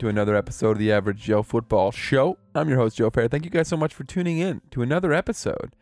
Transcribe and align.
Hello 0.00 0.08
and 0.10 0.16
welcome 0.16 0.26
to 0.26 0.30
another 0.30 0.36
episode 0.36 0.70
of 0.72 0.78
the 0.78 0.92
Average 0.92 1.22
Joe 1.22 1.42
Football 1.42 1.90
Show. 1.90 2.38
I'm 2.54 2.68
your 2.68 2.78
host, 2.78 2.98
Joe 2.98 3.10
Fair. 3.10 3.26
Thank 3.26 3.44
you 3.44 3.50
guys 3.50 3.68
so 3.68 3.76
much 3.76 3.94
for 3.94 4.04
tuning 4.04 4.38
in 4.38 4.60
to 4.70 4.82
another 4.82 5.12
episode 5.12 5.72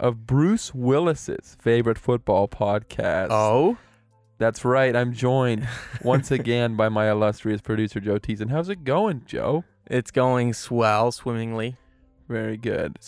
of 0.00 0.26
Bruce 0.26 0.74
Willis's 0.74 1.56
favorite 1.60 1.98
football 1.98 2.48
podcast. 2.48 3.28
Oh, 3.30 3.76
That's 4.38 4.64
right. 4.64 4.96
I'm 4.96 5.12
joined 5.12 5.68
once 6.02 6.30
again 6.32 6.74
by 6.76 6.88
my 6.88 7.08
illustrious 7.10 7.60
producer, 7.60 8.00
Joe 8.00 8.18
Teason. 8.18 8.50
How's 8.50 8.68
it 8.68 8.84
going, 8.84 9.22
Joe? 9.26 9.64
it's 9.86 10.10
going 10.10 10.54
swell, 10.54 11.12
swimmingly. 11.12 11.76
Very 12.28 12.56
good. 12.56 12.98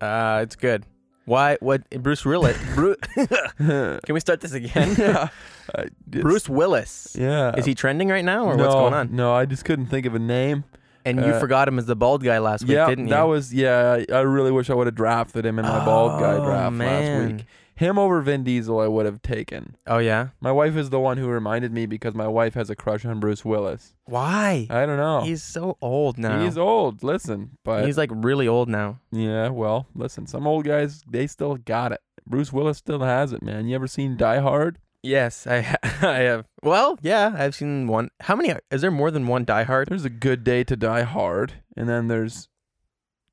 Uh, 0.00 0.40
it's 0.42 0.56
good. 0.56 0.86
Why? 1.28 1.56
What? 1.60 1.88
Bruce 1.90 2.24
Willis. 2.24 2.56
Bruce. 2.74 2.96
Can 3.58 4.00
we 4.14 4.20
start 4.20 4.40
this 4.40 4.52
again? 4.52 4.94
yeah. 4.98 5.28
Uh, 5.74 5.82
it's- 5.82 6.22
Bruce 6.22 6.48
Willis. 6.48 7.14
Yeah. 7.18 7.54
Is 7.54 7.66
he 7.66 7.74
trending 7.74 8.08
right 8.08 8.24
now, 8.24 8.46
or 8.46 8.56
no, 8.56 8.62
what's 8.64 8.74
going 8.74 8.94
on? 8.94 9.14
No, 9.14 9.34
I 9.34 9.44
just 9.44 9.66
couldn't 9.66 9.88
think 9.88 10.06
of 10.06 10.14
a 10.14 10.18
name. 10.18 10.64
And 11.04 11.18
you 11.18 11.32
Uh, 11.32 11.38
forgot 11.40 11.68
him 11.68 11.78
as 11.78 11.84
the 11.84 11.94
bald 11.94 12.24
guy 12.24 12.38
last 12.38 12.62
week, 12.62 12.70
yeah, 12.72 12.88
didn't 12.88 13.08
you? 13.08 13.10
that 13.10 13.24
was 13.24 13.52
yeah. 13.52 13.98
I 14.10 14.14
I 14.14 14.20
really 14.20 14.50
wish 14.50 14.70
I 14.70 14.74
would 14.74 14.86
have 14.86 14.94
drafted 14.96 15.44
him 15.44 15.58
in 15.58 15.66
my 15.66 15.84
bald 15.84 16.20
guy 16.20 16.32
Oh, 16.36 16.44
draft 16.46 16.62
last 16.62 16.72
man. 16.72 17.36
week. 17.36 17.46
Him 17.78 17.96
over 17.96 18.20
Vin 18.22 18.42
Diesel, 18.42 18.80
I 18.80 18.88
would 18.88 19.06
have 19.06 19.22
taken. 19.22 19.76
Oh 19.86 19.98
yeah. 19.98 20.30
My 20.40 20.50
wife 20.50 20.74
is 20.76 20.90
the 20.90 20.98
one 20.98 21.16
who 21.16 21.28
reminded 21.28 21.72
me 21.72 21.86
because 21.86 22.12
my 22.12 22.26
wife 22.26 22.54
has 22.54 22.70
a 22.70 22.74
crush 22.74 23.04
on 23.04 23.20
Bruce 23.20 23.44
Willis. 23.44 23.94
Why? 24.04 24.66
I 24.68 24.84
don't 24.84 24.96
know. 24.96 25.20
He's 25.20 25.44
so 25.44 25.76
old 25.80 26.18
now. 26.18 26.42
He's 26.42 26.58
old. 26.58 27.04
Listen, 27.04 27.56
but 27.64 27.86
He's 27.86 27.96
like 27.96 28.10
really 28.12 28.48
old 28.48 28.68
now. 28.68 28.98
yeah, 29.12 29.50
well, 29.50 29.86
listen. 29.94 30.26
Some 30.26 30.44
old 30.44 30.64
guys 30.64 31.04
they 31.08 31.28
still 31.28 31.54
got 31.54 31.92
it. 31.92 32.00
Bruce 32.26 32.52
Willis 32.52 32.78
still 32.78 32.98
has 32.98 33.32
it, 33.32 33.44
man. 33.44 33.68
You 33.68 33.76
ever 33.76 33.86
seen 33.86 34.16
Die 34.16 34.38
Hard? 34.40 34.78
Yes, 35.04 35.46
I 35.46 35.60
ha- 35.60 35.76
I 36.02 36.18
have. 36.22 36.46
Well, 36.64 36.98
yeah, 37.00 37.32
I've 37.38 37.54
seen 37.54 37.86
one. 37.86 38.08
How 38.22 38.34
many? 38.34 38.50
Are, 38.50 38.60
is 38.72 38.80
there 38.80 38.90
more 38.90 39.12
than 39.12 39.28
one 39.28 39.44
Die 39.44 39.62
Hard? 39.62 39.86
There's 39.88 40.04
a 40.04 40.10
good 40.10 40.42
day 40.42 40.64
to 40.64 40.74
Die 40.74 41.02
Hard, 41.02 41.62
and 41.76 41.88
then 41.88 42.08
there's 42.08 42.48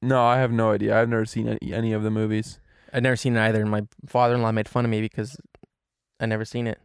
no. 0.04 0.24
I 0.24 0.38
have 0.38 0.52
no 0.52 0.72
idea. 0.74 1.02
I've 1.02 1.10
never 1.10 1.26
seen 1.26 1.48
any, 1.48 1.74
any 1.74 1.94
of 1.94 2.04
the 2.04 2.12
movies. 2.12 2.60
I've 2.96 3.04
never 3.04 3.16
seen 3.18 3.36
it 3.36 3.42
either. 3.42 3.62
And 3.62 3.70
my 3.70 3.84
father-in-law 4.08 4.52
made 4.54 4.70
fun 4.70 4.86
of 4.86 4.92
me 4.92 5.02
because 5.02 5.38
I 6.20 6.26
never 6.26 6.46
seen 6.46 6.66
it. 6.66 6.80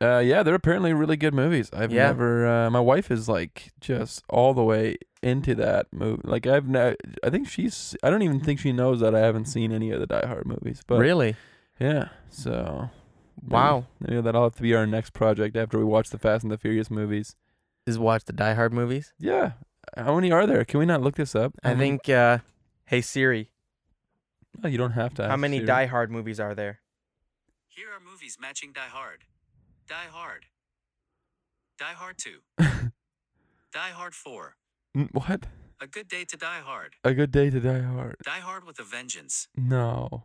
Uh, 0.00 0.18
yeah, 0.18 0.42
they're 0.42 0.56
apparently 0.56 0.92
really 0.92 1.16
good 1.16 1.32
movies. 1.32 1.70
I've 1.72 1.92
Yeah. 1.92 2.06
never. 2.08 2.46
Uh, 2.46 2.70
my 2.70 2.80
wife 2.80 3.10
is 3.12 3.28
like 3.28 3.70
just 3.80 4.24
all 4.28 4.52
the 4.54 4.64
way 4.64 4.96
into 5.22 5.54
that 5.54 5.86
movie. 5.92 6.22
Like 6.24 6.44
I've, 6.48 6.66
ne- 6.66 6.96
I 7.22 7.30
think 7.30 7.48
she's. 7.48 7.94
I 8.02 8.10
don't 8.10 8.22
even 8.22 8.40
think 8.40 8.58
she 8.58 8.72
knows 8.72 8.98
that 8.98 9.14
I 9.14 9.20
haven't 9.20 9.44
seen 9.44 9.70
any 9.70 9.92
of 9.92 10.00
the 10.00 10.06
Die 10.08 10.26
Hard 10.26 10.44
movies. 10.46 10.82
But 10.84 10.98
really? 10.98 11.36
yeah, 11.78 12.08
so 12.30 12.90
maybe- 13.40 13.52
Wow. 13.54 13.86
maybe 14.00 14.20
that'll 14.20 14.42
have 14.42 14.56
to 14.56 14.62
be 14.62 14.74
our 14.74 14.86
next 14.88 15.12
project 15.12 15.56
after 15.56 15.78
we 15.78 15.84
watch 15.84 16.10
the 16.10 16.18
Fast 16.18 16.42
and 16.42 16.50
the 16.50 16.58
Furious 16.58 16.90
movies. 16.90 17.36
Is 17.86 17.96
watch 17.96 18.24
the 18.24 18.32
Die 18.32 18.54
Hard 18.54 18.72
movies? 18.72 19.12
Yeah, 19.20 19.52
how 19.96 20.16
many 20.16 20.32
are 20.32 20.48
there? 20.48 20.64
Can 20.64 20.80
we 20.80 20.86
not 20.86 21.00
look 21.02 21.14
this 21.14 21.36
up? 21.36 21.52
I 21.62 21.68
many- 21.74 21.78
think. 21.90 22.08
uh 22.08 22.38
Hey 22.86 23.00
Siri, 23.02 23.51
Oh, 24.62 24.68
you 24.68 24.78
don't 24.78 24.92
have 24.92 25.14
to. 25.14 25.26
how 25.28 25.36
many 25.36 25.58
Siri. 25.58 25.66
Die 25.66 25.86
Hard 25.86 26.10
movies 26.10 26.38
are 26.40 26.54
there? 26.54 26.80
Here 27.68 27.88
are 27.88 28.00
movies 28.00 28.36
matching 28.40 28.72
Die 28.72 28.80
Hard. 28.80 29.24
Die 29.88 30.08
Hard. 30.10 30.46
Die 31.78 31.94
Hard 31.94 32.18
2. 32.18 32.30
Die 33.72 33.90
Hard 33.92 34.14
4. 34.14 34.54
What? 35.12 35.46
A 35.80 35.86
Good 35.86 36.08
Day 36.08 36.24
to 36.24 36.36
Die 36.36 36.60
Hard. 36.64 36.94
A 37.02 37.12
good 37.14 37.32
day 37.32 37.50
to 37.50 37.58
Die 37.58 37.80
Hard. 37.80 38.16
Die 38.24 38.40
Hard 38.40 38.64
with 38.66 38.78
a 38.78 38.84
Vengeance. 38.84 39.48
No, 39.56 40.24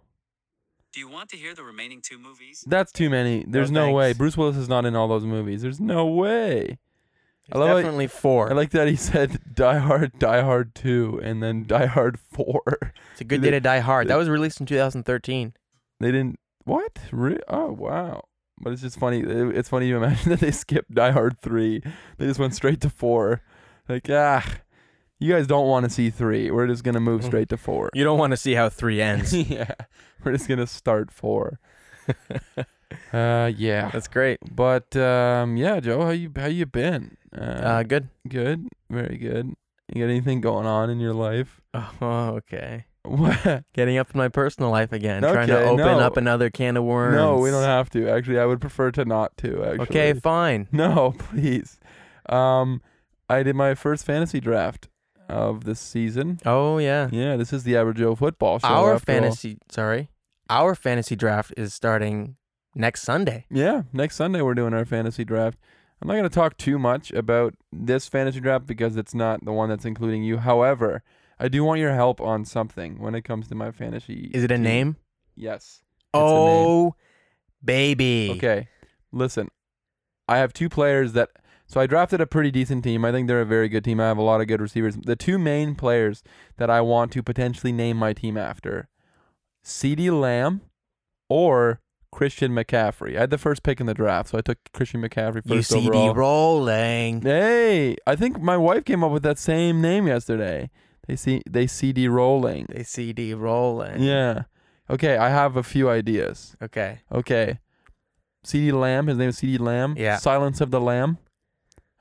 Do 0.93 0.99
you 0.99 1.07
want 1.07 1.29
to 1.29 1.37
hear 1.37 1.55
the 1.55 1.63
remaining 1.63 2.01
two 2.01 2.19
movies? 2.19 2.63
that's 2.67 2.91
too 2.91 3.09
many. 3.09 3.45
There's 3.47 3.71
no, 3.71 3.91
way. 3.91 4.13
Bruce 4.13 4.35
Willis 4.37 4.57
is 4.57 4.67
not 4.69 4.85
in 4.85 4.95
all 4.95 5.07
those 5.07 5.25
movies. 5.25 5.61
There's 5.61 5.79
no 5.79 6.05
way. 6.05 6.77
I 7.51 7.57
love 7.59 7.77
definitely 7.77 8.07
four. 8.07 8.49
I 8.49 8.53
like 8.53 8.71
that 8.71 8.87
he 8.87 8.95
said 8.95 9.39
Die 9.53 9.77
Hard, 9.77 10.19
Die 10.19 10.41
Hard 10.41 10.75
2, 10.75 11.21
and 11.23 11.41
then 11.41 11.65
Die 11.65 11.85
Hard 11.85 12.19
4. 12.19 12.61
it's 13.13 13.21
a 13.21 13.23
good 13.23 13.41
day 13.41 13.51
to 13.51 13.59
Die 13.59 13.79
Hard. 13.79 14.07
That 14.09 14.17
was 14.17 14.27
released 14.29 14.59
in 14.59 14.65
2013. 14.65 15.53
They 15.99 16.11
didn't. 16.11 16.39
What? 16.65 16.99
Re- 17.11 17.39
oh, 17.47 17.71
wow. 17.71 18.23
But 18.59 18.73
it's 18.73 18.81
just 18.81 18.99
funny. 18.99 19.21
it- 19.21 19.55
It's 19.55 19.69
funny 19.69 19.89
to 19.89 19.95
imagine 19.97 20.29
that 20.31 20.39
they 20.41 20.51
skipped 20.51 20.93
Die 20.93 21.11
Hard 21.11 21.39
3. 21.39 21.81
They 22.17 22.25
just 22.27 22.39
went 22.39 22.53
straight 22.55 22.81
to 22.81 22.89
4. 22.89 23.41
Like, 23.87 24.09
ah, 24.09 24.45
you 25.19 25.31
guys 25.33 25.47
don't 25.47 25.67
want 25.67 25.85
to 25.85 25.89
see 25.89 26.09
3. 26.09 26.51
We're 26.51 26.67
just 26.67 26.83
going 26.83 26.95
to 26.95 26.99
move 26.99 27.23
straight 27.23 27.47
to 27.49 27.57
4. 27.57 27.91
You 27.93 28.03
don't 28.03 28.19
want 28.19 28.31
to 28.31 28.37
see 28.37 28.53
how 28.55 28.67
three 28.69 29.01
ends. 29.01 29.33
yeah. 29.49 29.71
We're 30.23 30.33
just 30.33 30.47
going 30.49 30.59
to 30.59 30.67
start 30.67 31.11
4. 31.11 31.59
uh, 33.13 33.51
yeah. 33.55 33.89
That's 33.91 34.07
great. 34.07 34.39
But, 34.49 34.95
um, 34.95 35.57
yeah, 35.57 35.79
Joe, 35.79 36.03
how 36.03 36.11
you, 36.11 36.31
how 36.35 36.47
you 36.47 36.65
been? 36.65 37.17
Uh, 37.37 37.41
Uh, 37.41 37.83
good. 37.83 38.09
good. 38.27 38.67
Very 38.89 39.17
good. 39.17 39.53
You 39.93 40.03
got 40.03 40.09
anything 40.09 40.41
going 40.41 40.65
on 40.65 40.89
in 40.89 40.99
your 40.99 41.13
life? 41.13 41.61
Oh, 42.01 42.35
okay. 42.37 42.85
What? 43.03 43.63
Getting 43.73 43.97
up 43.97 44.09
in 44.13 44.17
my 44.17 44.27
personal 44.27 44.69
life 44.69 44.91
again. 44.91 45.21
trying 45.21 45.47
to 45.47 45.63
open 45.63 45.85
no. 45.85 45.99
up 45.99 46.17
another 46.17 46.49
can 46.49 46.75
of 46.75 46.83
worms. 46.83 47.15
No, 47.15 47.37
we 47.37 47.51
don't 47.51 47.63
have 47.63 47.89
to. 47.91 48.09
Actually, 48.09 48.39
I 48.39 48.45
would 48.45 48.59
prefer 48.59 48.91
to 48.91 49.05
not 49.05 49.37
to. 49.37 49.63
Actually. 49.63 49.83
Okay, 49.83 50.13
fine. 50.13 50.67
No, 50.71 51.13
please. 51.17 51.79
Um, 52.27 52.81
I 53.29 53.43
did 53.43 53.55
my 53.55 53.75
first 53.75 54.05
fantasy 54.05 54.39
draft 54.39 54.89
of 55.29 55.63
this 55.63 55.79
season. 55.79 56.39
Oh 56.45 56.79
yeah. 56.79 57.09
Yeah, 57.11 57.37
this 57.37 57.53
is 57.53 57.63
the 57.63 57.77
Average 57.77 57.97
Joe 57.97 58.15
football 58.15 58.59
show. 58.59 58.67
Our 58.67 58.95
after 58.95 59.11
all. 59.11 59.19
fantasy. 59.19 59.57
Sorry. 59.69 60.09
Our 60.49 60.75
fantasy 60.75 61.15
draft 61.15 61.53
is 61.55 61.73
starting 61.73 62.35
next 62.77 63.01
Sunday. 63.01 63.45
Yeah, 63.49 63.83
next 63.91 64.15
Sunday 64.15 64.41
we're 64.41 64.53
doing 64.53 64.73
our 64.73 64.85
fantasy 64.85 65.25
draft. 65.25 65.57
I'm 66.01 66.07
not 66.07 66.13
going 66.13 66.23
to 66.23 66.29
talk 66.29 66.57
too 66.57 66.77
much 66.77 67.11
about 67.11 67.55
this 67.71 68.07
fantasy 68.07 68.39
draft 68.39 68.67
because 68.67 68.95
it's 68.95 69.15
not 69.15 69.43
the 69.43 69.51
one 69.51 69.69
that's 69.69 69.85
including 69.85 70.23
you. 70.23 70.37
However, 70.37 71.01
I 71.39 71.47
do 71.47 71.63
want 71.63 71.79
your 71.79 71.93
help 71.93 72.21
on 72.21 72.45
something 72.45 72.99
when 72.99 73.15
it 73.15 73.23
comes 73.23 73.47
to 73.47 73.55
my 73.55 73.71
fantasy. 73.71 74.29
Is 74.33 74.43
it 74.43 74.51
a 74.51 74.55
team. 74.55 74.63
name? 74.63 74.95
Yes. 75.35 75.81
a 76.13 76.17
oh, 76.17 76.45
name. 76.45 76.65
Oh, 76.67 76.95
baby. 77.63 78.33
Okay. 78.37 78.67
Listen, 79.11 79.49
I 80.27 80.37
have 80.37 80.53
two 80.53 80.69
players 80.69 81.13
that. 81.13 81.29
So 81.69 81.81
I 81.81 81.87
drafted 81.87 82.21
a 82.21 82.25
pretty 82.25 82.49
decent 82.49 82.85
team. 82.85 83.03
I 83.03 83.11
think 83.11 83.27
they're 83.27 83.41
a 83.41 83.45
very 83.45 83.67
good 83.67 83.83
team. 83.83 83.99
I 83.99 84.05
have 84.05 84.17
a 84.17 84.21
lot 84.21 84.39
of 84.39 84.47
good 84.47 84.61
receivers. 84.61 84.95
The 84.95 85.17
two 85.17 85.37
main 85.37 85.75
players 85.75 86.23
that 86.55 86.69
I 86.69 86.79
want 86.79 87.11
to 87.11 87.21
potentially 87.21 87.73
name 87.73 87.97
my 87.97 88.13
team 88.13 88.37
after 88.37 88.87
CeeDee 89.65 90.17
Lamb 90.17 90.61
or 91.27 91.81
Christian 92.17 92.51
McCaffrey. 92.51 93.15
I 93.15 93.19
had 93.19 93.29
the 93.29 93.37
first 93.37 93.61
pick 93.61 93.79
in 93.79 93.85
the 93.85 93.93
draft, 93.93 94.29
so 94.29 94.39
I 94.39 94.41
took 94.41 94.57
Christian 94.73 95.03
McCaffrey 95.03 95.47
first 95.47 95.71
UCD 95.71 95.89
overall. 95.89 96.15
rolling. 96.15 97.21
Hey, 97.21 97.95
I 98.07 98.15
think 98.15 98.41
my 98.41 98.57
wife 98.57 98.85
came 98.85 99.03
up 99.03 99.11
with 99.11 99.21
that 99.21 99.37
same 99.37 99.81
name 99.81 100.07
yesterday. 100.07 100.71
They 101.07 101.15
see 101.15 101.43
they 101.47 101.67
CD 101.67 102.07
rolling. 102.07 102.65
They 102.69 102.81
CD 102.81 103.35
rolling. 103.35 104.01
Yeah. 104.01 104.45
Okay, 104.89 105.15
I 105.15 105.29
have 105.29 105.57
a 105.57 105.61
few 105.61 105.91
ideas. 105.91 106.55
Okay. 106.59 107.01
Okay. 107.11 107.59
CeeDee 108.43 108.73
Lamb, 108.73 109.05
his 109.05 109.19
name 109.19 109.29
is 109.29 109.37
CeeDee 109.39 109.59
Lamb. 109.59 109.93
Yeah. 109.95 110.17
Silence 110.17 110.59
of 110.59 110.71
the 110.71 110.81
Lamb. 110.81 111.19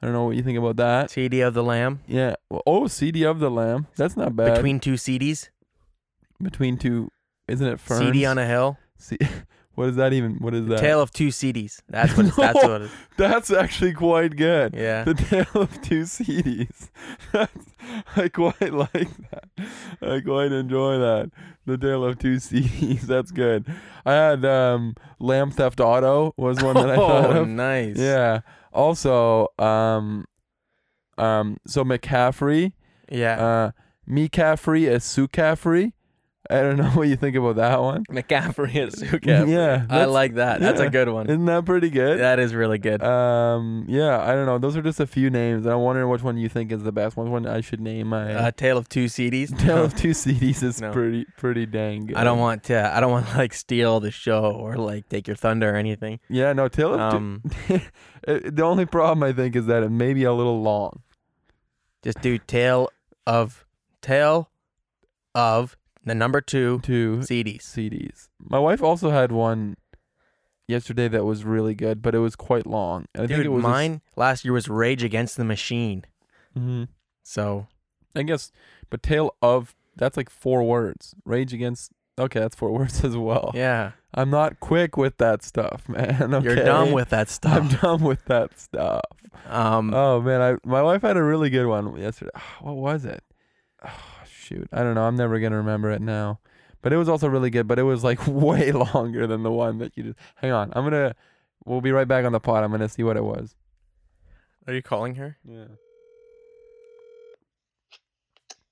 I 0.00 0.06
don't 0.06 0.14
know 0.14 0.24
what 0.24 0.36
you 0.36 0.42
think 0.42 0.56
about 0.56 0.76
that. 0.76 1.10
CD 1.10 1.42
of 1.42 1.52
the 1.52 1.62
Lamb. 1.62 2.00
Yeah. 2.06 2.36
Well, 2.48 2.62
oh, 2.66 2.86
CD 2.86 3.22
of 3.26 3.38
the 3.38 3.50
Lamb. 3.50 3.86
That's 3.96 4.16
not 4.16 4.34
bad. 4.34 4.54
Between 4.54 4.80
two 4.80 4.94
CDs. 4.94 5.50
Between 6.42 6.78
two, 6.78 7.10
isn't 7.48 7.66
it 7.66 7.78
ferns? 7.80 8.00
CD 8.00 8.24
on 8.24 8.38
a 8.38 8.46
hill. 8.46 8.78
C- 8.96 9.18
what 9.76 9.88
is 9.90 9.96
that 9.96 10.14
even? 10.14 10.36
What 10.36 10.54
is 10.54 10.66
that? 10.68 10.80
Tale 10.80 11.00
of 11.02 11.10
two 11.10 11.28
CDs. 11.28 11.80
That's 11.88 12.16
what. 12.16 12.26
It's, 12.26 12.36
That's 12.36 12.64
what. 12.64 12.80
It, 12.82 12.90
That's 13.18 13.50
actually 13.50 13.92
quite 13.92 14.34
good. 14.36 14.74
yeah. 14.74 15.04
The 15.04 15.14
Tale 15.14 15.62
of 15.62 15.80
Two 15.82 16.02
CDs. 16.02 16.88
That's, 17.32 17.52
I 18.16 18.28
quite 18.28 18.72
like 18.72 19.08
that. 19.30 19.44
I 20.02 20.20
quite 20.20 20.52
enjoy 20.52 20.98
that. 20.98 21.30
The 21.66 21.76
Tale 21.76 22.04
of 22.06 22.18
Two 22.18 22.36
CDs. 22.36 23.00
That's 23.06 23.30
good. 23.30 23.66
I 24.06 24.12
had 24.12 24.44
um, 24.46 24.94
Lamb 25.18 25.50
Theft 25.50 25.78
Auto 25.80 26.32
was 26.38 26.62
one 26.62 26.74
that 26.74 26.90
I 26.90 26.96
thought 26.96 27.36
oh, 27.36 27.42
of. 27.42 27.48
nice. 27.48 27.98
Yeah. 27.98 28.40
Also, 28.72 29.48
um, 29.58 30.24
um, 31.18 31.58
so 31.66 31.84
McCaffrey, 31.84 32.72
Yeah. 33.10 33.44
uh, 33.46 33.70
McCaffrey 34.08 34.88
is 34.88 35.04
Sue 35.04 35.28
Caffrey. 35.28 35.92
I 36.50 36.60
don't 36.62 36.76
know 36.82 36.90
what 36.90 37.08
you 37.08 37.16
think 37.16 37.36
about 37.36 37.56
that 37.56 37.80
one. 37.80 38.04
McCaffrey 38.06 38.74
and 38.82 38.92
Sue 38.92 39.18
Caffrey. 39.18 39.52
Yeah, 39.56 39.86
I 39.90 40.04
like 40.04 40.34
that. 40.34 40.60
That's 40.60 40.80
yeah. 40.80 40.86
a 40.86 40.90
good 40.90 41.08
one. 41.08 41.26
Isn't 41.28 41.44
that 41.46 41.64
pretty 41.64 41.90
good? 41.90 42.20
That 42.20 42.38
is 42.38 42.54
really 42.54 42.78
good. 42.78 43.02
Um, 43.02 43.84
yeah, 43.88 44.20
I 44.20 44.32
don't 44.34 44.46
know. 44.46 44.58
Those 44.58 44.76
are 44.76 44.82
just 44.82 45.00
a 45.00 45.06
few 45.06 45.30
names, 45.30 45.64
and 45.66 45.72
I'm 45.74 45.80
wondering 45.80 46.08
which 46.08 46.22
one 46.22 46.36
you 46.36 46.48
think 46.48 46.72
is 46.72 46.82
the 46.82 46.92
best 46.92 47.16
one. 47.16 47.30
One 47.30 47.46
I 47.46 47.60
should 47.60 47.80
name 47.80 48.08
my 48.08 48.32
Uh, 48.34 48.50
Tale 48.50 48.78
of 48.78 48.88
two 48.88 49.06
CDs. 49.06 49.56
Tale 49.66 49.84
of 49.84 49.94
Two 49.96 50.10
CDs 50.10 50.62
is 50.62 50.80
No. 50.80 50.92
pretty 50.92 51.24
pretty 51.36 51.66
dang 51.66 52.06
good. 52.06 52.16
I 52.16 52.24
don't 52.24 52.38
want 52.38 52.64
to. 52.64 52.96
I 52.96 53.00
don't 53.00 53.10
want 53.12 53.26
to 53.28 53.36
like 53.36 53.52
steal 53.54 54.00
the 54.00 54.10
show 54.10 54.52
or 54.52 54.76
like 54.76 55.08
take 55.08 55.26
your 55.26 55.36
thunder 55.36 55.72
or 55.72 55.76
anything. 55.76 56.20
Yeah, 56.28 56.52
no, 56.52 56.68
Tale 56.68 56.94
of 56.94 57.00
Um, 57.00 57.42
Two. 57.66 57.80
The 58.26 58.62
only 58.62 58.86
problem 58.86 59.22
I 59.22 59.32
think 59.32 59.54
is 59.56 59.66
that 59.66 59.82
it 59.82 59.90
may 59.90 60.12
be 60.12 60.24
a 60.24 60.32
little 60.32 60.60
long. 60.62 61.02
just 62.02 62.20
do 62.20 62.38
tale 62.38 62.88
of 63.26 63.64
tale 64.00 64.50
of 65.34 65.76
the 66.06 66.14
number 66.14 66.40
two 66.40 66.80
Two 66.82 67.18
CDs. 67.18 67.62
CDs. 67.62 68.28
My 68.40 68.58
wife 68.58 68.82
also 68.82 69.10
had 69.10 69.30
one 69.32 69.76
yesterday 70.68 71.08
that 71.08 71.24
was 71.24 71.44
really 71.44 71.74
good, 71.74 72.00
but 72.02 72.14
it 72.14 72.18
was 72.20 72.34
quite 72.36 72.66
long. 72.66 73.06
And 73.14 73.24
I 73.24 73.26
think 73.26 73.36
Dude, 73.38 73.46
it 73.46 73.50
was 73.50 73.64
a 73.64 73.68
mine 73.68 74.00
last 74.16 74.44
year 74.44 74.52
was 74.54 74.68
Rage 74.68 75.02
Against 75.04 75.36
the 75.36 75.44
Machine. 75.44 76.04
Mhm. 76.56 76.88
So 77.22 77.66
I 78.14 78.22
guess, 78.22 78.50
but 78.88 79.02
tale 79.02 79.34
of 79.42 79.74
that's 79.96 80.16
like 80.16 80.30
four 80.30 80.62
words. 80.64 81.14
Rage 81.24 81.52
against. 81.52 81.92
Okay, 82.18 82.40
that's 82.40 82.56
four 82.56 82.72
words 82.78 83.04
as 83.04 83.14
well. 83.16 83.50
yeah, 83.54 83.92
I'm 84.14 84.30
not 84.30 84.58
quick 84.60 84.96
with 84.96 85.18
that 85.18 85.42
stuff, 85.42 85.86
man. 85.88 86.30
you're 86.42 86.52
okay? 86.52 86.64
done 86.64 86.92
with 86.92 87.10
that 87.10 87.28
stuff. 87.36 87.52
I'm 87.54 87.68
done 87.68 88.02
with 88.02 88.24
that 88.26 88.58
stuff. 88.58 89.02
Um, 89.48 89.92
Oh 89.92 90.20
man, 90.22 90.40
I 90.40 90.56
my 90.66 90.82
wife 90.82 91.02
had 91.02 91.16
a 91.18 91.22
really 91.22 91.50
good 91.50 91.66
one 91.66 91.96
yesterday. 91.96 92.30
What 92.60 92.76
was 92.76 93.04
it? 93.04 93.22
Shoot, 94.46 94.68
I 94.72 94.84
don't 94.84 94.94
know. 94.94 95.02
I'm 95.02 95.16
never 95.16 95.40
gonna 95.40 95.56
remember 95.56 95.90
it 95.90 96.00
now. 96.00 96.38
But 96.80 96.92
it 96.92 96.98
was 96.98 97.08
also 97.08 97.28
really 97.28 97.50
good. 97.50 97.66
But 97.66 97.80
it 97.80 97.82
was 97.82 98.04
like 98.04 98.24
way 98.28 98.70
longer 98.94 99.26
than 99.26 99.42
the 99.42 99.50
one 99.50 99.78
that 99.78 99.96
you 99.96 100.04
just. 100.04 100.18
Hang 100.36 100.52
on, 100.52 100.72
I'm 100.74 100.84
gonna. 100.84 101.16
We'll 101.64 101.80
be 101.80 101.90
right 101.90 102.06
back 102.06 102.24
on 102.24 102.30
the 102.30 102.38
pod. 102.38 102.62
I'm 102.62 102.70
gonna 102.70 102.88
see 102.88 103.02
what 103.02 103.16
it 103.16 103.24
was. 103.24 103.56
are 104.68 104.74
you 104.74 104.82
calling 104.82 105.16
her? 105.16 105.36
Yeah. 105.44 105.64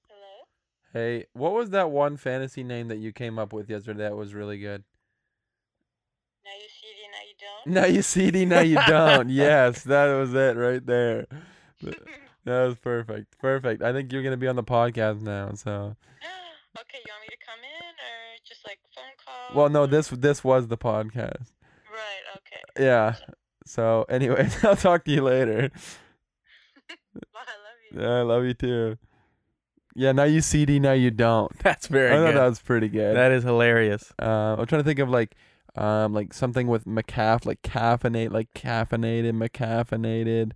Hello? 0.09 0.47
Hey, 0.93 1.26
what 1.32 1.55
was 1.55 1.71
that 1.71 1.91
one 1.91 2.17
fantasy 2.17 2.62
name 2.62 2.87
that 2.87 2.99
you 2.99 3.12
came 3.12 3.37
up 3.37 3.53
with 3.53 3.69
yesterday 3.69 4.05
that 4.05 4.17
was 4.17 4.32
really 4.32 4.59
good? 4.59 4.85
Now 6.44 6.53
you 6.53 6.69
see 6.69 6.87
it, 6.87 7.11
now 7.11 7.25
you 7.27 7.35
don't? 7.41 7.75
Now 7.75 7.87
you 7.87 8.03
see, 8.03 8.44
now 8.44 8.61
you 8.61 8.79
don't. 8.87 9.29
yes, 9.44 9.82
that 9.82 10.15
was 10.15 10.35
it 10.35 10.56
right 10.56 10.87
there. 10.87 11.27
Th- 12.44 12.55
That 12.55 12.64
was 12.67 12.79
perfect. 12.79 13.38
Perfect. 13.38 13.82
I 13.82 13.93
think 13.93 14.12
you're 14.12 14.23
gonna 14.23 14.37
be 14.37 14.49
on 14.49 14.56
the 14.56 14.62
podcast 14.64 15.20
now. 15.23 15.52
So, 15.55 15.70
okay, 16.79 16.99
you 17.05 17.12
want 17.12 17.23
me 17.23 17.29
to 17.29 17.37
come 17.44 17.61
in 17.62 17.91
or 17.94 18.37
just 18.46 18.64
like 18.67 18.79
phone 18.94 19.05
call? 19.25 19.56
well, 19.56 19.69
no, 19.69 19.87
this 19.87 20.08
this 20.08 20.43
was 20.44 20.69
the 20.69 20.79
podcast. 20.79 21.50
Right, 21.91 22.25
okay. 22.37 22.85
Yeah. 22.85 23.14
So, 23.67 24.05
anyways, 24.08 24.62
I'll 24.64 24.76
talk 24.76 25.05
to 25.05 25.11
you 25.11 25.23
later. 25.23 25.70
Bye, 26.88 26.94
I 27.35 27.38
love 27.38 27.79
you. 27.93 28.00
Yeah, 28.00 28.19
I 28.19 28.23
love 28.23 28.44
you 28.44 28.55
too. 28.55 28.99
Yeah. 29.94 30.12
Now 30.12 30.25
you 30.25 30.41
CD, 30.41 30.79
now 30.81 30.93
you 30.93 31.11
don't. 31.11 31.56
That's 31.62 31.87
very 31.87 32.11
I 32.12 32.17
thought 32.17 32.26
good. 32.32 32.37
that 32.37 32.49
was 32.49 32.61
pretty 32.61 32.88
good. 32.88 33.17
that 33.17 33.32
is 33.32 33.44
hilarious. 33.44 34.12
Uh, 34.20 34.56
I'm 34.58 34.67
trying 34.67 34.81
to 34.82 34.85
think 34.85 34.99
of 34.99 35.08
like, 35.08 35.35
um, 35.76 36.12
like 36.12 36.32
something 36.35 36.67
with 36.67 36.85
macaf, 36.85 37.46
like 37.46 37.62
caffeinate, 37.62 38.32
like 38.32 38.52
caffeinated, 38.55 39.32
macaffeinated, 39.32 40.52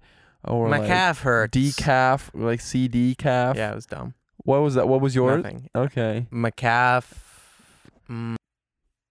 or 0.49 0.69
My 0.69 0.79
like 0.79 0.89
calf 0.89 1.21
hurts. 1.21 1.57
decaf, 1.57 2.31
like 2.35 2.61
CD 2.61 3.15
calf. 3.15 3.57
Yeah, 3.57 3.73
it 3.73 3.75
was 3.75 3.87
dumb. 3.87 4.15
What 4.45 4.63
was 4.63 4.75
that? 4.75 4.89
What 4.89 5.01
was 5.01 5.15
yours? 5.15 5.43
Nothing. 5.45 5.69
Okay. 5.77 6.27
My 6.31 6.51
calf. 6.51 7.87
Mm, 8.11 8.37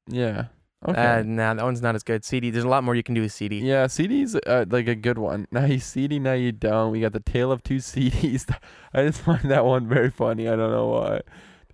Yeah. 0.07 0.45
Okay. 0.87 1.01
uh, 1.19 1.23
nah, 1.23 1.53
that 1.55 1.63
one's 1.63 1.81
not 1.81 1.95
as 1.95 2.03
good. 2.03 2.23
CD. 2.23 2.51
There's 2.51 2.63
a 2.63 2.67
lot 2.69 2.83
more 2.83 2.93
you 2.95 3.01
can 3.03 3.15
do 3.15 3.21
with 3.21 3.31
CD. 3.31 3.59
yeah, 3.59 3.87
CD's 3.87 4.35
uh, 4.35 4.65
like 4.69 4.87
a 4.87 4.93
good 4.95 5.17
one. 5.17 5.47
Now 5.51 5.65
you 5.65 5.79
CD, 5.79 6.19
now 6.19 6.33
you 6.33 6.51
don't. 6.51 6.91
We 6.91 7.01
got 7.01 7.13
the 7.13 7.19
Tale 7.19 7.51
of 7.51 7.63
Two 7.63 7.77
CDs. 7.91 8.45
I 8.93 9.05
just 9.07 9.21
find 9.21 9.49
that 9.49 9.65
one 9.65 9.87
very 9.87 10.09
funny. 10.11 10.47
I 10.47 10.55
don't 10.55 10.71
know 10.71 10.87
why. 10.87 11.21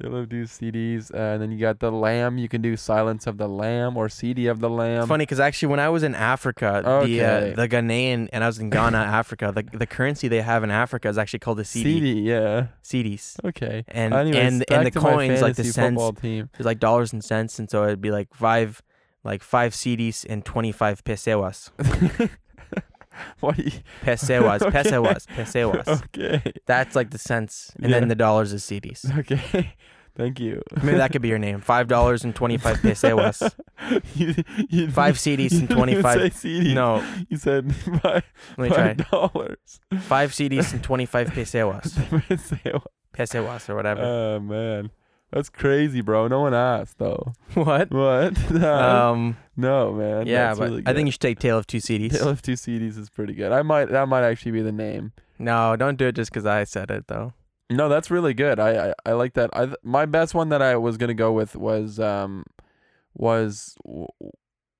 Tale 0.02 0.16
of 0.16 0.30
Two 0.30 0.44
CDs, 0.44 1.14
uh, 1.14 1.18
and 1.18 1.42
then 1.42 1.52
you 1.52 1.60
got 1.60 1.80
the 1.80 1.92
Lamb. 1.92 2.38
You 2.38 2.50
can 2.50 2.62
do 2.62 2.76
Silence 2.76 3.28
of 3.28 3.38
the 3.38 3.48
Lamb 3.48 3.96
or 3.96 4.10
CD 4.10 4.48
of 4.48 4.60
the 4.60 4.70
Lamb. 4.70 5.00
It's 5.02 5.08
funny 5.08 5.24
because 5.24 5.40
actually, 5.40 5.68
when 5.70 5.80
I 5.80 5.90
was 5.90 6.02
in 6.04 6.16
Africa, 6.16 6.82
Okay. 6.86 7.18
the 7.20 7.24
uh, 7.24 7.56
the 7.56 7.70
Ghanaian 7.70 8.28
and 8.34 8.44
I 8.44 8.48
was 8.48 8.58
in 8.60 8.70
Ghana, 8.70 8.98
Africa, 9.22 9.52
the 9.56 9.64
the 9.78 9.86
currency 9.86 10.28
they 10.28 10.42
have 10.42 10.64
in 10.64 10.72
Africa 10.72 11.10
is 11.10 11.18
actually 11.18 11.40
called 11.40 11.60
the 11.60 11.66
CD. 11.66 11.94
CD, 12.00 12.22
yeah. 12.22 12.68
CDs. 12.84 13.36
Okay. 13.46 13.86
And 13.88 14.14
Anyways, 14.14 14.36
and 14.38 14.66
and 14.72 14.86
the 14.88 14.92
coins 14.92 15.42
like 15.42 15.56
the 15.56 15.64
cents, 15.64 16.02
team. 16.22 16.50
there's 16.58 16.66
like 16.66 16.80
dollars 16.80 17.14
and 17.14 17.24
cents, 17.24 17.60
and 17.60 17.70
so 17.70 17.84
it'd 17.84 18.02
be 18.02 18.12
like 18.12 18.34
five, 18.34 18.82
like 19.24 19.44
five 19.44 19.74
CDs 19.74 20.26
and 20.28 20.44
twenty 20.44 20.72
five 20.72 21.04
pesewas, 21.04 21.70
what? 23.40 23.58
you- 23.58 23.72
pesewas, 24.04 24.62
Okay. 24.68 24.84
pesewas, 24.84 25.26
pesewas. 25.28 25.88
Okay. 26.06 26.42
That's 26.66 26.96
like 26.96 27.12
the 27.12 27.18
cents, 27.18 27.72
and 27.82 27.92
Yeah. 27.92 28.00
then 28.00 28.08
the 28.10 28.16
dollars 28.16 28.54
is 28.54 28.64
CDs. 28.64 29.06
Okay. 29.20 29.74
Thank 30.16 30.40
you. 30.40 30.62
Maybe 30.84 30.98
that 30.98 31.12
could 31.12 31.24
be 31.24 31.28
your 31.30 31.40
name. 31.40 31.60
Five 31.60 31.88
dollars 31.88 32.24
and 32.24 32.36
twenty 32.36 32.58
five 32.58 32.78
pesewas. 32.78 33.52
you, 34.14 34.36
you, 34.70 34.92
Five 34.92 35.16
CDs 35.18 35.54
and 35.58 35.68
didn't 35.68 35.90
even 35.90 36.04
25 36.04 36.34
say 36.34 36.50
CDs. 36.50 36.74
No, 36.76 37.04
You 37.30 37.38
said 37.38 37.74
five, 37.76 38.24
let 38.56 38.60
me 38.60 38.68
try. 38.70 38.78
five 38.94 39.10
dollars. 39.10 39.80
Five 40.02 40.32
CDs 40.32 40.72
and 40.72 40.84
twenty 40.84 41.08
five 41.08 41.30
pesewas, 41.32 41.98
pesewas 43.12 43.70
or 43.70 43.76
whatever. 43.76 44.02
oh 44.04 44.40
man, 44.40 44.92
that's 45.34 45.50
crazy, 45.50 46.02
bro. 46.02 46.28
No 46.28 46.42
one 46.42 46.54
asked 46.54 47.00
though. 47.00 47.34
what? 47.56 47.92
What? 47.92 48.38
Um. 48.64 49.36
no, 49.58 49.92
man. 49.94 50.28
Yeah, 50.28 50.54
but 50.54 50.70
really 50.70 50.84
I 50.86 50.94
think 50.94 51.08
you 51.08 51.12
should 51.12 51.22
take 51.22 51.40
Tale 51.40 51.58
of 51.58 51.68
Two 51.68 51.80
CDs. 51.80 52.12
Tale 52.18 52.30
of 52.30 52.42
Two 52.42 52.54
CDs 52.54 52.98
is 52.98 53.10
pretty 53.10 53.34
good. 53.34 53.52
I 53.52 53.62
might 53.64 53.90
that 53.90 54.08
might 54.08 54.24
actually 54.24 54.52
be 54.52 54.62
the 54.62 54.72
name. 54.72 55.12
No, 55.40 55.76
don't 55.76 55.98
do 55.98 56.08
it 56.08 56.16
just 56.16 56.32
because 56.32 56.46
I 56.46 56.64
said 56.64 56.90
it 56.92 57.08
though. 57.08 57.34
No, 57.70 57.90
that's 57.90 58.12
really 58.12 58.34
good. 58.36 58.60
I, 58.60 58.90
I, 58.90 58.94
I 59.06 59.12
like 59.14 59.34
that. 59.34 59.50
I 59.54 59.74
my 59.84 60.06
best 60.06 60.36
one 60.36 60.50
that 60.50 60.62
I 60.62 60.76
was 60.78 60.98
gonna 60.98 61.14
go 61.16 61.32
with 61.32 61.56
was 61.56 62.00
um 62.00 62.46
was 63.16 63.76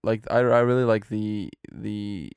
like 0.04 0.26
I, 0.30 0.38
I 0.38 0.60
really 0.60 0.84
like 0.84 1.10
the 1.10 1.50
the 1.72 2.32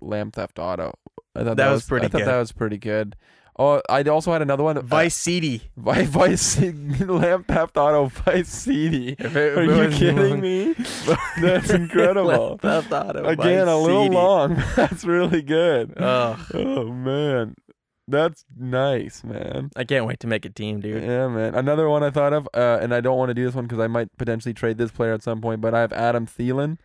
Lamb 0.00 0.30
Theft 0.32 0.58
Auto. 0.58 0.94
I 1.34 1.44
thought 1.44 1.56
That 1.58 1.70
was 1.70 1.84
pretty 1.86 2.06
I 2.06 2.08
thought 2.08 2.18
good. 2.18 2.26
that 2.28 2.38
was 2.38 2.52
pretty 2.52 2.78
good. 2.78 3.16
Oh, 3.58 3.80
I 3.88 4.02
also 4.02 4.32
had 4.32 4.42
another 4.42 4.62
one. 4.64 4.76
uh, 4.76 4.82
Vice 4.82 5.14
CD. 5.14 5.62
Vi- 5.78 6.02
Vice 6.06 6.60
Lamb 6.60 7.44
Theft 7.44 7.76
Auto 7.78 8.06
Vice 8.06 8.48
CD. 8.48 9.16
Are 9.18 9.62
you 9.62 9.90
kidding 9.96 10.40
me? 10.40 10.74
That's 11.40 11.70
incredible. 11.82 12.58
Theft 12.58 12.92
Auto, 12.92 13.24
Again, 13.24 13.66
a 13.66 13.78
little 13.78 14.04
CD. 14.04 14.14
long. 14.14 14.62
That's 14.76 15.04
really 15.04 15.40
good. 15.40 15.94
Ugh. 15.96 16.38
Oh 16.52 16.92
man, 16.92 17.54
that's 18.06 18.44
nice, 18.58 19.24
man. 19.24 19.70
I 19.74 19.84
can't 19.84 20.04
wait 20.06 20.20
to 20.20 20.26
make 20.26 20.44
a 20.44 20.50
team, 20.50 20.80
dude. 20.80 21.02
Yeah, 21.02 21.28
man. 21.28 21.54
Another 21.54 21.88
one 21.88 22.02
I 22.02 22.10
thought 22.10 22.34
of, 22.34 22.46
uh, 22.52 22.78
and 22.82 22.94
I 22.94 23.00
don't 23.00 23.16
want 23.16 23.30
to 23.30 23.34
do 23.34 23.44
this 23.46 23.54
one 23.54 23.64
because 23.64 23.80
I 23.80 23.86
might 23.86 24.14
potentially 24.18 24.52
trade 24.54 24.76
this 24.76 24.90
player 24.90 25.12
at 25.14 25.22
some 25.22 25.40
point, 25.40 25.62
but 25.62 25.74
I 25.74 25.80
have 25.80 25.92
Adam 25.94 26.26
Thielen. 26.26 26.76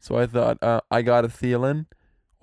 So 0.00 0.16
I 0.16 0.26
thought 0.26 0.56
uh, 0.62 0.80
I 0.90 1.02
got 1.02 1.24
a 1.24 1.28
Thielen 1.28 1.84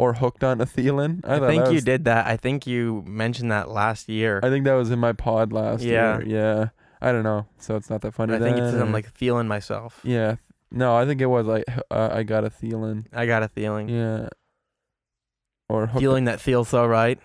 or 0.02 0.14
hooked 0.14 0.44
on 0.44 0.60
a. 0.60 0.64
I, 0.64 1.36
I, 1.36 1.40
think 1.48 1.66
that 1.66 1.74
you 1.74 1.80
did 1.80 2.06
that. 2.06 2.26
I 2.26 2.36
think 2.36 2.66
you 2.66 3.04
mentioned 3.06 3.52
that 3.52 3.70
last 3.70 4.10
year. 4.10 4.40
I 4.42 4.50
think 4.50 4.66
that 4.66 4.74
was 4.74 4.90
in 4.90 4.98
my 4.98 5.14
pod 5.14 5.54
last 5.54 5.84
Yeah. 5.84 6.18
year. 6.18 6.28
Yeah. 6.28 6.70
I 7.02 7.12
don't 7.12 7.22
know. 7.22 7.46
So 7.60 7.76
it's 7.76 7.88
not 7.88 8.02
that 8.02 8.16
funny. 8.16 8.34
I 8.34 8.40
think 8.40 8.58
it's 8.58 8.72
then, 8.72 8.82
I'm 8.82 8.92
like 8.92 9.08
feeling 9.14 9.48
myself. 9.48 10.00
Yeah. 10.04 10.38
No, 10.72 10.96
I 10.96 11.06
think 11.06 11.22
it 11.22 11.28
was 11.28 11.46
like 11.46 11.66
uh, 11.92 12.10
I 12.12 12.24
got 12.24 12.44
a 12.44 12.50
Thielen. 12.50 13.06
I 13.14 13.28
got 13.28 13.44
a 13.44 13.48
feeling. 13.48 13.90
Yeah. 13.90 14.30
Or 15.70 15.86
hooked 15.86 16.02
Feeling 16.02 16.26
that 16.26 16.42
feels 16.42 16.70
so 16.70 16.84
right. 16.88 17.20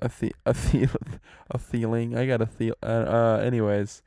a 0.00 0.08
the 0.08 0.32
a 0.46 0.54
the 0.54 0.88
a 1.50 1.58
feeling. 1.58 2.16
I 2.16 2.24
got 2.26 2.40
a 2.40 2.46
feel. 2.46 2.76
Uh, 2.82 2.86
uh, 2.86 3.42
anyways, 3.44 4.02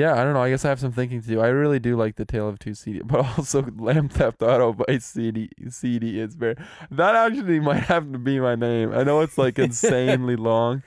yeah, 0.00 0.14
I 0.14 0.24
don't 0.24 0.32
know. 0.32 0.42
I 0.42 0.48
guess 0.48 0.64
I 0.64 0.70
have 0.70 0.80
some 0.80 0.92
thinking 0.92 1.20
to 1.20 1.28
do. 1.28 1.40
I 1.40 1.48
really 1.48 1.78
do 1.78 1.94
like 1.94 2.16
the 2.16 2.24
Tale 2.24 2.48
of 2.48 2.58
Two 2.58 2.72
CD, 2.72 3.00
but 3.04 3.20
also 3.36 3.62
Lamb 3.76 4.08
Theft 4.08 4.42
Auto 4.42 4.72
by 4.72 4.96
CD. 4.98 5.50
CD 5.68 6.18
is 6.18 6.34
very. 6.34 6.56
That 6.90 7.14
actually 7.14 7.60
might 7.60 7.82
have 7.84 8.10
to 8.12 8.18
be 8.18 8.40
my 8.40 8.54
name. 8.54 8.92
I 8.92 9.02
know 9.02 9.20
it's 9.20 9.36
like 9.36 9.58
insanely 9.58 10.36
long, 10.36 10.82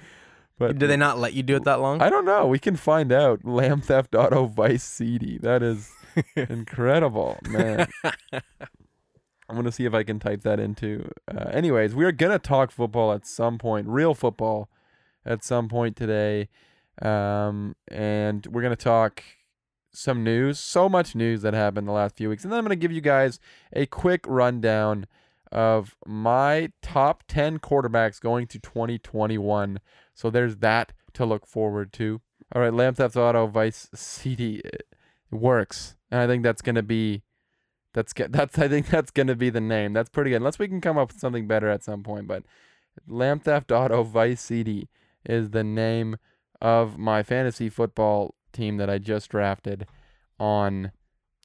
but 0.57 0.79
do 0.79 0.87
they 0.87 0.97
not 0.97 1.19
let 1.19 1.33
you 1.33 1.43
do 1.43 1.55
it 1.55 1.63
that 1.65 1.79
long? 1.79 2.01
I 2.01 2.09
don't 2.09 2.25
know. 2.25 2.47
We 2.47 2.57
can 2.57 2.75
find 2.75 3.11
out. 3.11 3.45
Lamb 3.45 3.81
Theft 3.81 4.15
Auto 4.15 4.45
Vice 4.45 4.83
CD. 4.83 5.37
That 5.37 5.61
is 5.61 5.91
incredible, 6.35 7.37
man. 7.43 7.87
I'm 8.33 9.55
gonna 9.55 9.71
see 9.71 9.85
if 9.85 9.93
I 9.93 10.01
can 10.01 10.19
type 10.19 10.41
that 10.41 10.59
into. 10.59 11.11
Uh, 11.29 11.49
anyways, 11.51 11.93
we 11.93 12.03
are 12.05 12.11
gonna 12.11 12.39
talk 12.39 12.71
football 12.71 13.13
at 13.13 13.27
some 13.27 13.59
point, 13.59 13.87
real 13.87 14.15
football, 14.15 14.69
at 15.23 15.43
some 15.43 15.69
point 15.69 15.95
today, 15.95 16.49
um, 17.01 17.75
and 17.89 18.45
we're 18.47 18.61
gonna 18.61 18.75
talk 18.75 19.23
some 19.91 20.23
news. 20.23 20.59
So 20.59 20.89
much 20.89 21.15
news 21.15 21.41
that 21.41 21.53
happened 21.53 21.87
the 21.87 21.91
last 21.91 22.15
few 22.15 22.29
weeks, 22.29 22.43
and 22.43 22.51
then 22.51 22.59
I'm 22.59 22.65
gonna 22.65 22.75
give 22.75 22.91
you 22.91 23.01
guys 23.01 23.39
a 23.73 23.85
quick 23.85 24.25
rundown 24.27 25.07
of 25.51 25.95
my 26.05 26.71
top 26.81 27.23
10 27.27 27.59
quarterbacks 27.59 28.19
going 28.19 28.47
to 28.47 28.59
2021. 28.59 29.79
So 30.15 30.31
there's 30.31 30.57
that 30.57 30.93
to 31.13 31.25
look 31.25 31.45
forward 31.45 31.93
to. 31.93 32.21
All 32.55 32.61
right, 32.61 32.73
Lamb 32.73 32.95
Theft 32.95 33.15
Auto 33.15 33.47
Vice 33.47 33.87
CD 33.93 34.61
works, 35.31 35.95
and 36.11 36.21
I 36.21 36.27
think 36.27 36.43
that's 36.43 36.61
gonna 36.61 36.83
be 36.83 37.23
that's 37.93 38.13
that's 38.29 38.57
I 38.57 38.67
think 38.67 38.87
that's 38.87 39.11
gonna 39.11 39.35
be 39.35 39.49
the 39.49 39.61
name. 39.61 39.93
That's 39.93 40.09
pretty 40.09 40.31
good. 40.31 40.37
Unless 40.37 40.59
we 40.59 40.67
can 40.67 40.81
come 40.81 40.97
up 40.97 41.09
with 41.09 41.19
something 41.19 41.47
better 41.47 41.69
at 41.69 41.83
some 41.83 42.03
point, 42.03 42.27
but 42.27 42.43
Lamb 43.07 43.39
Theft 43.39 43.71
Auto 43.71 44.03
Vice 44.03 44.41
CD 44.41 44.87
is 45.25 45.51
the 45.51 45.63
name 45.63 46.17
of 46.63 46.97
my 46.97 47.21
fantasy 47.21 47.69
football 47.69 48.33
team 48.53 48.77
that 48.77 48.89
I 48.89 48.97
just 48.97 49.29
drafted 49.29 49.85
on 50.39 50.91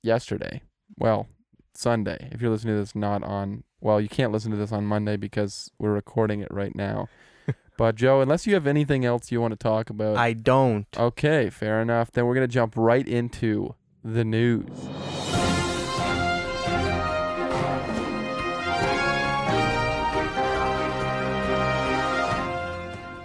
yesterday. 0.02 0.62
Well, 0.96 1.26
Sunday. 1.74 2.28
If 2.32 2.40
you're 2.40 2.50
listening 2.50 2.76
to 2.76 2.80
this 2.80 2.94
not 2.94 3.22
on 3.22 3.64
well, 3.80 4.00
you 4.00 4.08
can't 4.08 4.32
listen 4.32 4.50
to 4.50 4.56
this 4.56 4.72
on 4.72 4.86
Monday 4.86 5.16
because 5.16 5.70
we're 5.78 5.92
recording 5.92 6.40
it 6.40 6.48
right 6.50 6.74
now. 6.74 7.08
but 7.78 7.94
Joe, 7.94 8.20
unless 8.20 8.46
you 8.46 8.54
have 8.54 8.66
anything 8.66 9.04
else 9.04 9.30
you 9.30 9.40
want 9.40 9.52
to 9.52 9.56
talk 9.56 9.90
about, 9.90 10.16
I 10.16 10.32
don't. 10.32 10.86
Okay, 10.96 11.50
fair 11.50 11.80
enough. 11.80 12.10
Then 12.10 12.26
we're 12.26 12.34
going 12.34 12.48
to 12.48 12.52
jump 12.52 12.74
right 12.76 13.06
into 13.06 13.74
the 14.02 14.24
news. 14.24 14.66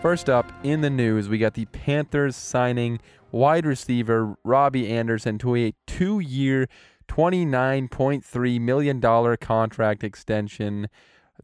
First 0.04 0.30
up 0.30 0.52
in 0.64 0.82
the 0.82 0.90
news, 0.90 1.30
we 1.30 1.38
got 1.38 1.54
the 1.54 1.64
Panthers 1.68 2.36
signing 2.36 3.00
wide 3.32 3.66
receiver 3.66 4.36
Robbie 4.44 4.92
Anderson 4.92 5.38
to 5.38 5.56
a 5.56 5.74
two 5.88 6.20
year, 6.20 6.68
$29.3 7.08 8.60
million 8.60 9.38
contract 9.38 10.04
extension. 10.04 10.90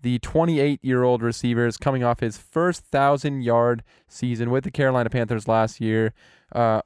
The 0.02 0.20
28 0.20 0.84
year 0.84 1.04
old 1.04 1.24
receiver 1.24 1.68
is 1.68 1.78
coming 1.78 2.04
off 2.04 2.20
his 2.20 2.38
first 2.38 2.84
1,000 2.92 3.44
yard 3.44 3.82
season 4.10 4.50
with 4.52 4.66
the 4.66 4.72
Carolina 4.72 5.10
Panthers 5.10 5.48
last 5.48 5.80
year. 5.80 6.14
Uh, 6.52 6.82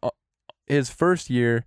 his 0.67 0.91
first 0.91 1.31
year 1.31 1.65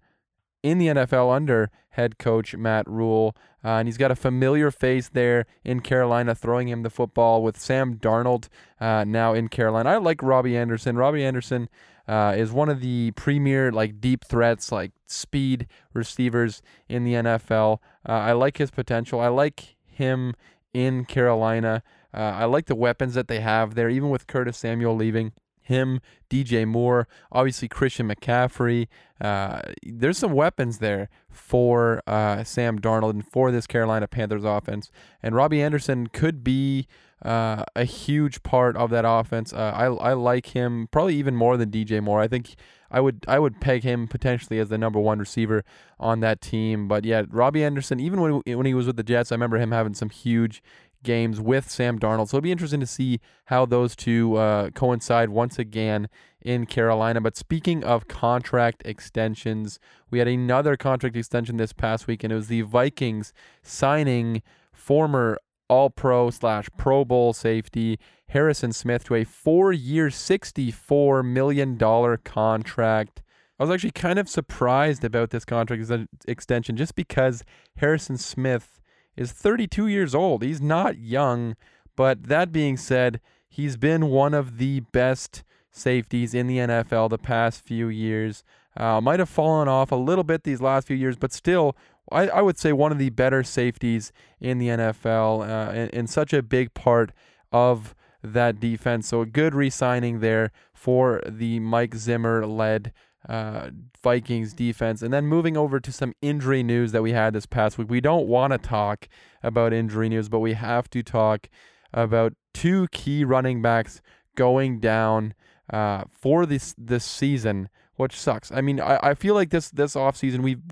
in 0.63 0.79
the 0.79 0.87
NFL 0.87 1.35
under 1.35 1.69
head 1.97 2.19
coach 2.19 2.55
Matt 2.55 2.89
Rhule. 2.89 3.35
Uh, 3.65 3.81
and 3.81 3.89
he's 3.89 3.97
got 3.97 4.11
a 4.11 4.17
familiar 4.17 4.71
face 4.71 5.09
there 5.09 5.47
in 5.65 5.81
Carolina 5.81 6.35
throwing 6.35 6.69
him 6.69 6.83
the 6.83 6.91
football 6.91 7.43
with 7.43 7.59
Sam 7.59 7.97
Darnold 7.97 8.49
uh, 8.81 9.05
now 9.05 9.35
in 9.35 9.49
Carolina. 9.49 9.91
I 9.91 9.97
like 9.97 10.23
Robbie 10.23 10.57
Anderson. 10.57 10.97
Robbie 10.97 11.25
Anderson 11.25 11.69
uh, 12.07 12.35
is 12.37 12.53
one 12.53 12.69
of 12.69 12.81
the 12.81 13.11
premier 13.13 13.73
like 13.73 14.01
deep 14.01 14.25
threats, 14.25 14.71
like 14.71 14.93
speed 15.07 15.67
receivers 15.93 16.63
in 16.89 17.05
the 17.05 17.15
NFL. 17.15 17.79
Uh, 18.09 18.13
I 18.13 18.33
like 18.33 18.59
his 18.59 18.71
potential. 18.71 19.21
I 19.21 19.29
like 19.29 19.77
him 19.87 20.35
in 20.73 21.07
Carolina. 21.07 21.83
Uh, 22.15 22.21
I 22.21 22.45
like 22.45 22.67
the 22.67 22.75
weapons 22.75 23.15
that 23.15 23.29
they 23.29 23.41
have 23.41 23.75
there, 23.75 23.89
even 23.89 24.11
with 24.11 24.27
Curtis 24.27 24.59
Samuel 24.59 24.95
leaving 24.95 25.33
him, 25.67 26.01
DJ 26.31 26.67
Moore, 26.67 27.09
obviously 27.31 27.69
Christian 27.69 28.09
McCaffrey. 28.09 28.89
Uh, 29.21 29.61
there's 29.85 30.19
some 30.19 30.33
weapons 30.33 30.79
there 30.79 31.09
for 31.31 32.03
uh, 32.07 32.45
Sam 32.45 32.79
Darnold 32.79 33.11
and 33.11 33.27
for 33.27 33.51
this 33.51 33.67
Carolina 33.67 34.07
Panthers 34.07 34.45
offense. 34.45 34.91
And 35.23 35.35
Robbie 35.35 35.63
Anderson 35.63 36.09
could 36.09 36.43
be 36.45 36.87
uh, 37.25 37.65
a 37.75 37.85
huge 37.85 38.43
part 38.43 38.77
of 38.77 38.91
that 38.91 39.05
offense. 39.07 39.53
Uh, 39.53 39.73
I 39.75 39.87
I 39.87 40.13
like 40.13 40.47
him 40.47 40.89
probably 40.91 41.17
even 41.17 41.35
more 41.35 41.57
than 41.57 41.71
DJ 41.71 42.03
Moore. 42.03 42.21
I 42.21 42.29
think 42.29 42.57
I 42.91 43.01
would 43.01 43.25
I 43.27 43.39
would 43.39 43.61
peg 43.61 43.83
him 43.83 44.07
potentially 44.07 44.59
as 44.59 44.69
the 44.69 44.79
number 44.79 45.01
one 45.01 45.19
receiver 45.19 45.65
on 45.99 46.21
that 46.21 46.41
team. 46.41 46.89
But 46.89 47.05
yeah, 47.05 47.23
Robbie 47.29 47.65
Anderson, 47.65 48.01
even 48.01 48.21
when 48.21 48.43
when 48.45 48.67
he 48.67 48.75
was 48.75 48.87
with 48.87 48.97
the 48.97 49.03
Jets, 49.03 49.33
I 49.33 49.35
remember 49.35 49.59
him 49.59 49.73
having 49.73 49.95
some 49.95 50.11
huge 50.11 50.63
games 51.07 51.41
with 51.41 51.71
Sam 51.71 51.99
Darnold. 51.99 52.29
So 52.29 52.37
it'll 52.37 52.43
be 52.43 52.53
interesting 52.53 52.81
to 52.81 52.87
see 52.87 53.21
how 53.47 53.65
those 53.65 53.97
two 53.97 54.37
uh, 54.37 54.69
coincide 54.71 55.31
once 55.31 55.59
again 55.59 56.09
in 56.43 56.67
Carolina. 56.67 57.23
But 57.23 57.37
speaking 57.37 57.83
of 57.83 58.09
contract 58.09 58.83
extensions, 58.85 59.79
we 60.11 60.19
had 60.19 60.29
another 60.29 60.77
contract 60.77 61.17
extension 61.17 61.57
this 61.57 61.73
past 61.73 62.07
week, 62.07 62.23
and 62.23 62.33
it 62.33 62.37
was 62.37 62.49
the 62.49 62.61
Vikings 62.61 63.33
signing 63.63 64.43
former 64.73 65.39
All 65.69 65.89
Pro 65.89 66.29
slash 66.31 66.69
Pro 66.77 67.05
Bowl 67.07 67.33
safety 67.33 67.99
Harrison 68.29 68.73
Smith 68.73 69.05
to 69.05 69.15
a 69.15 69.25
four 69.25 69.73
year, 69.73 70.09
$64 70.09 71.25
million 71.25 71.79
contract. 72.25 73.23
I 73.59 73.63
was 73.63 73.71
actually 73.71 73.93
kind 73.93 74.19
of 74.19 74.29
surprised 74.29 75.05
about 75.05 75.31
this 75.31 75.45
contract 75.45 76.09
extension 76.29 76.77
just 76.77 76.95
because 76.95 77.43
Harrison 77.77 78.19
Smith 78.19 78.81
is 79.17 79.33
32 79.33 79.87
years 79.87 80.15
old. 80.15 80.43
He's 80.43 80.61
not 80.61 80.99
young, 80.99 81.57
but 81.97 82.25
that 82.25 82.53
being 82.53 82.77
said, 82.77 83.21
he's 83.49 83.77
been 83.77 84.09
one 84.09 84.35
of 84.35 84.59
the 84.59 84.81
best 84.81 85.43
safeties 85.71 86.35
in 86.35 86.47
the 86.47 86.59
NFL 86.59 87.11
the 87.11 87.19
past 87.19 87.65
few 87.65 87.89
years. 87.89 88.45
Uh, 88.77 89.01
might 89.01 89.19
have 89.19 89.29
fallen 89.29 89.69
off 89.69 89.91
a 89.91 89.97
little 89.97 90.25
bit 90.25 90.45
these 90.45 90.61
last 90.61 90.87
few 90.87 90.97
years, 90.97 91.17
but 91.17 91.33
still, 91.33 91.77
I, 92.13 92.29
I 92.29 92.43
would 92.43 92.59
say 92.59 92.73
one 92.73 92.93
of 92.93 92.99
the 92.99 93.11
better 93.11 93.43
safeties 93.43 94.13
in 94.41 94.59
the 94.59 94.69
NFL 94.69 95.41
uh, 95.41 95.73
and, 95.73 95.95
and 95.95 96.11
such 96.11 96.33
a 96.33 96.43
big 96.43 96.75
part 96.75 97.13
of 97.53 97.95
that 98.23 98.61
defense. 98.61 99.09
So 99.09 99.23
a 99.23 99.27
good 99.27 99.55
re 99.55 99.71
signing 99.71 100.21
there 100.21 100.51
for 100.75 101.23
the 101.27 101.61
Mike 101.61 101.95
Zimmer 101.95 102.47
led 102.47 102.93
uh, 103.29 103.71
Vikings 104.03 104.53
defense. 104.53 105.03
And 105.03 105.13
then 105.13 105.27
moving 105.27 105.57
over 105.57 105.81
to 105.81 105.93
some 105.93 106.15
injury 106.23 106.63
news 106.63 106.93
that 106.93 107.03
we 107.03 107.13
had 107.13 107.33
this 107.33 107.47
past 107.47 107.79
week. 107.79 107.91
We 107.91 108.01
don't 108.01 108.27
want 108.27 108.53
to 108.53 108.59
talk 108.59 109.09
about 109.43 109.73
injury 109.73 110.09
news, 110.09 110.29
but 110.29 110.41
we 110.41 110.55
have 110.55 110.89
to 110.91 111.03
talk 111.03 111.49
about 111.93 112.35
two 112.55 112.89
key 112.93 113.25
running 113.25 113.63
backs 113.63 114.01
going 114.35 114.81
down 114.81 115.35
uh, 115.73 116.05
for 116.11 116.47
this 116.47 116.75
this 116.79 117.05
season, 117.05 117.69
which 117.97 118.19
sucks. 118.19 118.53
I 118.53 118.61
mean, 118.61 118.81
I, 118.81 118.99
I 119.03 119.15
feel 119.15 119.35
like 119.35 119.51
this 119.51 119.71
this 119.71 119.95
offseason 119.95 120.41
we've 120.41 120.63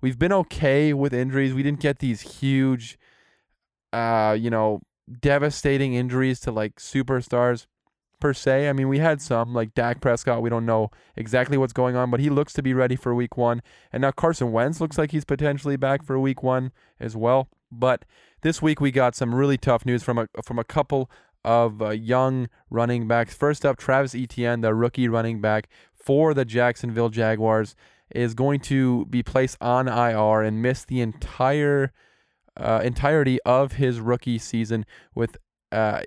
we've 0.00 0.18
been 0.18 0.32
okay 0.32 0.92
with 0.94 1.12
injuries. 1.12 1.52
We 1.52 1.62
didn't 1.62 1.80
get 1.80 1.98
these 1.98 2.20
huge 2.20 2.98
uh, 3.92 4.36
you 4.38 4.50
know, 4.50 4.80
devastating 5.20 5.94
injuries 5.94 6.40
to 6.40 6.52
like 6.52 6.76
superstars 6.76 7.66
per 8.20 8.32
se. 8.32 8.68
I 8.68 8.72
mean, 8.72 8.88
we 8.88 8.98
had 8.98 9.20
some 9.20 9.54
like 9.54 9.74
Dak 9.74 10.00
Prescott. 10.00 10.42
We 10.42 10.50
don't 10.50 10.66
know 10.66 10.90
exactly 11.16 11.56
what's 11.56 11.72
going 11.72 11.96
on, 11.96 12.10
but 12.10 12.20
he 12.20 12.30
looks 12.30 12.52
to 12.54 12.62
be 12.62 12.74
ready 12.74 12.96
for 12.96 13.14
Week 13.14 13.36
One. 13.36 13.62
And 13.92 14.02
now 14.02 14.10
Carson 14.10 14.52
Wentz 14.52 14.80
looks 14.80 14.98
like 14.98 15.12
he's 15.12 15.24
potentially 15.24 15.76
back 15.76 16.02
for 16.02 16.18
Week 16.18 16.42
One 16.42 16.72
as 17.00 17.16
well. 17.16 17.48
But 17.70 18.04
this 18.42 18.62
week 18.62 18.80
we 18.80 18.90
got 18.90 19.14
some 19.14 19.34
really 19.34 19.58
tough 19.58 19.84
news 19.84 20.02
from 20.02 20.18
a 20.18 20.28
from 20.42 20.58
a 20.58 20.64
couple 20.64 21.10
of 21.44 21.80
uh, 21.80 21.90
young 21.90 22.48
running 22.70 23.06
backs. 23.06 23.34
First 23.34 23.64
up, 23.64 23.76
Travis 23.76 24.14
Etienne, 24.14 24.60
the 24.60 24.74
rookie 24.74 25.08
running 25.08 25.40
back 25.40 25.68
for 25.94 26.34
the 26.34 26.44
Jacksonville 26.44 27.08
Jaguars, 27.08 27.74
is 28.14 28.34
going 28.34 28.60
to 28.60 29.06
be 29.06 29.22
placed 29.22 29.56
on 29.60 29.88
IR 29.88 30.42
and 30.42 30.62
miss 30.62 30.84
the 30.84 31.00
entire 31.00 31.92
uh, 32.56 32.80
entirety 32.82 33.38
of 33.44 33.72
his 33.72 34.00
rookie 34.00 34.38
season 34.38 34.84
with 35.14 35.36
uh, 35.70 36.00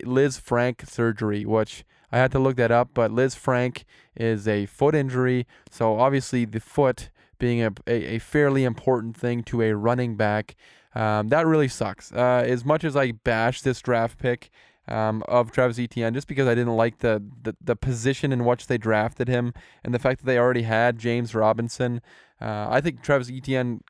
Frank 0.44 0.84
surgery, 0.88 1.46
which 1.46 1.86
I 2.12 2.18
had 2.18 2.32
to 2.34 2.39
look 2.39 2.58
that 2.58 2.72
up, 2.72 2.89
but 2.94 3.12
Lisfranc 3.12 3.84
is 4.15 4.48
a 4.48 4.65
foot 4.65 4.96
injury. 4.96 5.48
So 5.70 6.00
obviously, 6.00 6.46
the 6.46 6.60
foot 6.60 7.10
being 7.39 7.63
a, 7.63 7.72
a, 7.88 8.15
a 8.15 8.20
fairly 8.20 8.63
important 8.63 9.18
thing 9.18 9.44
to 9.44 9.62
a 9.62 9.75
running 9.75 10.15
back, 10.15 10.56
um, 10.94 11.30
that 11.30 11.48
really 11.48 11.68
sucks. 11.68 12.12
Uh, 12.12 12.44
as 12.46 12.65
much 12.65 12.84
as 12.84 12.96
I 12.96 13.12
bash 13.12 13.62
this 13.62 13.82
draft 13.82 14.20
pick 14.20 14.50
um, 14.88 15.24
of 15.27 15.51
Travis 15.51 15.80
Etienne, 15.80 16.13
just 16.13 16.27
because 16.27 16.48
I 16.48 16.56
didn't 16.56 16.75
like 16.75 17.00
the, 17.00 17.24
the, 17.41 17.56
the 17.62 17.75
position 17.75 18.32
in 18.32 18.46
which 18.46 18.68
they 18.68 18.77
drafted 18.77 19.27
him 19.27 19.53
and 19.84 19.94
the 19.94 20.00
fact 20.00 20.20
that 20.20 20.25
they 20.25 20.38
already 20.38 20.63
had 20.63 21.00
James 21.00 21.34
Robinson, 21.34 22.01
uh, 22.41 22.67
I 22.69 22.81
think 22.81 23.01
Travis 23.01 23.29
Etienne 23.29 23.81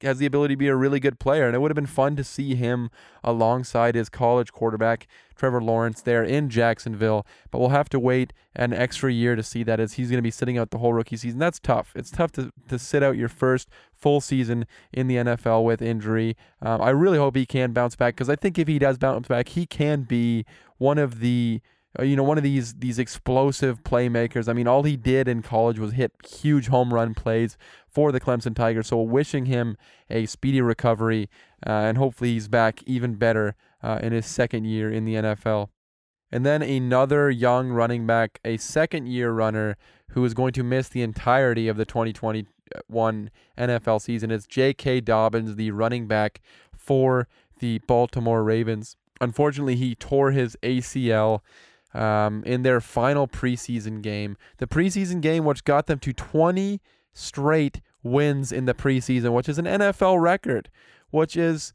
has 0.00 0.18
the 0.18 0.26
ability 0.26 0.54
to 0.54 0.58
be 0.58 0.68
a 0.68 0.74
really 0.74 0.98
good 0.98 1.18
player, 1.18 1.46
and 1.46 1.54
it 1.54 1.58
would 1.58 1.70
have 1.70 1.76
been 1.76 1.86
fun 1.86 2.16
to 2.16 2.24
see 2.24 2.54
him 2.54 2.90
alongside 3.22 3.94
his 3.94 4.08
college 4.08 4.50
quarterback 4.52 5.06
Trevor 5.36 5.62
Lawrence 5.62 6.00
there 6.00 6.24
in 6.24 6.48
Jacksonville. 6.48 7.26
But 7.50 7.58
we'll 7.58 7.68
have 7.68 7.90
to 7.90 8.00
wait 8.00 8.32
an 8.56 8.72
extra 8.72 9.12
year 9.12 9.36
to 9.36 9.42
see 9.42 9.62
that 9.64 9.78
as 9.78 9.94
he's 9.94 10.08
going 10.08 10.18
to 10.18 10.22
be 10.22 10.30
sitting 10.30 10.56
out 10.56 10.70
the 10.70 10.78
whole 10.78 10.92
rookie 10.94 11.16
season. 11.16 11.38
That's 11.38 11.58
tough. 11.58 11.92
It's 11.94 12.10
tough 12.10 12.32
to 12.32 12.50
to 12.68 12.78
sit 12.78 13.02
out 13.02 13.16
your 13.16 13.28
first 13.28 13.68
full 13.92 14.20
season 14.20 14.66
in 14.92 15.06
the 15.06 15.16
NFL 15.16 15.64
with 15.64 15.82
injury. 15.82 16.36
Um, 16.60 16.80
I 16.80 16.90
really 16.90 17.18
hope 17.18 17.36
he 17.36 17.46
can 17.46 17.72
bounce 17.72 17.94
back 17.94 18.14
because 18.14 18.30
I 18.30 18.36
think 18.36 18.58
if 18.58 18.68
he 18.68 18.78
does 18.78 18.98
bounce 18.98 19.28
back, 19.28 19.48
he 19.48 19.66
can 19.66 20.02
be 20.02 20.46
one 20.78 20.98
of 20.98 21.20
the 21.20 21.60
you 22.00 22.16
know, 22.16 22.22
one 22.22 22.38
of 22.38 22.44
these 22.44 22.74
these 22.74 22.98
explosive 22.98 23.82
playmakers. 23.84 24.48
I 24.48 24.54
mean, 24.54 24.66
all 24.66 24.82
he 24.82 24.96
did 24.96 25.28
in 25.28 25.42
college 25.42 25.78
was 25.78 25.92
hit 25.92 26.12
huge 26.26 26.68
home 26.68 26.92
run 26.92 27.14
plays 27.14 27.58
for 27.86 28.10
the 28.12 28.20
Clemson 28.20 28.54
Tigers. 28.54 28.86
So, 28.86 29.00
wishing 29.02 29.46
him 29.46 29.76
a 30.08 30.26
speedy 30.26 30.62
recovery, 30.62 31.28
uh, 31.66 31.70
and 31.70 31.98
hopefully 31.98 32.32
he's 32.32 32.48
back 32.48 32.82
even 32.84 33.16
better 33.16 33.54
uh, 33.82 33.98
in 34.02 34.12
his 34.12 34.26
second 34.26 34.64
year 34.64 34.90
in 34.90 35.04
the 35.04 35.14
NFL. 35.14 35.68
And 36.30 36.46
then 36.46 36.62
another 36.62 37.30
young 37.30 37.68
running 37.68 38.06
back, 38.06 38.40
a 38.42 38.56
second 38.56 39.06
year 39.06 39.30
runner 39.30 39.76
who 40.12 40.24
is 40.24 40.32
going 40.32 40.52
to 40.54 40.62
miss 40.62 40.88
the 40.88 41.02
entirety 41.02 41.68
of 41.68 41.76
the 41.76 41.84
2021 41.84 43.30
NFL 43.58 44.00
season 44.00 44.30
is 44.30 44.46
J.K. 44.46 45.02
Dobbins, 45.02 45.56
the 45.56 45.72
running 45.72 46.06
back 46.06 46.40
for 46.74 47.28
the 47.58 47.80
Baltimore 47.86 48.42
Ravens. 48.42 48.96
Unfortunately, 49.20 49.76
he 49.76 49.94
tore 49.94 50.30
his 50.30 50.56
ACL 50.62 51.40
um, 51.94 52.42
in 52.44 52.62
their 52.62 52.80
final 52.80 53.28
preseason 53.28 54.02
game. 54.02 54.36
The 54.58 54.66
preseason 54.66 55.20
game, 55.20 55.44
which 55.44 55.64
got 55.64 55.86
them 55.86 55.98
to 56.00 56.12
20 56.12 56.80
straight 57.12 57.80
wins 58.02 58.52
in 58.52 58.64
the 58.64 58.74
preseason, 58.74 59.32
which 59.32 59.48
is 59.48 59.58
an 59.58 59.66
NFL 59.66 60.20
record, 60.20 60.70
which 61.10 61.36
is 61.36 61.72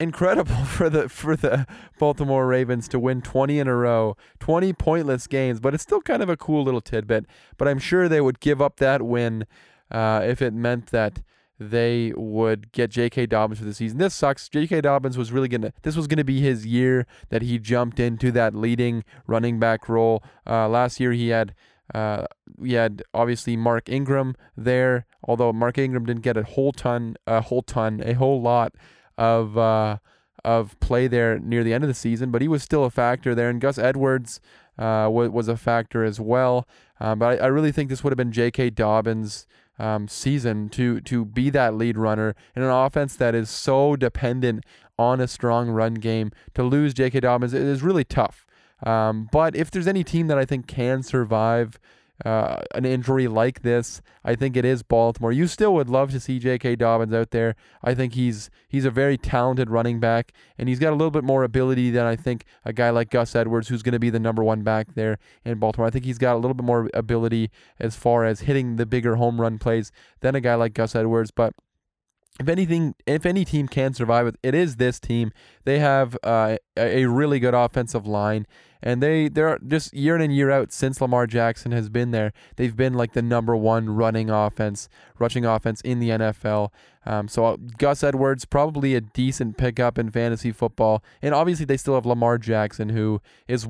incredible 0.00 0.54
for 0.64 0.90
the 0.90 1.08
for 1.08 1.36
the 1.36 1.66
Baltimore 1.98 2.46
Ravens 2.46 2.88
to 2.88 2.98
win 2.98 3.22
20 3.22 3.58
in 3.58 3.68
a 3.68 3.74
row, 3.74 4.16
20 4.40 4.72
pointless 4.74 5.26
games, 5.26 5.60
but 5.60 5.74
it's 5.74 5.82
still 5.82 6.00
kind 6.00 6.22
of 6.22 6.28
a 6.28 6.36
cool 6.36 6.64
little 6.64 6.80
tidbit. 6.80 7.26
But 7.56 7.68
I'm 7.68 7.78
sure 7.78 8.08
they 8.08 8.20
would 8.20 8.40
give 8.40 8.60
up 8.60 8.76
that 8.76 9.02
win 9.02 9.46
uh, 9.90 10.22
if 10.24 10.42
it 10.42 10.52
meant 10.52 10.88
that 10.88 11.22
they 11.70 12.12
would 12.16 12.72
get 12.72 12.90
J.K. 12.90 13.26
Dobbins 13.26 13.58
for 13.58 13.64
the 13.64 13.74
season. 13.74 13.98
This 13.98 14.14
sucks. 14.14 14.48
J.K. 14.48 14.80
Dobbins 14.82 15.16
was 15.16 15.32
really 15.32 15.48
gonna. 15.48 15.72
This 15.82 15.96
was 15.96 16.06
gonna 16.06 16.24
be 16.24 16.40
his 16.40 16.66
year 16.66 17.06
that 17.30 17.42
he 17.42 17.58
jumped 17.58 18.00
into 18.00 18.30
that 18.32 18.54
leading 18.54 19.04
running 19.26 19.58
back 19.58 19.88
role. 19.88 20.22
Uh, 20.46 20.68
last 20.68 21.00
year 21.00 21.12
he 21.12 21.28
had. 21.28 21.54
Uh, 21.94 22.24
we 22.56 22.72
had 22.72 23.02
obviously 23.12 23.54
Mark 23.54 23.88
Ingram 23.88 24.34
there, 24.56 25.04
although 25.24 25.52
Mark 25.52 25.76
Ingram 25.76 26.06
didn't 26.06 26.22
get 26.22 26.38
a 26.38 26.42
whole 26.42 26.72
ton, 26.72 27.16
a 27.26 27.42
whole 27.42 27.60
ton, 27.60 28.00
a 28.04 28.14
whole 28.14 28.40
lot 28.40 28.72
of 29.18 29.58
uh, 29.58 29.98
of 30.44 30.78
play 30.80 31.06
there 31.06 31.38
near 31.38 31.62
the 31.62 31.72
end 31.72 31.84
of 31.84 31.88
the 31.88 31.94
season, 31.94 32.30
but 32.30 32.42
he 32.42 32.48
was 32.48 32.62
still 32.62 32.84
a 32.84 32.90
factor 32.90 33.34
there. 33.34 33.48
And 33.48 33.60
Gus 33.60 33.78
Edwards 33.78 34.40
uh, 34.78 35.08
was, 35.10 35.30
was 35.30 35.48
a 35.48 35.56
factor 35.56 36.04
as 36.04 36.20
well. 36.20 36.66
Um, 37.00 37.18
but 37.18 37.40
I, 37.40 37.44
I 37.44 37.46
really 37.48 37.72
think 37.72 37.90
this 37.90 38.02
would 38.02 38.12
have 38.12 38.16
been 38.16 38.32
J.K. 38.32 38.70
Dobbins' 38.70 39.46
um, 39.82 40.06
season 40.06 40.68
to 40.70 41.00
to 41.00 41.24
be 41.24 41.50
that 41.50 41.74
lead 41.74 41.98
runner 41.98 42.34
in 42.54 42.62
an 42.62 42.70
offense 42.70 43.16
that 43.16 43.34
is 43.34 43.50
so 43.50 43.96
dependent 43.96 44.64
on 44.98 45.20
a 45.20 45.26
strong 45.26 45.68
run 45.70 45.94
game. 45.94 46.30
To 46.54 46.62
lose 46.62 46.94
J.K. 46.94 47.20
Dobbins 47.20 47.52
is 47.52 47.82
really 47.82 48.04
tough. 48.04 48.46
Um, 48.84 49.28
but 49.32 49.54
if 49.56 49.70
there's 49.70 49.88
any 49.88 50.04
team 50.04 50.28
that 50.28 50.38
I 50.38 50.44
think 50.44 50.66
can 50.66 51.02
survive 51.02 51.78
uh, 52.24 52.62
an 52.74 52.84
injury 52.84 53.26
like 53.28 53.62
this, 53.62 54.00
I 54.24 54.34
think 54.34 54.56
it 54.56 54.64
is 54.64 54.82
Baltimore. 54.82 55.32
You 55.32 55.46
still 55.46 55.74
would 55.74 55.88
love 55.88 56.10
to 56.12 56.20
see 56.20 56.38
J.K. 56.38 56.76
Dobbins 56.76 57.12
out 57.12 57.30
there. 57.30 57.56
I 57.82 57.94
think 57.94 58.14
he's 58.14 58.50
he's 58.68 58.84
a 58.84 58.90
very 58.90 59.18
talented 59.18 59.70
running 59.70 59.98
back, 60.00 60.32
and 60.58 60.68
he's 60.68 60.78
got 60.78 60.90
a 60.90 60.96
little 60.96 61.10
bit 61.10 61.24
more 61.24 61.42
ability 61.44 61.90
than 61.90 62.06
I 62.06 62.16
think 62.16 62.44
a 62.64 62.72
guy 62.72 62.90
like 62.90 63.10
Gus 63.10 63.34
Edwards, 63.34 63.68
who's 63.68 63.82
going 63.82 63.92
to 63.92 63.98
be 63.98 64.10
the 64.10 64.20
number 64.20 64.44
one 64.44 64.62
back 64.62 64.94
there 64.94 65.18
in 65.44 65.58
Baltimore. 65.58 65.86
I 65.86 65.90
think 65.90 66.04
he's 66.04 66.18
got 66.18 66.34
a 66.34 66.38
little 66.38 66.54
bit 66.54 66.64
more 66.64 66.88
ability 66.94 67.50
as 67.78 67.96
far 67.96 68.24
as 68.24 68.40
hitting 68.40 68.76
the 68.76 68.86
bigger 68.86 69.16
home 69.16 69.40
run 69.40 69.58
plays 69.58 69.90
than 70.20 70.34
a 70.34 70.40
guy 70.40 70.54
like 70.54 70.74
Gus 70.74 70.94
Edwards, 70.94 71.30
but 71.30 71.54
if 72.40 72.48
anything, 72.48 72.94
if 73.06 73.26
any 73.26 73.44
team 73.44 73.68
can 73.68 73.92
survive 73.94 74.26
it, 74.26 74.54
is 74.54 74.76
this 74.76 74.98
team. 74.98 75.32
They 75.64 75.78
have 75.78 76.16
uh, 76.22 76.56
a 76.76 77.06
really 77.06 77.38
good 77.38 77.54
offensive 77.54 78.06
line, 78.06 78.46
and 78.82 79.02
they 79.02 79.28
they're 79.28 79.58
just 79.58 79.92
year 79.92 80.16
in 80.16 80.22
and 80.22 80.34
year 80.34 80.50
out 80.50 80.72
since 80.72 81.00
Lamar 81.00 81.26
Jackson 81.26 81.72
has 81.72 81.88
been 81.88 82.10
there. 82.10 82.32
They've 82.56 82.74
been 82.74 82.94
like 82.94 83.12
the 83.12 83.22
number 83.22 83.54
one 83.54 83.90
running 83.90 84.30
offense, 84.30 84.88
rushing 85.18 85.44
offense 85.44 85.82
in 85.82 86.00
the 86.00 86.08
NFL. 86.08 86.70
Um, 87.04 87.28
so 87.28 87.44
uh, 87.44 87.56
Gus 87.78 88.02
Edwards 88.02 88.44
probably 88.44 88.94
a 88.94 89.00
decent 89.02 89.58
pickup 89.58 89.98
in 89.98 90.10
fantasy 90.10 90.52
football, 90.52 91.04
and 91.20 91.34
obviously 91.34 91.66
they 91.66 91.76
still 91.76 91.94
have 91.94 92.06
Lamar 92.06 92.38
Jackson, 92.38 92.88
who 92.90 93.20
is 93.46 93.68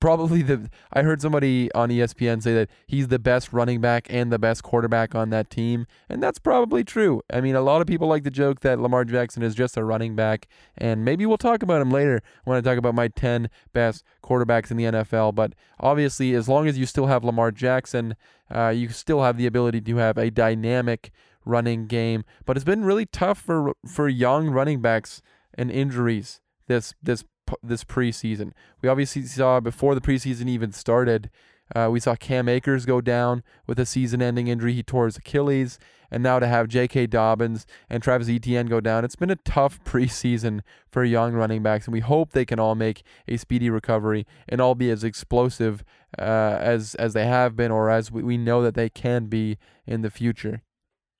probably 0.00 0.42
the 0.42 0.70
I 0.92 1.02
heard 1.02 1.20
somebody 1.20 1.72
on 1.72 1.90
ESPN 1.90 2.42
say 2.42 2.54
that 2.54 2.70
he's 2.86 3.08
the 3.08 3.18
best 3.18 3.52
running 3.52 3.80
back 3.80 4.06
and 4.10 4.32
the 4.32 4.38
best 4.38 4.62
quarterback 4.62 5.14
on 5.14 5.30
that 5.30 5.50
team, 5.50 5.86
and 6.08 6.22
that's 6.22 6.38
probably 6.38 6.84
true. 6.84 7.22
I 7.32 7.40
mean, 7.40 7.54
a 7.54 7.60
lot 7.60 7.80
of 7.80 7.86
people 7.86 8.08
like 8.08 8.24
to 8.24 8.30
joke 8.30 8.60
that 8.60 8.80
Lamar 8.80 9.04
Jackson 9.04 9.42
is 9.42 9.54
just 9.54 9.76
a 9.76 9.84
running 9.84 10.14
back, 10.16 10.46
and 10.76 11.04
maybe 11.04 11.26
we'll 11.26 11.38
talk 11.38 11.62
about 11.62 11.80
him 11.80 11.90
later 11.90 12.22
when 12.44 12.56
I 12.56 12.60
talk 12.60 12.78
about 12.78 12.94
my 12.94 13.08
10 13.08 13.50
best 13.72 14.04
quarterbacks 14.22 14.70
in 14.70 14.76
the 14.76 14.84
NFL, 14.84 15.34
but 15.34 15.54
obviously 15.80 16.34
as 16.34 16.48
long 16.48 16.66
as 16.66 16.78
you 16.78 16.86
still 16.86 17.06
have 17.06 17.24
Lamar 17.24 17.50
Jackson, 17.50 18.14
uh, 18.54 18.68
you 18.68 18.88
still 18.88 19.22
have 19.22 19.36
the 19.36 19.46
ability 19.46 19.80
to 19.80 19.96
have 19.96 20.18
a 20.18 20.30
dynamic 20.30 21.10
running 21.44 21.86
game, 21.86 22.24
but 22.44 22.56
it's 22.56 22.64
been 22.64 22.84
really 22.84 23.06
tough 23.06 23.38
for 23.38 23.72
for 23.86 24.08
young 24.08 24.50
running 24.50 24.82
backs 24.82 25.22
and 25.54 25.70
injuries 25.70 26.40
this 26.68 26.94
this 27.02 27.24
this 27.62 27.84
preseason. 27.84 28.52
We 28.82 28.88
obviously 28.88 29.22
saw 29.22 29.60
before 29.60 29.94
the 29.94 30.00
preseason 30.00 30.48
even 30.48 30.72
started, 30.72 31.30
uh, 31.74 31.88
we 31.90 32.00
saw 32.00 32.14
Cam 32.16 32.48
Akers 32.48 32.86
go 32.86 33.00
down 33.00 33.42
with 33.66 33.78
a 33.78 33.86
season-ending 33.86 34.48
injury. 34.48 34.72
He 34.72 34.82
tore 34.82 35.06
his 35.06 35.18
Achilles, 35.18 35.78
and 36.10 36.22
now 36.22 36.38
to 36.38 36.46
have 36.46 36.68
J.K. 36.68 37.08
Dobbins 37.08 37.66
and 37.90 38.02
Travis 38.02 38.28
Etienne 38.28 38.66
go 38.66 38.80
down, 38.80 39.04
it's 39.04 39.16
been 39.16 39.30
a 39.30 39.36
tough 39.36 39.82
preseason 39.84 40.60
for 40.90 41.04
young 41.04 41.34
running 41.34 41.62
backs, 41.62 41.86
and 41.86 41.92
we 41.92 42.00
hope 42.00 42.30
they 42.30 42.46
can 42.46 42.58
all 42.58 42.74
make 42.74 43.02
a 43.26 43.36
speedy 43.36 43.68
recovery 43.68 44.26
and 44.48 44.60
all 44.60 44.74
be 44.74 44.90
as 44.90 45.04
explosive 45.04 45.84
uh, 46.18 46.22
as 46.22 46.94
as 46.94 47.12
they 47.12 47.26
have 47.26 47.54
been, 47.54 47.70
or 47.70 47.90
as 47.90 48.10
we, 48.10 48.22
we 48.22 48.38
know 48.38 48.62
that 48.62 48.74
they 48.74 48.88
can 48.88 49.26
be 49.26 49.58
in 49.86 50.00
the 50.00 50.10
future. 50.10 50.62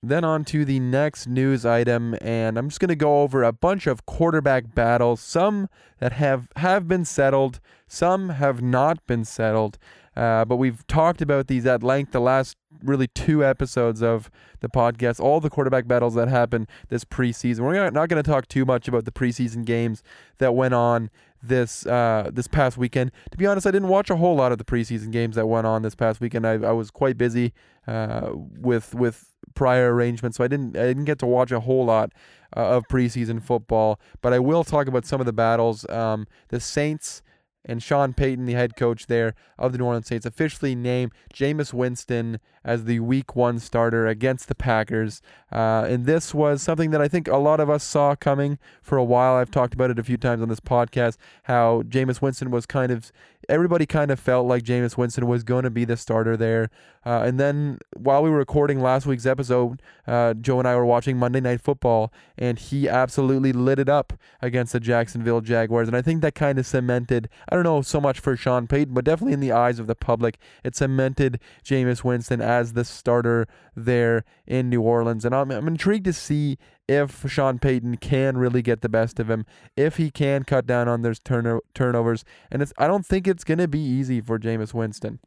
Then 0.01 0.23
on 0.23 0.45
to 0.45 0.63
the 0.63 0.79
next 0.79 1.27
news 1.27 1.65
item, 1.65 2.15
and 2.21 2.57
I'm 2.57 2.69
just 2.69 2.79
going 2.79 2.89
to 2.89 2.95
go 2.95 3.21
over 3.21 3.43
a 3.43 3.51
bunch 3.51 3.85
of 3.85 4.05
quarterback 4.05 4.73
battles, 4.73 5.19
some 5.19 5.67
that 5.99 6.13
have, 6.13 6.47
have 6.55 6.87
been 6.87 7.03
settled, 7.03 7.59
some 7.85 8.29
have 8.29 8.61
not 8.61 9.05
been 9.07 9.25
settled. 9.25 9.77
Uh, 10.15 10.45
but 10.45 10.55
we've 10.55 10.85
talked 10.87 11.21
about 11.21 11.47
these 11.47 11.65
at 11.65 11.83
length 11.83 12.11
the 12.13 12.19
last 12.21 12.57
really 12.83 13.07
two 13.07 13.43
episodes 13.43 14.01
of 14.01 14.29
the 14.61 14.69
podcast, 14.69 15.19
all 15.19 15.39
the 15.39 15.49
quarterback 15.49 15.87
battles 15.87 16.15
that 16.15 16.27
happened 16.27 16.67
this 16.89 17.03
preseason. 17.03 17.61
We're 17.61 17.89
not 17.89 18.09
going 18.09 18.21
to 18.21 18.29
talk 18.29 18.47
too 18.47 18.65
much 18.65 18.87
about 18.87 19.05
the 19.05 19.11
preseason 19.11 19.65
games 19.65 20.01
that 20.37 20.55
went 20.55 20.73
on 20.73 21.09
this 21.41 21.85
uh, 21.85 22.29
this 22.33 22.47
past 22.47 22.77
weekend. 22.77 23.11
To 23.31 23.37
be 23.37 23.45
honest, 23.45 23.65
I 23.65 23.71
didn't 23.71 23.87
watch 23.87 24.09
a 24.09 24.17
whole 24.17 24.35
lot 24.35 24.51
of 24.51 24.57
the 24.57 24.65
preseason 24.65 25.11
games 25.11 25.35
that 25.35 25.47
went 25.47 25.67
on 25.67 25.81
this 25.83 25.95
past 25.95 26.19
weekend. 26.19 26.45
I, 26.45 26.53
I 26.53 26.71
was 26.71 26.91
quite 26.91 27.17
busy 27.17 27.53
uh, 27.87 28.31
with 28.33 28.93
with 28.93 29.28
prior 29.59 29.93
arrangement, 29.93 30.35
so 30.35 30.43
I 30.45 30.47
didn't 30.47 30.77
I 30.77 30.87
didn't 30.87 31.03
get 31.03 31.19
to 31.19 31.25
watch 31.25 31.51
a 31.51 31.59
whole 31.59 31.83
lot 31.83 32.13
uh, 32.55 32.77
of 32.77 32.87
preseason 32.87 33.43
football. 33.43 33.99
But 34.21 34.31
I 34.31 34.39
will 34.39 34.63
talk 34.63 34.87
about 34.87 35.05
some 35.05 35.19
of 35.19 35.25
the 35.25 35.33
battles. 35.33 35.87
Um, 35.89 36.27
the 36.47 36.61
Saints 36.61 37.21
and 37.65 37.83
Sean 37.83 38.13
Payton, 38.13 38.45
the 38.45 38.53
head 38.53 38.77
coach 38.77 39.07
there 39.07 39.35
of 39.57 39.73
the 39.73 39.77
New 39.77 39.83
Orleans 39.83 40.07
Saints, 40.07 40.25
officially 40.25 40.75
named 40.75 41.11
Jameis 41.33 41.73
Winston 41.73 42.39
as 42.69 42.85
the 42.85 42.99
Week 42.99 43.35
One 43.35 43.57
starter 43.57 44.05
against 44.05 44.47
the 44.47 44.53
Packers. 44.53 45.23
Uh, 45.51 45.87
and 45.89 46.05
this 46.05 46.35
was 46.35 46.61
something 46.61 46.91
that 46.91 47.01
I 47.01 47.07
think 47.07 47.27
a 47.27 47.37
lot 47.37 47.59
of 47.59 47.67
us 47.67 47.83
saw 47.83 48.15
coming 48.15 48.59
for 48.79 48.95
a 48.95 49.03
while. 49.03 49.33
I've 49.33 49.49
talked 49.49 49.73
about 49.73 49.89
it 49.89 49.97
a 49.97 50.03
few 50.03 50.17
times 50.17 50.43
on 50.43 50.49
this 50.49 50.59
podcast. 50.59 51.17
How 51.43 51.81
Jameis 51.81 52.21
Winston 52.21 52.51
was 52.51 52.67
kind 52.67 52.91
of 52.91 53.11
everybody 53.49 53.85
kind 53.85 54.11
of 54.11 54.19
felt 54.19 54.45
like 54.45 54.63
Jameis 54.63 54.95
Winston 54.95 55.25
was 55.27 55.43
going 55.43 55.63
to 55.63 55.69
be 55.69 55.83
the 55.83 55.97
starter 55.97 56.37
there. 56.37 56.69
Uh, 57.05 57.23
and 57.25 57.39
then 57.39 57.79
while 57.95 58.21
we 58.21 58.29
were 58.29 58.37
recording 58.37 58.81
last 58.81 59.05
week's 59.05 59.25
episode, 59.25 59.81
uh, 60.05 60.33
Joe 60.35 60.59
and 60.59 60.67
I 60.67 60.75
were 60.75 60.85
watching 60.85 61.17
Monday 61.17 61.39
Night 61.39 61.61
Football, 61.61 62.11
and 62.37 62.59
he 62.59 62.87
absolutely 62.89 63.53
lit 63.53 63.79
it 63.79 63.89
up 63.89 64.13
against 64.41 64.73
the 64.73 64.79
Jacksonville 64.79 65.41
Jaguars. 65.41 65.87
And 65.87 65.95
I 65.95 66.01
think 66.01 66.21
that 66.21 66.35
kind 66.35 66.59
of 66.59 66.67
cemented, 66.67 67.29
I 67.47 67.55
don't 67.55 67.63
know 67.63 67.81
so 67.81 68.01
much 68.01 68.19
for 68.19 68.35
Sean 68.35 68.67
Payton, 68.67 68.93
but 68.93 69.05
definitely 69.05 69.33
in 69.33 69.39
the 69.39 69.53
eyes 69.53 69.79
of 69.79 69.87
the 69.87 69.95
public, 69.95 70.37
it 70.63 70.75
cemented 70.75 71.39
Jameis 71.63 72.03
Winston 72.03 72.41
as 72.41 72.58
the 72.73 72.85
starter 72.85 73.47
there 73.75 74.23
in 74.45 74.69
New 74.69 74.81
Orleans. 74.81 75.25
And 75.25 75.33
I'm, 75.33 75.51
I'm 75.51 75.67
intrigued 75.67 76.05
to 76.05 76.13
see 76.13 76.57
if 76.87 77.29
Sean 77.29 77.59
Payton 77.59 77.97
can 77.97 78.37
really 78.37 78.61
get 78.61 78.81
the 78.81 78.89
best 78.89 79.19
of 79.19 79.29
him, 79.29 79.45
if 79.75 79.97
he 79.97 80.09
can 80.09 80.43
cut 80.43 80.65
down 80.65 80.87
on 80.87 81.01
those 81.01 81.19
turno- 81.19 81.61
turnovers. 81.73 82.23
And 82.51 82.61
it's 82.61 82.73
I 82.77 82.87
don't 82.87 83.05
think 83.05 83.27
it's 83.27 83.43
going 83.43 83.59
to 83.59 83.67
be 83.67 83.79
easy 83.79 84.21
for 84.21 84.39
Jameis 84.39 84.73
Winston. 84.73 85.19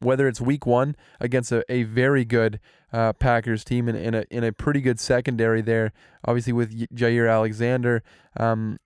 Whether 0.00 0.28
it's 0.28 0.40
week 0.40 0.64
one 0.64 0.94
against 1.18 1.50
a, 1.50 1.64
a 1.68 1.82
very 1.82 2.24
good 2.24 2.60
uh, 2.92 3.14
Packers 3.14 3.64
team 3.64 3.88
in, 3.88 3.96
in, 3.96 4.14
a, 4.14 4.24
in 4.30 4.44
a 4.44 4.52
pretty 4.52 4.80
good 4.80 5.00
secondary 5.00 5.60
there, 5.60 5.92
obviously 6.24 6.52
with 6.52 6.88
Jaire 6.94 7.28
Alexander, 7.28 8.04
um, 8.36 8.78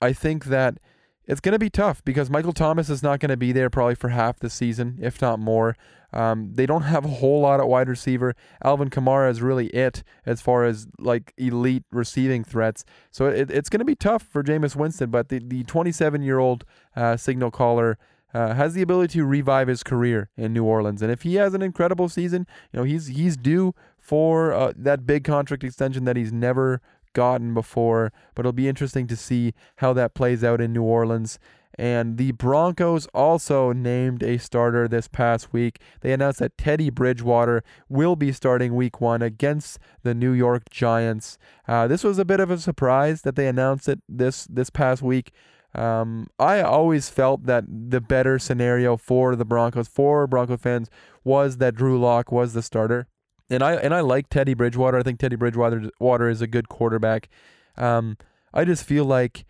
I 0.00 0.12
think 0.12 0.44
that 0.44 0.78
it's 1.26 1.40
going 1.40 1.52
to 1.52 1.58
be 1.58 1.70
tough 1.70 2.04
because 2.04 2.30
Michael 2.30 2.52
Thomas 2.52 2.90
is 2.90 3.02
not 3.02 3.20
going 3.20 3.30
to 3.30 3.36
be 3.36 3.52
there 3.52 3.70
probably 3.70 3.94
for 3.94 4.08
half 4.08 4.38
the 4.38 4.50
season, 4.50 4.98
if 5.00 5.20
not 5.20 5.38
more. 5.38 5.76
Um, 6.12 6.50
they 6.54 6.66
don't 6.66 6.82
have 6.82 7.04
a 7.04 7.08
whole 7.08 7.42
lot 7.42 7.60
at 7.60 7.68
wide 7.68 7.88
receiver. 7.88 8.34
Alvin 8.64 8.90
Kamara 8.90 9.30
is 9.30 9.40
really 9.40 9.68
it 9.68 10.02
as 10.26 10.40
far 10.40 10.64
as 10.64 10.88
like 10.98 11.32
elite 11.36 11.84
receiving 11.92 12.42
threats. 12.42 12.84
So 13.10 13.26
it, 13.26 13.50
it's 13.50 13.68
going 13.68 13.78
to 13.78 13.84
be 13.84 13.94
tough 13.94 14.22
for 14.22 14.42
Jameis 14.42 14.74
Winston, 14.74 15.10
but 15.10 15.28
the, 15.28 15.38
the 15.38 15.62
27 15.64 16.22
year 16.22 16.38
old 16.38 16.64
uh, 16.96 17.16
signal 17.16 17.50
caller 17.50 17.96
uh, 18.32 18.54
has 18.54 18.74
the 18.74 18.82
ability 18.82 19.18
to 19.18 19.24
revive 19.24 19.68
his 19.68 19.82
career 19.82 20.30
in 20.36 20.52
New 20.52 20.64
Orleans. 20.64 21.02
And 21.02 21.10
if 21.10 21.22
he 21.22 21.34
has 21.36 21.54
an 21.54 21.62
incredible 21.62 22.08
season, 22.08 22.46
you 22.72 22.78
know 22.78 22.84
he's 22.84 23.08
he's 23.08 23.36
due 23.36 23.74
for 23.98 24.52
uh, 24.52 24.72
that 24.76 25.06
big 25.06 25.24
contract 25.24 25.64
extension 25.64 26.04
that 26.04 26.16
he's 26.16 26.32
never 26.32 26.80
gotten 27.12 27.54
before. 27.54 28.12
But 28.34 28.42
it'll 28.42 28.52
be 28.52 28.68
interesting 28.68 29.06
to 29.08 29.16
see 29.16 29.54
how 29.76 29.92
that 29.94 30.14
plays 30.14 30.44
out 30.44 30.60
in 30.60 30.72
New 30.72 30.82
Orleans. 30.82 31.38
And 31.78 32.18
the 32.18 32.32
Broncos 32.32 33.06
also 33.14 33.72
named 33.72 34.22
a 34.22 34.38
starter 34.38 34.86
this 34.86 35.08
past 35.08 35.52
week. 35.52 35.80
They 36.00 36.12
announced 36.12 36.40
that 36.40 36.58
Teddy 36.58 36.90
Bridgewater 36.90 37.62
will 37.88 38.16
be 38.16 38.32
starting 38.32 38.74
week 38.74 39.00
one 39.00 39.22
against 39.22 39.78
the 40.02 40.14
New 40.14 40.32
York 40.32 40.68
Giants. 40.70 41.38
Uh, 41.66 41.86
this 41.86 42.04
was 42.04 42.18
a 42.18 42.24
bit 42.24 42.40
of 42.40 42.50
a 42.50 42.58
surprise 42.58 43.22
that 43.22 43.36
they 43.36 43.46
announced 43.46 43.88
it 43.88 44.00
this 44.08 44.46
this 44.46 44.68
past 44.68 45.00
week. 45.00 45.32
Um, 45.74 46.26
I 46.38 46.60
always 46.60 47.08
felt 47.08 47.44
that 47.46 47.64
the 47.68 48.00
better 48.00 48.38
scenario 48.38 48.96
for 48.96 49.36
the 49.36 49.44
Broncos, 49.44 49.88
for 49.88 50.26
Bronco 50.26 50.56
fans, 50.56 50.90
was 51.24 51.58
that 51.58 51.76
Drew 51.76 51.98
Lock 51.98 52.32
was 52.32 52.52
the 52.52 52.62
starter. 52.62 53.06
And 53.50 53.62
I 53.62 53.74
and 53.74 53.92
I 53.92 54.00
like 54.00 54.28
Teddy 54.28 54.54
Bridgewater. 54.54 54.98
I 54.98 55.02
think 55.02 55.18
Teddy 55.18 55.36
Bridgewater 55.36 55.90
Water 55.98 56.28
is 56.28 56.40
a 56.40 56.46
good 56.46 56.68
quarterback. 56.68 57.28
Um, 57.76 58.16
I 58.54 58.64
just 58.64 58.84
feel 58.84 59.04
like 59.04 59.44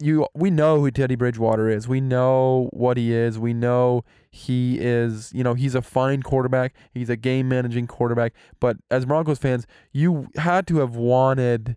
you 0.00 0.26
we 0.34 0.50
know 0.50 0.80
who 0.80 0.90
Teddy 0.90 1.14
Bridgewater 1.14 1.68
is. 1.68 1.86
We 1.86 2.00
know 2.00 2.68
what 2.72 2.96
he 2.96 3.12
is. 3.12 3.38
We 3.38 3.54
know 3.54 4.04
he 4.30 4.78
is, 4.78 5.32
you 5.34 5.44
know, 5.44 5.54
he's 5.54 5.74
a 5.74 5.82
fine 5.82 6.22
quarterback. 6.22 6.74
He's 6.92 7.10
a 7.10 7.16
game 7.16 7.48
managing 7.48 7.86
quarterback. 7.86 8.32
But 8.60 8.78
as 8.90 9.04
Broncos 9.04 9.38
fans, 9.38 9.66
you 9.92 10.28
had 10.36 10.66
to 10.68 10.78
have 10.78 10.96
wanted 10.96 11.76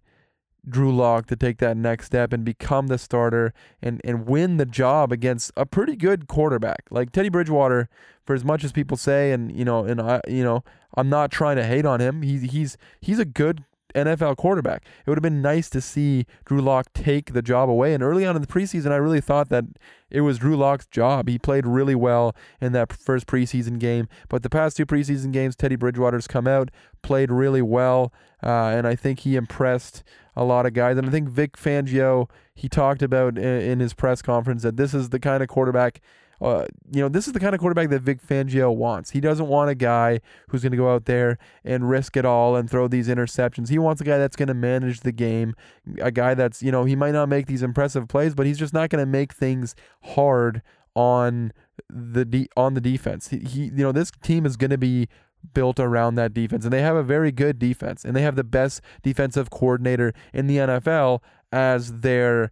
Drew 0.68 0.96
Lock 0.96 1.28
to 1.28 1.36
take 1.36 1.58
that 1.58 1.76
next 1.76 2.06
step 2.06 2.32
and 2.32 2.46
become 2.46 2.88
the 2.88 2.98
starter 2.98 3.54
and, 3.82 4.00
and 4.04 4.28
win 4.28 4.58
the 4.58 4.66
job 4.66 5.12
against 5.12 5.52
a 5.58 5.66
pretty 5.66 5.96
good 5.96 6.28
quarterback. 6.28 6.86
Like 6.90 7.12
Teddy 7.12 7.30
Bridgewater, 7.30 7.90
for 8.26 8.34
as 8.34 8.46
much 8.46 8.64
as 8.64 8.72
people 8.72 8.98
say, 8.98 9.32
and 9.32 9.56
you 9.56 9.66
know, 9.66 9.84
and 9.86 10.02
I 10.02 10.22
you 10.28 10.44
know, 10.44 10.64
I'm 10.96 11.10
not 11.10 11.32
trying 11.32 11.58
to 11.58 11.66
hate 11.66 11.86
on 11.86 12.00
him. 12.00 12.22
He's 12.22 12.52
he's 12.52 12.78
he's 13.02 13.20
a 13.20 13.26
good 13.26 13.64
NFL 13.94 14.38
quarterback. 14.38 14.84
It 15.06 15.10
would 15.10 15.18
have 15.18 15.24
been 15.24 15.42
nice 15.42 15.70
to 15.72 15.82
see 15.82 16.26
Drew 16.46 16.62
Lock 16.62 16.92
take 16.94 17.34
the 17.34 17.42
job 17.42 17.70
away. 17.70 17.94
And 17.94 18.04
early 18.04 18.26
on 18.26 18.36
in 18.36 18.42
the 18.42 18.48
preseason, 18.48 18.92
I 18.92 18.98
really 18.98 19.22
thought 19.22 19.50
that 19.50 19.66
it 20.10 20.22
was 20.22 20.38
Drew 20.38 20.56
Lock's 20.56 20.86
job. 20.86 21.28
He 21.28 21.40
played 21.40 21.66
really 21.66 21.96
well 21.96 22.36
in 22.62 22.72
that 22.74 22.94
first 22.94 23.28
preseason 23.28 23.80
game. 23.80 24.08
But 24.30 24.44
the 24.44 24.50
past 24.50 24.78
two 24.78 24.86
preseason 24.86 25.32
games, 25.32 25.56
Teddy 25.56 25.76
Bridgewater's 25.76 26.28
come 26.28 26.48
out, 26.48 26.70
played 27.02 27.32
really 27.32 27.62
well, 27.62 28.14
uh, 28.44 28.68
and 28.68 28.88
I 28.88 28.96
think 28.96 29.20
he 29.20 29.36
impressed 29.36 30.04
a 30.36 30.44
lot 30.44 30.66
of 30.66 30.74
guys. 30.74 30.98
And 30.98 31.08
I 31.08 31.12
think 31.12 31.30
Vic 31.30 31.58
Fangio, 31.58 32.30
he 32.54 32.70
talked 32.70 33.02
about 33.02 33.38
in, 33.38 33.44
in 33.44 33.80
his 33.80 33.94
press 33.94 34.22
conference 34.22 34.64
that 34.64 34.78
this 34.78 34.94
is 34.94 35.10
the 35.10 35.20
kind 35.20 35.42
of 35.42 35.50
quarterback 35.50 36.02
uh, 36.44 36.66
you 36.92 37.02
know, 37.02 37.08
this 37.08 37.26
is 37.26 37.34
the 37.34 37.40
kind 37.40 37.56
of 37.56 37.62
quarterback 37.62 37.90
that 37.90 38.02
Vic 38.02 38.22
Fangio 38.22 38.76
wants. 38.76 39.12
He 39.12 39.22
doesn't 39.22 39.48
want 39.48 39.70
a 39.70 39.76
guy 39.76 40.20
who's 40.50 40.62
going 40.62 40.74
to 40.74 40.78
go 40.78 40.94
out 40.94 41.06
there 41.06 41.38
and 41.64 41.90
risk 41.90 42.18
it 42.18 42.26
all 42.26 42.58
and 42.58 42.70
throw 42.70 42.90
these 42.90 43.08
interceptions. 43.08 43.70
He 43.70 43.80
wants 43.80 44.02
a 44.02 44.04
guy 44.04 44.18
that's 44.18 44.36
going 44.36 44.50
to 44.50 44.54
manage 44.54 45.00
the 45.00 45.14
game, 45.14 45.56
a 46.02 46.12
guy 46.12 46.34
that's, 46.34 46.62
you 46.62 46.70
know, 46.70 46.84
he 46.84 46.98
might 46.98 47.12
not 47.12 47.30
make 47.30 47.48
these 47.48 47.64
impressive 47.64 48.10
plays, 48.10 48.36
but 48.36 48.46
he's 48.46 48.60
just 48.60 48.74
not 48.74 48.90
going 48.90 49.02
to 49.02 49.10
make 49.10 49.34
things 49.34 49.74
hard 50.04 50.62
on 50.96 51.54
the 51.90 52.26
de- 52.26 52.50
on 52.58 52.74
the 52.74 52.82
defense. 52.82 53.30
He, 53.30 53.40
he 53.40 53.62
you 53.66 53.72
know, 53.78 53.94
this 53.94 54.12
team 54.22 54.46
is 54.46 54.58
going 54.58 54.72
to 54.72 54.78
be 54.78 55.08
built 55.54 55.80
around 55.80 56.16
that 56.16 56.34
defense 56.34 56.66
and 56.66 56.74
they 56.74 56.82
have 56.82 56.96
a 56.96 57.04
very 57.04 57.32
good 57.32 57.60
defense 57.60 58.06
and 58.06 58.16
they 58.16 58.22
have 58.22 58.36
the 58.36 58.44
best 58.44 58.82
defensive 59.02 59.50
coordinator 59.50 60.14
in 60.34 60.48
the 60.48 60.58
NFL 60.58 61.22
as 61.52 62.00
their 62.00 62.52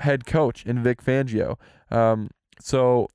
head 0.00 0.26
coach 0.26 0.64
in 0.64 0.82
Vic 0.82 1.02
Fangio. 1.02 1.56
Um, 1.90 2.30
so 2.60 3.08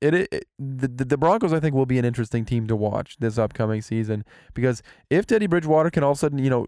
it, 0.00 0.14
it 0.14 0.46
the 0.58 0.88
the 0.88 1.16
Broncos 1.16 1.52
I 1.52 1.60
think 1.60 1.74
will 1.74 1.86
be 1.86 1.98
an 1.98 2.04
interesting 2.04 2.44
team 2.44 2.66
to 2.66 2.76
watch 2.76 3.16
this 3.18 3.38
upcoming 3.38 3.82
season 3.82 4.24
because 4.54 4.82
if 5.10 5.26
Teddy 5.26 5.46
Bridgewater 5.46 5.90
can 5.90 6.02
all 6.02 6.12
of 6.12 6.18
a 6.18 6.20
sudden 6.20 6.38
you 6.38 6.50
know 6.50 6.66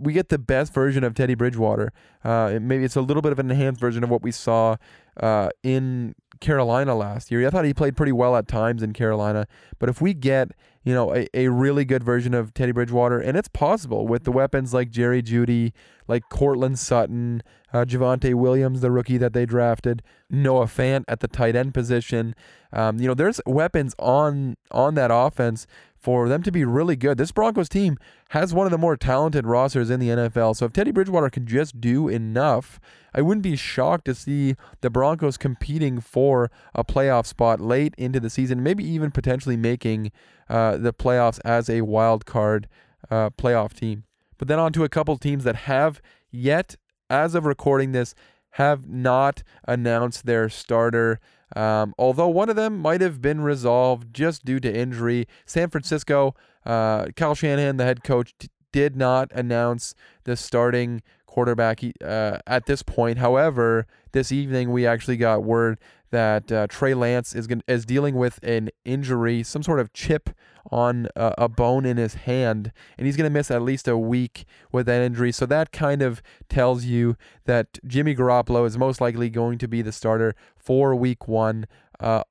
we 0.00 0.12
get 0.12 0.28
the 0.28 0.38
best 0.38 0.72
version 0.72 1.04
of 1.04 1.14
Teddy 1.14 1.34
Bridgewater. 1.34 1.92
Uh, 2.24 2.58
maybe 2.60 2.84
it's 2.84 2.96
a 2.96 3.00
little 3.00 3.22
bit 3.22 3.32
of 3.32 3.38
an 3.38 3.50
enhanced 3.50 3.80
version 3.80 4.02
of 4.02 4.10
what 4.10 4.22
we 4.22 4.32
saw 4.32 4.76
uh, 5.18 5.50
in 5.62 6.14
Carolina 6.40 6.94
last 6.94 7.30
year. 7.30 7.46
I 7.46 7.50
thought 7.50 7.64
he 7.64 7.74
played 7.74 7.96
pretty 7.96 8.12
well 8.12 8.34
at 8.34 8.48
times 8.48 8.82
in 8.82 8.92
Carolina, 8.92 9.46
but 9.78 9.88
if 9.88 10.00
we 10.00 10.14
get 10.14 10.52
you 10.82 10.94
know 10.94 11.14
a, 11.14 11.28
a 11.34 11.48
really 11.48 11.84
good 11.84 12.02
version 12.02 12.32
of 12.32 12.54
Teddy 12.54 12.72
Bridgewater, 12.72 13.18
and 13.18 13.36
it's 13.36 13.48
possible 13.48 14.06
with 14.06 14.24
the 14.24 14.32
weapons 14.32 14.72
like 14.72 14.90
Jerry 14.90 15.22
Jeudy, 15.22 15.72
like 16.08 16.22
Courtland 16.30 16.78
Sutton, 16.78 17.42
uh, 17.72 17.84
Javonte 17.84 18.34
Williams, 18.34 18.80
the 18.80 18.90
rookie 18.90 19.18
that 19.18 19.34
they 19.34 19.44
drafted, 19.44 20.02
Noah 20.30 20.64
Fant 20.64 21.04
at 21.08 21.20
the 21.20 21.28
tight 21.28 21.54
end 21.54 21.74
position. 21.74 22.34
Um, 22.72 22.98
you 22.98 23.06
know, 23.06 23.14
there's 23.14 23.40
weapons 23.44 23.94
on 23.98 24.56
on 24.70 24.94
that 24.94 25.10
offense 25.12 25.66
for 26.00 26.28
them 26.28 26.42
to 26.42 26.50
be 26.50 26.64
really 26.64 26.96
good. 26.96 27.18
This 27.18 27.30
Broncos 27.30 27.68
team 27.68 27.98
has 28.30 28.54
one 28.54 28.66
of 28.66 28.70
the 28.70 28.78
more 28.78 28.96
talented 28.96 29.46
rosters 29.46 29.90
in 29.90 30.00
the 30.00 30.08
NFL. 30.08 30.56
So 30.56 30.64
if 30.64 30.72
Teddy 30.72 30.92
Bridgewater 30.92 31.28
can 31.28 31.46
just 31.46 31.78
do 31.78 32.08
enough, 32.08 32.80
I 33.14 33.20
wouldn't 33.20 33.42
be 33.42 33.54
shocked 33.54 34.06
to 34.06 34.14
see 34.14 34.56
the 34.80 34.88
Broncos 34.88 35.36
competing 35.36 36.00
for 36.00 36.50
a 36.74 36.84
playoff 36.84 37.26
spot 37.26 37.60
late 37.60 37.94
into 37.98 38.18
the 38.18 38.30
season, 38.30 38.62
maybe 38.62 38.82
even 38.82 39.10
potentially 39.10 39.58
making 39.58 40.10
uh, 40.48 40.78
the 40.78 40.94
playoffs 40.94 41.38
as 41.44 41.68
a 41.68 41.82
wild 41.82 42.24
card 42.24 42.66
uh, 43.10 43.28
playoff 43.30 43.74
team. 43.74 44.04
But 44.38 44.48
then 44.48 44.58
on 44.58 44.72
to 44.72 44.84
a 44.84 44.88
couple 44.88 45.18
teams 45.18 45.44
that 45.44 45.56
have 45.56 46.00
yet, 46.30 46.76
as 47.10 47.34
of 47.34 47.44
recording 47.44 47.92
this, 47.92 48.14
have 48.52 48.88
not 48.88 49.42
announced 49.66 50.26
their 50.26 50.48
starter. 50.48 51.20
Um, 51.54 51.94
although 51.98 52.28
one 52.28 52.48
of 52.48 52.56
them 52.56 52.78
might 52.78 53.00
have 53.00 53.20
been 53.20 53.40
resolved 53.40 54.14
just 54.14 54.44
due 54.44 54.60
to 54.60 54.72
injury. 54.72 55.26
San 55.46 55.68
Francisco, 55.68 56.34
uh, 56.64 57.06
Kyle 57.16 57.34
Shanahan, 57.34 57.76
the 57.76 57.84
head 57.84 58.04
coach, 58.04 58.34
t- 58.38 58.48
did 58.72 58.96
not 58.96 59.30
announce 59.34 59.94
the 60.24 60.36
starting 60.36 61.02
quarterback 61.26 61.80
uh, 62.04 62.38
at 62.46 62.66
this 62.66 62.82
point. 62.82 63.18
However, 63.18 63.86
this 64.12 64.30
evening 64.30 64.70
we 64.70 64.86
actually 64.86 65.16
got 65.16 65.42
word 65.42 65.78
that 66.10 66.50
uh, 66.52 66.66
Trey 66.68 66.94
Lance 66.94 67.34
is 67.34 67.46
going 67.46 67.62
is 67.66 67.84
dealing 67.84 68.14
with 68.14 68.38
an 68.42 68.70
injury, 68.84 69.42
some 69.42 69.62
sort 69.62 69.80
of 69.80 69.92
chip 69.92 70.30
on 70.70 71.08
a, 71.16 71.34
a 71.38 71.48
bone 71.48 71.86
in 71.86 71.96
his 71.96 72.14
hand, 72.14 72.72
and 72.98 73.06
he's 73.06 73.16
going 73.16 73.30
to 73.30 73.32
miss 73.32 73.50
at 73.50 73.62
least 73.62 73.88
a 73.88 73.96
week 73.96 74.44
with 74.72 74.86
that 74.86 75.02
injury. 75.02 75.32
So 75.32 75.46
that 75.46 75.72
kind 75.72 76.02
of 76.02 76.22
tells 76.48 76.84
you 76.84 77.16
that 77.44 77.78
Jimmy 77.86 78.14
Garoppolo 78.14 78.66
is 78.66 78.76
most 78.76 79.00
likely 79.00 79.30
going 79.30 79.58
to 79.58 79.68
be 79.68 79.82
the 79.82 79.92
starter 79.92 80.34
for 80.56 80.94
Week 80.94 81.28
One. 81.28 81.66
Uh, 81.98 82.22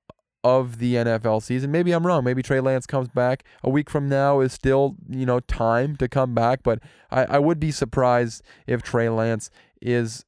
of 0.44 0.80
the 0.80 0.96
NFL 0.96 1.44
season. 1.44 1.70
Maybe 1.72 1.92
I'm 1.92 2.08
wrong. 2.08 2.24
Maybe 2.24 2.42
Trey 2.42 2.62
Lance 2.62 2.86
comes 2.86 3.10
back 3.10 3.44
a 3.62 3.70
week 3.70 3.90
from 3.90 4.08
now 4.08 4.40
is 4.40 4.54
still, 4.54 4.96
you 5.10 5.26
know, 5.26 5.42
time 5.42 5.98
to 5.98 6.08
come 6.08 6.34
back. 6.34 6.64
But 6.64 6.80
I, 7.12 7.26
I 7.26 7.40
would 7.40 7.60
be 7.60 7.72
surprised 7.72 8.42
if 8.66 8.82
Trey 8.82 9.10
Lance 9.10 9.50
is 9.82 10.26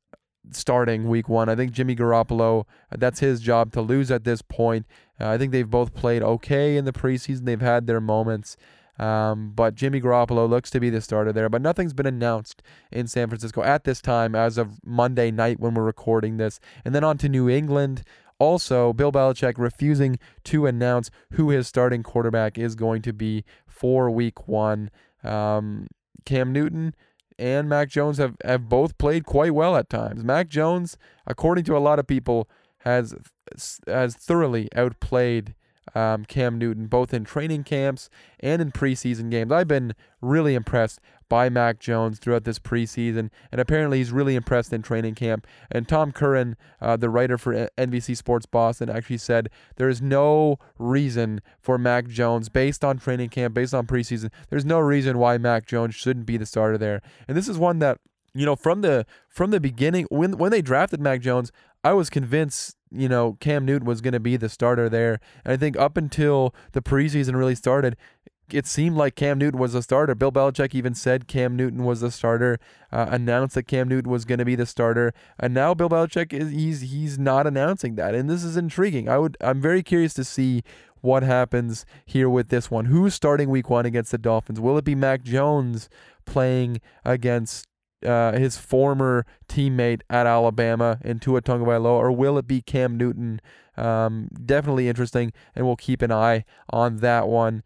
starting 0.52 1.08
week 1.08 1.30
one. 1.30 1.50
I 1.50 1.56
think 1.56 1.72
Jimmy 1.72 1.96
Garoppolo, 1.96 2.62
uh, 2.92 2.98
that's 2.98 3.20
his 3.20 3.42
job 3.42 3.72
to 3.74 3.82
lose 3.82 4.10
at 4.10 4.24
this 4.24 4.42
point. 4.42 4.86
Uh, 5.20 5.30
I 5.30 5.38
think 5.38 5.52
they've 5.52 5.70
both 5.70 5.94
played 5.94 6.24
okay 6.24 6.78
in 6.78 6.86
the 6.86 6.94
preseason. 6.94 7.46
They've 7.46 7.62
had 7.62 7.88
their 7.88 8.02
moments. 8.02 8.58
Um, 9.00 9.52
but 9.56 9.76
Jimmy 9.76 10.02
Garoppolo 10.02 10.48
looks 10.50 10.70
to 10.72 10.80
be 10.80 10.90
the 10.90 11.02
starter 11.02 11.34
there. 11.34 11.50
But 11.50 11.62
nothing's 11.62 11.94
been 11.94 12.06
announced 12.06 12.62
in 12.92 13.08
San 13.08 13.28
Francisco 13.30 13.64
at 13.64 13.84
this 13.84 14.02
time 14.02 14.36
as 14.36 14.58
of 14.58 14.80
Monday 14.86 15.32
night 15.32 15.60
when 15.60 15.74
we're 15.74 15.84
recording 15.84 16.38
this. 16.38 16.60
And 16.86 16.94
then 16.94 17.04
on 17.04 17.18
to 17.20 17.30
New 17.30 17.50
England. 17.50 18.04
Also, 18.38 18.92
Bill 18.92 19.12
Belichick 19.12 19.54
refusing 19.58 20.18
to 20.46 20.66
announce 20.66 21.12
who 21.34 21.52
his 21.52 21.68
starting 21.68 22.02
quarterback 22.02 22.58
is 22.58 22.74
going 22.76 23.04
to 23.04 23.14
be 23.14 23.46
for 23.68 24.10
week 24.10 24.48
one. 24.48 24.90
Um, 25.24 25.88
Cam 26.26 26.52
Newton 26.52 26.96
and 27.42 27.68
Mac 27.68 27.90
Jones 27.90 28.20
have, 28.20 28.38
have 28.46 28.70
both 28.70 29.00
played 29.00 29.26
quite 29.26 29.56
well 29.56 29.76
at 29.76 29.90
times. 29.90 30.24
Mac 30.24 30.48
Jones, 30.48 30.96
according 31.26 31.64
to 31.66 31.76
a 31.76 31.80
lot 31.80 31.98
of 31.98 32.06
people, 32.06 32.48
has 32.82 33.16
has 33.88 34.16
thoroughly 34.16 34.70
outplayed 34.76 35.56
um, 35.96 36.26
Cam 36.26 36.58
Newton 36.58 36.88
both 36.88 37.14
in 37.14 37.24
training 37.24 37.64
camps 37.64 38.10
and 38.40 38.62
in 38.62 38.72
preseason 38.72 39.30
games. 39.30 39.52
I've 39.52 39.68
been 39.68 39.94
really 40.22 40.56
impressed 40.56 41.00
by 41.28 41.50
Mac 41.50 41.80
Jones 41.80 42.20
throughout 42.20 42.44
this 42.44 42.60
preseason, 42.60 43.30
and 43.52 43.62
apparently 43.62 44.00
he's 44.00 44.12
really 44.12 44.36
impressed 44.36 44.74
in 44.74 44.82
training 44.82 45.16
camp. 45.16 45.48
And 45.72 45.88
Tom 45.88 46.12
Curran, 46.12 46.58
uh, 46.82 46.98
the 46.98 47.10
writer 47.10 47.38
for 47.38 47.70
NBC 47.78 48.18
Sports 48.18 48.46
Boston, 48.46 48.90
actually 48.90 49.18
said 49.18 49.50
there 49.78 49.88
is 49.88 50.02
no 50.02 50.58
reason 50.78 51.42
for 51.62 51.78
Mac 51.78 52.08
Jones, 52.08 52.50
based 52.50 52.84
on 52.84 52.98
training 52.98 53.30
camp, 53.30 53.54
based 53.54 53.74
on 53.74 53.88
preseason, 53.88 54.30
there's 54.50 54.66
no 54.66 54.80
reason 54.80 55.18
why 55.18 55.38
Mac 55.38 55.66
Jones 55.66 55.96
shouldn't 55.96 56.26
be 56.26 56.36
the 56.36 56.46
starter 56.46 56.78
there. 56.78 57.02
And 57.28 57.38
this 57.38 57.48
is 57.48 57.58
one 57.58 57.80
that 57.80 58.00
you 58.34 58.46
know 58.46 58.56
from 58.56 58.82
the 58.82 59.06
from 59.30 59.52
the 59.52 59.60
beginning 59.60 60.08
when 60.10 60.38
when 60.38 60.52
they 60.52 60.62
drafted 60.62 61.00
Mac 61.00 61.22
Jones, 61.22 61.52
I 61.84 61.94
was 61.94 62.10
convinced 62.10 62.76
you 62.92 63.10
know 63.10 63.38
Cam 63.40 63.66
Newton 63.66 63.88
was 63.88 64.02
going 64.02 64.14
to 64.14 64.20
be 64.20 64.38
the 64.38 64.50
starter 64.50 64.90
there. 64.90 65.20
And 65.44 65.54
I 65.54 65.58
think 65.58 65.78
up 65.78 65.98
until 65.98 66.54
the 66.74 66.82
preseason 66.82 67.36
really 67.36 67.56
started, 67.56 67.96
it 68.54 68.68
seemed 68.68 68.96
like 68.96 69.16
Cam 69.16 69.38
Newton 69.38 69.60
was 69.60 69.74
the 69.74 69.82
starter. 69.82 70.16
Bill 70.16 70.32
Belichick 70.32 70.76
even 70.76 70.94
said 70.94 71.28
Cam 71.28 71.56
Newton 71.56 71.84
was 71.84 72.02
the 72.02 72.12
starter, 72.12 72.60
uh, 72.92 73.08
announced 73.10 73.56
that 73.56 73.64
Cam 73.64 73.88
Newton 73.88 74.12
was 74.12 74.26
going 74.26 74.40
to 74.40 74.46
be 74.46 74.56
the 74.56 74.66
starter, 74.66 75.14
and 75.40 75.54
now 75.54 75.74
Bill 75.74 75.90
Belichick 75.90 76.34
is 76.34 76.52
he's 76.52 76.82
he's 76.82 77.18
not 77.18 77.48
announcing 77.48 77.96
that, 77.96 78.14
and 78.14 78.30
this 78.30 78.44
is 78.44 78.58
intriguing. 78.58 79.08
I 79.08 79.18
would 79.18 79.38
I'm 79.42 79.62
very 79.62 79.84
curious 79.84 80.14
to 80.16 80.24
see 80.24 80.64
what 81.02 81.24
happens 81.24 81.86
here 82.06 82.30
with 82.30 82.50
this 82.50 82.70
one. 82.70 82.86
Who's 82.86 83.14
starting 83.14 83.50
Week 83.50 83.70
One 83.70 83.86
against 83.86 84.12
the 84.12 84.18
Dolphins? 84.18 84.60
Will 84.60 84.78
it 84.78 84.86
be 84.86 84.96
Mac 84.96 85.24
Jones 85.24 85.90
playing 86.26 86.82
against? 87.04 87.68
Uh, 88.06 88.34
his 88.34 88.58
former 88.58 89.26
teammate 89.48 90.02
at 90.10 90.26
Alabama 90.26 91.00
in 91.04 91.20
Tua 91.20 91.42
Tagovailoa, 91.42 91.86
or 91.86 92.12
will 92.12 92.38
it 92.38 92.48
be 92.48 92.62
Cam 92.62 92.98
Newton? 92.98 93.40
Um, 93.78 94.30
definitely 94.46 94.90
interesting, 94.90 95.34
and 95.56 95.66
we'll 95.66 95.76
keep 95.76 96.02
an 96.02 96.12
eye 96.12 96.46
on 96.70 96.98
that 96.98 97.28
one. 97.28 97.64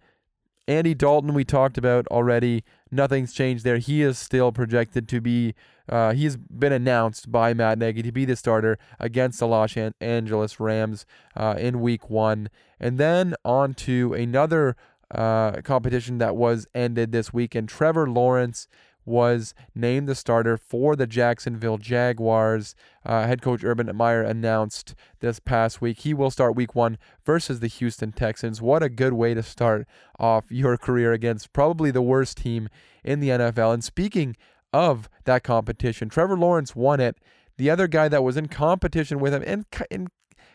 Andy 0.68 0.94
Dalton, 0.94 1.34
we 1.34 1.46
talked 1.46 1.78
about 1.78 2.08
already. 2.08 2.64
Nothing's 2.92 3.34
changed 3.34 3.64
there. 3.64 3.78
He 3.78 4.02
is 4.02 4.18
still 4.18 4.52
projected 4.52 5.08
to 5.10 5.22
be, 5.22 5.54
uh, 5.88 6.14
he's 6.14 6.38
been 6.38 6.74
announced 6.74 7.32
by 7.32 7.54
Matt 7.54 7.78
Nagy 7.78 8.02
to 8.02 8.12
be 8.12 8.26
the 8.26 8.36
starter 8.36 8.78
against 9.00 9.40
the 9.40 9.48
Los 9.48 9.78
Angeles 10.02 10.60
Rams 10.60 11.06
uh, 11.36 11.56
in 11.58 11.82
week 11.82 12.10
one. 12.10 12.50
And 12.80 12.98
then 12.98 13.36
on 13.44 13.74
to 13.76 14.14
another 14.14 14.76
uh, 15.12 15.62
competition 15.62 16.18
that 16.18 16.36
was 16.36 16.68
ended 16.74 17.12
this 17.12 17.32
week. 17.32 17.54
And 17.54 17.70
Trevor 17.70 18.10
Lawrence 18.10 18.68
was 19.06 19.54
named 19.74 20.08
the 20.08 20.16
starter 20.16 20.58
for 20.58 20.96
the 20.96 21.08
Jacksonville 21.08 21.78
Jaguars. 21.78 22.76
Uh, 23.06 23.28
head 23.28 23.42
coach 23.42 23.64
Urban 23.64 23.96
Meyer 23.96 24.24
announced 24.24 24.96
this 25.20 25.40
past 25.40 25.82
week 25.82 26.00
he 26.00 26.14
will 26.14 26.32
start 26.32 26.56
week 26.56 26.76
one 26.76 26.98
versus 27.26 27.60
the 27.60 27.68
Houston 27.68 28.12
Texans. 28.12 28.62
What 28.62 28.84
a 28.84 28.90
good 28.90 29.14
way 29.14 29.34
to 29.34 29.44
start 29.44 29.88
off 30.20 30.46
your 30.50 30.78
career 30.78 31.14
against 31.14 31.54
probably 31.54 31.92
the 31.92 32.02
worst 32.02 32.38
team 32.38 32.70
in 33.04 33.20
the 33.20 33.30
NFL. 33.30 33.74
And 33.74 33.84
speaking 33.84 34.36
of 34.74 35.10
that 35.26 35.44
competition, 35.44 36.10
Trevor 36.10 36.38
Lawrence 36.38 36.76
won 36.76 37.00
it. 37.00 37.18
The 37.58 37.70
other 37.70 37.88
guy 37.88 38.10
that 38.10 38.24
was 38.24 38.36
in 38.36 38.48
competition 38.48 39.20
with 39.20 39.34
him 39.34 39.44
and, 39.46 40.10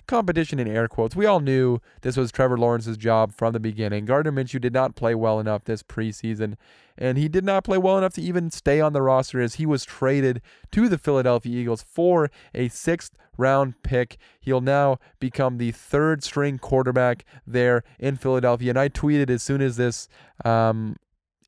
competition 0.07 0.59
in 0.59 0.69
air 0.69 0.89
quotes. 0.89 1.17
We 1.17 1.27
all 1.27 1.41
knew 1.41 1.81
this 2.03 2.17
was 2.17 2.33
Trevor 2.33 2.59
Lawrence's 2.59 2.97
job 2.97 3.33
from 3.33 3.53
the 3.53 3.61
beginning. 3.61 4.05
Gardner 4.05 4.33
Minshew 4.33 4.61
did 4.61 4.73
not 4.73 4.97
play 4.97 5.15
well 5.15 5.41
enough 5.41 5.65
this 5.65 5.83
preseason, 5.83 6.57
and 6.99 7.19
he 7.19 7.29
did 7.29 7.45
not 7.45 7.65
play 7.65 7.79
well 7.79 7.99
enough 7.99 8.15
to 8.15 8.23
even 8.23 8.51
stay 8.51 8.81
on 8.81 8.93
the 8.93 9.03
roster 9.03 9.41
as 9.41 9.55
he 9.55 9.67
was 9.67 9.85
traded 9.85 10.43
to 10.73 10.89
the 10.89 10.99
Philadelphia 10.99 11.61
Eagles 11.61 11.83
for 11.83 12.31
a 12.55 12.69
sixth 12.69 13.17
round 13.37 13.83
pick. 13.83 14.19
He'll 14.41 14.61
now 14.61 14.99
become 15.19 15.59
the 15.59 15.73
third 15.73 16.23
string 16.23 16.59
quarterback 16.59 17.25
there 17.47 17.83
in 17.99 18.17
Philadelphia. 18.17 18.71
And 18.71 18.79
I 18.79 18.89
tweeted 18.89 19.31
as 19.31 19.43
soon 19.43 19.63
as 19.63 19.77
this 19.77 20.09
um, 20.45 20.97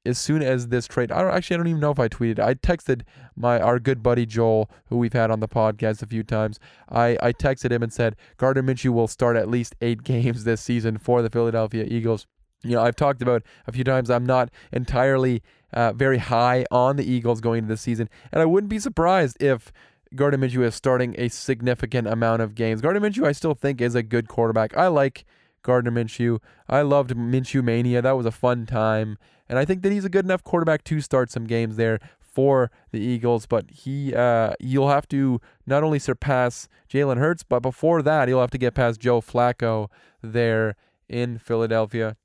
as 0.04 0.18
soon 0.18 0.42
as 0.42 0.68
this 0.68 0.86
trade, 0.86 1.12
I 1.12 1.22
actually 1.30 1.54
I 1.54 1.56
don't 1.58 1.68
even 1.68 1.80
know 1.80 1.90
if 1.90 1.98
I 1.98 2.08
tweeted. 2.08 2.38
I 2.38 2.54
texted 2.54 3.02
my 3.36 3.60
our 3.60 3.78
good 3.78 4.02
buddy 4.02 4.26
Joel, 4.26 4.70
who 4.86 4.96
we've 4.96 5.12
had 5.12 5.30
on 5.30 5.40
the 5.40 5.48
podcast 5.48 6.02
a 6.02 6.06
few 6.06 6.22
times. 6.22 6.58
I 6.88 7.16
I 7.22 7.32
texted 7.32 7.70
him 7.70 7.82
and 7.82 7.92
said 7.92 8.16
Gardner 8.36 8.62
Minshew 8.62 8.92
will 8.92 9.08
start 9.08 9.36
at 9.36 9.48
least 9.48 9.74
eight 9.80 10.02
games 10.04 10.44
this 10.44 10.60
season 10.60 10.98
for 10.98 11.22
the 11.22 11.30
Philadelphia 11.30 11.84
Eagles. 11.84 12.26
You 12.62 12.76
know, 12.76 12.82
I've 12.82 12.96
talked 12.96 13.22
about 13.22 13.42
a 13.66 13.72
few 13.72 13.84
times. 13.84 14.08
I'm 14.10 14.26
not 14.26 14.50
entirely 14.72 15.42
uh, 15.72 15.92
very 15.92 16.18
high 16.18 16.64
on 16.70 16.96
the 16.96 17.04
Eagles 17.04 17.40
going 17.40 17.58
into 17.58 17.68
the 17.68 17.76
season, 17.76 18.08
and 18.30 18.40
I 18.40 18.44
wouldn't 18.44 18.70
be 18.70 18.78
surprised 18.78 19.42
if 19.42 19.72
Gardner 20.14 20.38
Minshew 20.38 20.62
is 20.62 20.74
starting 20.74 21.14
a 21.18 21.28
significant 21.28 22.06
amount 22.06 22.42
of 22.42 22.54
games. 22.54 22.80
Gardner 22.80 23.00
Minshew, 23.00 23.26
I 23.26 23.32
still 23.32 23.54
think, 23.54 23.80
is 23.80 23.94
a 23.94 24.02
good 24.02 24.28
quarterback. 24.28 24.76
I 24.76 24.88
like 24.88 25.24
Gardner 25.62 25.90
Minshew. 25.90 26.38
I 26.68 26.82
loved 26.82 27.16
Minshew 27.16 27.64
Mania. 27.64 28.02
That 28.02 28.16
was 28.16 28.26
a 28.26 28.30
fun 28.30 28.66
time. 28.66 29.16
And 29.52 29.58
I 29.58 29.66
think 29.66 29.82
that 29.82 29.92
he's 29.92 30.06
a 30.06 30.08
good 30.08 30.24
enough 30.24 30.42
quarterback 30.42 30.82
to 30.84 31.02
start 31.02 31.30
some 31.30 31.44
games 31.44 31.76
there 31.76 31.98
for 32.18 32.70
the 32.90 33.00
Eagles. 33.00 33.44
But 33.44 33.70
he, 33.70 34.14
uh, 34.14 34.54
you'll 34.58 34.88
have 34.88 35.06
to 35.08 35.42
not 35.66 35.82
only 35.82 35.98
surpass 35.98 36.70
Jalen 36.90 37.18
Hurts, 37.18 37.42
but 37.42 37.60
before 37.60 38.00
that, 38.00 38.30
you'll 38.30 38.40
have 38.40 38.50
to 38.52 38.56
get 38.56 38.72
past 38.72 38.98
Joe 38.98 39.20
Flacco 39.20 39.90
there 40.22 40.74
in 41.06 41.36
Philadelphia. 41.36 42.16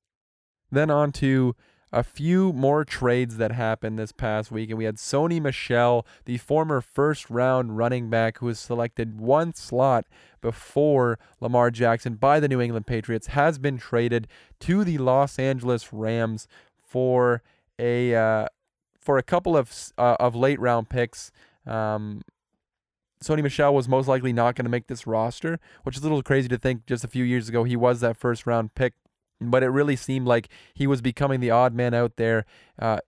Then 0.71 0.89
on 0.89 1.11
to 1.13 1.53
a 1.91 2.01
few 2.01 2.53
more 2.53 2.85
trades 2.85 3.35
that 3.37 3.51
happened 3.51 3.99
this 3.99 4.13
past 4.13 4.49
week, 4.49 4.69
and 4.69 4.77
we 4.77 4.85
had 4.85 4.95
Sony 4.95 5.41
Michel, 5.41 6.05
the 6.23 6.37
former 6.37 6.79
first 6.79 7.29
round 7.29 7.77
running 7.77 8.09
back 8.09 8.37
who 8.37 8.45
was 8.45 8.59
selected 8.59 9.19
one 9.19 9.53
slot 9.53 10.05
before 10.41 11.17
Lamar 11.39 11.71
Jackson 11.71 12.15
by 12.15 12.39
the 12.39 12.47
New 12.47 12.61
England 12.61 12.87
Patriots, 12.87 13.27
has 13.27 13.57
been 13.57 13.77
traded 13.77 14.27
to 14.61 14.83
the 14.83 14.97
Los 14.97 15.39
Angeles 15.39 15.91
Rams 15.91 16.47
for 16.87 17.41
a 17.77 18.15
uh, 18.15 18.47
for 18.99 19.17
a 19.17 19.23
couple 19.23 19.57
of 19.57 19.91
uh, 19.97 20.15
of 20.19 20.35
late 20.35 20.59
round 20.59 20.89
picks. 20.89 21.31
Um, 21.65 22.21
Sony 23.23 23.41
Michel 23.41 23.73
was 23.73 23.87
most 23.87 24.07
likely 24.07 24.31
not 24.31 24.55
going 24.55 24.65
to 24.65 24.69
make 24.69 24.87
this 24.87 25.07
roster, 25.07 25.59
which 25.83 25.97
is 25.97 26.03
a 26.03 26.05
little 26.05 26.21
crazy 26.21 26.47
to 26.49 26.57
think. 26.57 26.85
Just 26.85 27.03
a 27.03 27.07
few 27.07 27.23
years 27.23 27.49
ago, 27.49 27.63
he 27.63 27.75
was 27.75 27.99
that 28.01 28.15
first 28.15 28.45
round 28.45 28.75
pick 28.75 28.93
but 29.39 29.63
it 29.63 29.69
really 29.69 29.95
seemed 29.95 30.27
like 30.27 30.49
he 30.73 30.87
was 30.87 31.01
becoming 31.01 31.39
the 31.39 31.51
odd 31.51 31.73
man 31.73 31.93
out 31.93 32.15
there 32.15 32.45
uh, 32.79 32.99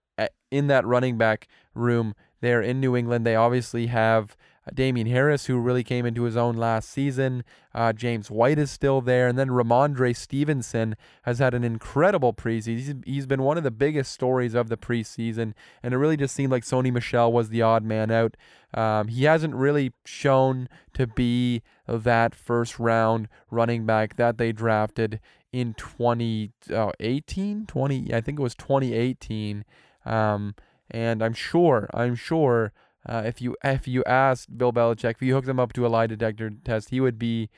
in 0.52 0.68
that 0.68 0.86
running 0.86 1.18
back 1.18 1.48
room 1.74 2.15
there 2.42 2.62
in 2.62 2.80
New 2.80 2.96
England. 2.96 3.26
They 3.26 3.36
obviously 3.36 3.88
have 3.88 4.36
Damien 4.73 5.08
Harris, 5.08 5.45
who 5.45 5.60
really 5.60 5.84
came 5.84 6.05
into 6.05 6.23
his 6.23 6.38
own 6.38 6.55
last 6.55 6.89
season. 6.89 7.43
Uh, 7.73 7.93
James 7.93 8.29
White 8.29 8.60
is 8.60 8.71
still 8.71 9.01
there. 9.01 9.27
And 9.27 9.38
then 9.38 9.49
Rhamondre 9.49 10.15
Stevenson 10.15 10.95
has 11.23 11.39
had 11.39 11.53
an 11.53 11.63
incredible 11.63 12.34
preseason. 12.34 12.77
He's, 12.77 12.93
he's 13.05 13.25
been 13.27 13.43
one 13.43 13.58
of 13.58 13.63
the 13.63 13.71
biggest 13.71 14.12
stories 14.12 14.53
of 14.53 14.69
the 14.69 14.77
preseason. 14.77 15.53
And 15.84 15.93
it 15.93 15.97
really 15.97 16.17
just 16.17 16.36
seemed 16.36 16.51
like 16.51 16.63
Sony 16.63 16.91
Michel 16.91 17.32
was 17.32 17.49
the 17.49 17.62
odd 17.62 17.84
man 17.84 18.12
out. 18.12 18.36
Um, 18.73 19.08
he 19.08 19.23
hasn't 19.23 19.55
really 19.55 19.93
shown 20.05 20.69
to 20.93 21.08
be 21.08 21.63
that 21.88 22.36
first 22.36 22.79
round 22.79 23.27
running 23.49 23.86
back 23.86 24.15
that 24.17 24.38
they 24.38 24.51
drafted 24.51 25.19
in 25.51 25.73
2018, 25.73 27.65
20, 27.65 28.13
I 28.13 28.21
think 28.21 28.39
it 28.39 28.43
was 28.43 28.55
2018. 28.55 29.65
Um, 30.05 30.55
and 30.91 31.23
I'm 31.23 31.34
sure, 31.34 31.89
I'm 31.93 32.15
sure, 32.15 32.71
uh, 33.08 33.24
if 33.26 33.42
you 33.42 33.56
if 33.64 33.88
you 33.88 34.04
asked 34.06 34.58
Bill 34.58 34.74
Belichick, 34.74 35.16
if 35.16 35.22
you 35.22 35.34
hooked 35.34 35.48
him 35.48 35.60
up 35.60 35.74
to 35.74 35.86
a 35.86 35.90
lie 35.90 36.08
detector 36.08 36.52
test, 36.64 36.90
he 36.90 37.00
would 37.00 37.18
be, 37.18 37.50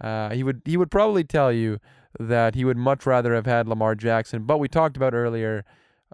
uh, 0.00 0.30
he 0.30 0.42
would 0.42 0.62
he 0.64 0.76
would 0.76 0.90
probably 0.90 1.24
tell 1.24 1.52
you 1.52 1.78
that 2.18 2.54
he 2.54 2.64
would 2.64 2.76
much 2.76 3.06
rather 3.06 3.34
have 3.34 3.46
had 3.46 3.68
Lamar 3.68 3.94
Jackson. 3.94 4.44
But 4.44 4.58
we 4.58 4.68
talked 4.68 4.96
about 4.96 5.14
earlier, 5.14 5.64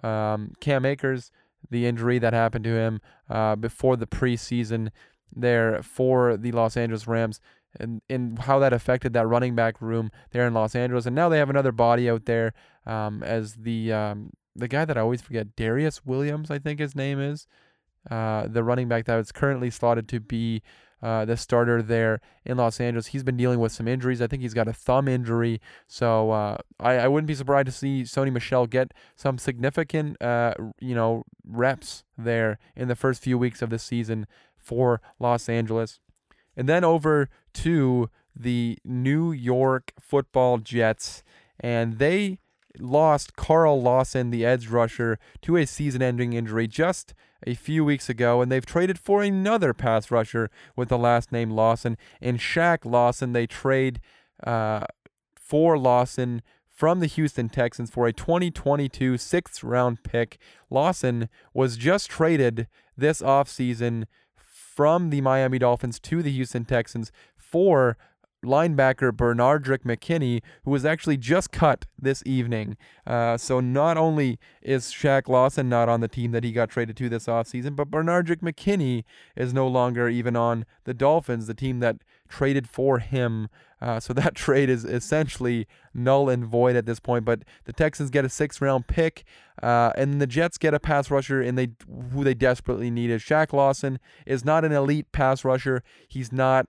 um, 0.02 0.52
Cam 0.60 0.84
Akers, 0.84 1.30
the 1.70 1.86
injury 1.86 2.18
that 2.18 2.32
happened 2.32 2.64
to 2.64 2.76
him 2.76 3.00
uh, 3.28 3.56
before 3.56 3.96
the 3.96 4.06
preseason 4.06 4.90
there 5.34 5.82
for 5.82 6.36
the 6.36 6.52
Los 6.52 6.76
Angeles 6.76 7.06
Rams 7.06 7.40
and, 7.78 8.00
and 8.08 8.38
how 8.40 8.58
that 8.58 8.72
affected 8.72 9.12
that 9.12 9.26
running 9.26 9.54
back 9.54 9.80
room 9.80 10.10
there 10.30 10.46
in 10.46 10.54
Los 10.54 10.74
Angeles. 10.74 11.06
And 11.06 11.14
now 11.14 11.28
they 11.28 11.38
have 11.38 11.50
another 11.50 11.72
body 11.72 12.08
out 12.08 12.26
there 12.26 12.52
um, 12.86 13.22
as 13.22 13.54
the 13.54 13.92
um, 13.92 14.30
the 14.54 14.68
guy 14.68 14.84
that 14.84 14.96
I 14.96 15.02
always 15.02 15.20
forget, 15.20 15.54
Darius 15.54 16.06
Williams, 16.06 16.50
I 16.50 16.58
think 16.58 16.80
his 16.80 16.96
name 16.96 17.20
is, 17.20 17.46
uh, 18.10 18.46
the 18.48 18.62
running 18.62 18.88
back 18.88 19.04
that 19.06 19.18
is 19.18 19.32
currently 19.32 19.70
slotted 19.70 20.08
to 20.08 20.20
be 20.20 20.62
uh, 21.02 21.24
the 21.24 21.36
starter 21.36 21.82
there 21.82 22.20
in 22.44 22.56
Los 22.56 22.80
Angeles. 22.80 23.08
He's 23.08 23.22
been 23.22 23.36
dealing 23.36 23.60
with 23.60 23.72
some 23.72 23.86
injuries. 23.86 24.22
I 24.22 24.26
think 24.26 24.42
he's 24.42 24.54
got 24.54 24.66
a 24.66 24.72
thumb 24.72 25.08
injury. 25.08 25.60
So 25.86 26.30
uh, 26.30 26.58
I, 26.80 26.94
I 26.94 27.08
wouldn't 27.08 27.28
be 27.28 27.34
surprised 27.34 27.66
to 27.66 27.72
see 27.72 28.02
Sony 28.02 28.32
Michel 28.32 28.66
get 28.66 28.92
some 29.14 29.38
significant, 29.38 30.20
uh, 30.22 30.54
you 30.80 30.94
know, 30.94 31.24
reps 31.46 32.04
there 32.16 32.58
in 32.74 32.88
the 32.88 32.96
first 32.96 33.22
few 33.22 33.36
weeks 33.36 33.60
of 33.62 33.70
the 33.70 33.78
season 33.78 34.26
for 34.56 35.00
Los 35.18 35.48
Angeles. 35.48 36.00
And 36.56 36.68
then 36.68 36.82
over 36.82 37.28
to 37.54 38.10
the 38.34 38.78
New 38.84 39.32
York 39.32 39.92
football 40.00 40.58
Jets, 40.58 41.22
and 41.60 41.98
they 41.98 42.38
lost 42.78 43.36
Carl 43.36 43.80
Lawson, 43.80 44.30
the 44.30 44.44
edge 44.44 44.68
rusher, 44.68 45.18
to 45.42 45.56
a 45.56 45.66
season 45.66 46.02
ending 46.02 46.32
injury 46.32 46.66
just 46.66 47.14
a 47.46 47.54
few 47.54 47.84
weeks 47.84 48.08
ago, 48.08 48.40
and 48.40 48.50
they've 48.50 48.66
traded 48.66 48.98
for 48.98 49.22
another 49.22 49.72
pass 49.72 50.10
rusher 50.10 50.50
with 50.74 50.88
the 50.88 50.98
last 50.98 51.32
name 51.32 51.50
Lawson. 51.50 51.96
In 52.20 52.38
Shaq 52.38 52.84
Lawson, 52.84 53.32
they 53.32 53.46
trade 53.46 54.00
uh, 54.44 54.84
for 55.34 55.78
Lawson 55.78 56.42
from 56.68 57.00
the 57.00 57.06
Houston 57.06 57.48
Texans 57.48 57.90
for 57.90 58.06
a 58.06 58.12
2022 58.12 59.16
sixth 59.16 59.64
round 59.64 60.02
pick. 60.02 60.38
Lawson 60.68 61.28
was 61.54 61.76
just 61.76 62.10
traded 62.10 62.68
this 62.96 63.22
offseason 63.22 64.04
from 64.36 65.08
the 65.08 65.22
Miami 65.22 65.58
Dolphins 65.58 65.98
to 66.00 66.22
the 66.22 66.32
Houston 66.32 66.66
Texans 66.66 67.10
for 67.36 67.96
linebacker 68.46 69.12
Benardrick 69.12 69.82
McKinney, 69.84 70.42
who 70.64 70.70
was 70.70 70.84
actually 70.84 71.16
just 71.16 71.52
cut 71.52 71.86
this 71.98 72.22
evening. 72.24 72.76
Uh, 73.06 73.36
so 73.36 73.60
not 73.60 73.96
only 73.96 74.38
is 74.62 74.86
Shaq 74.86 75.28
Lawson 75.28 75.68
not 75.68 75.88
on 75.88 76.00
the 76.00 76.08
team 76.08 76.32
that 76.32 76.44
he 76.44 76.52
got 76.52 76.70
traded 76.70 76.96
to 76.96 77.08
this 77.08 77.26
offseason, 77.26 77.76
but 77.76 77.90
Benardrick 77.90 78.40
McKinney 78.40 79.04
is 79.36 79.52
no 79.52 79.66
longer 79.66 80.08
even 80.08 80.36
on 80.36 80.64
the 80.84 80.94
Dolphins, 80.94 81.46
the 81.46 81.54
team 81.54 81.80
that 81.80 81.96
traded 82.28 82.68
for 82.68 82.98
him. 82.98 83.48
Uh, 83.80 84.00
so 84.00 84.12
that 84.12 84.34
trade 84.36 84.70
is 84.70 84.84
essentially 84.84 85.66
null 85.92 86.28
and 86.28 86.44
void 86.44 86.76
at 86.76 86.86
this 86.86 87.00
point. 87.00 87.24
But 87.24 87.42
the 87.64 87.72
Texans 87.72 88.10
get 88.10 88.24
a 88.24 88.28
sixth 88.28 88.60
round 88.60 88.86
pick, 88.86 89.24
uh, 89.62 89.92
and 89.96 90.20
the 90.20 90.26
Jets 90.26 90.58
get 90.58 90.74
a 90.74 90.80
pass 90.80 91.10
rusher, 91.10 91.42
and 91.42 91.58
they 91.58 91.68
who 92.12 92.24
they 92.24 92.34
desperately 92.34 92.90
needed. 92.90 93.20
Shaq 93.20 93.52
Lawson 93.52 93.98
is 94.24 94.44
not 94.44 94.64
an 94.64 94.72
elite 94.72 95.12
pass 95.12 95.44
rusher. 95.44 95.82
He's 96.08 96.32
not 96.32 96.66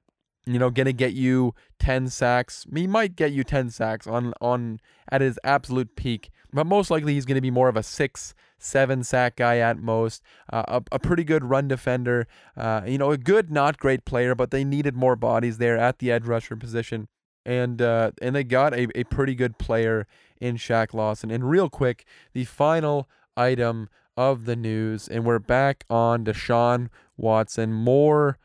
you 0.48 0.58
know, 0.58 0.70
gonna 0.70 0.94
get 0.94 1.14
you 1.14 1.54
10 1.80 2.10
sacks. 2.10 2.66
He 2.74 2.88
might 2.88 3.16
get 3.16 3.32
you 3.32 3.44
10 3.44 3.70
sacks 3.70 4.08
on 4.08 4.34
on 4.42 4.80
at 5.10 5.22
his 5.22 5.40
absolute 5.44 5.96
peak, 5.96 6.30
but 6.52 6.66
most 6.66 6.92
likely 6.92 7.14
he's 7.14 7.26
gonna 7.26 7.42
be 7.42 7.52
more 7.52 7.70
of 7.70 7.78
a 7.78 7.84
six, 7.84 8.34
seven 8.58 9.04
sack 9.04 9.36
guy 9.36 9.58
at 9.58 9.78
most. 9.78 10.22
Uh, 10.52 10.64
a, 10.68 10.84
a 10.94 11.00
pretty 11.00 11.24
good 11.24 11.46
run 11.46 11.68
defender. 11.68 12.28
Uh, 12.56 12.82
you 12.86 12.98
know, 12.98 13.12
a 13.12 13.18
good, 13.18 13.52
not 13.52 13.78
great 13.78 14.06
player, 14.06 14.36
but 14.36 14.52
they 14.52 14.64
needed 14.64 14.96
more 14.96 15.16
bodies 15.16 15.58
there 15.58 15.78
at 15.78 16.00
the 16.00 16.12
edge 16.12 16.26
rusher 16.26 16.56
position, 16.56 17.08
and 17.46 17.82
uh, 17.82 18.12
and 18.22 18.36
they 18.36 18.44
got 18.44 18.74
a, 18.74 18.88
a 19.00 19.04
pretty 19.06 19.36
good 19.36 19.58
player 19.58 20.08
in 20.40 20.58
Shaq 20.58 20.94
Lawson. 20.94 21.32
And 21.32 21.50
real 21.50 21.70
quick, 21.70 22.06
the 22.34 22.46
final 22.46 23.08
item 23.36 23.90
of 24.16 24.46
the 24.46 24.56
news, 24.56 25.08
and 25.08 25.24
we're 25.24 25.40
back 25.40 25.86
on 25.90 26.26
Deshaun 26.26 26.90
Watson. 27.16 27.72
More 27.72 28.38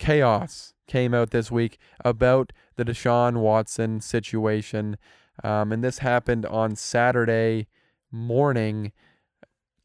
chaos 0.00 0.74
came 0.88 1.14
out 1.14 1.30
this 1.30 1.52
week 1.52 1.78
about 2.04 2.52
the 2.74 2.84
Deshaun 2.84 3.36
Watson 3.36 4.00
situation. 4.00 4.96
Um, 5.44 5.70
and 5.70 5.84
this 5.84 5.98
happened 5.98 6.44
on 6.46 6.74
Saturday 6.74 7.68
morning. 8.10 8.90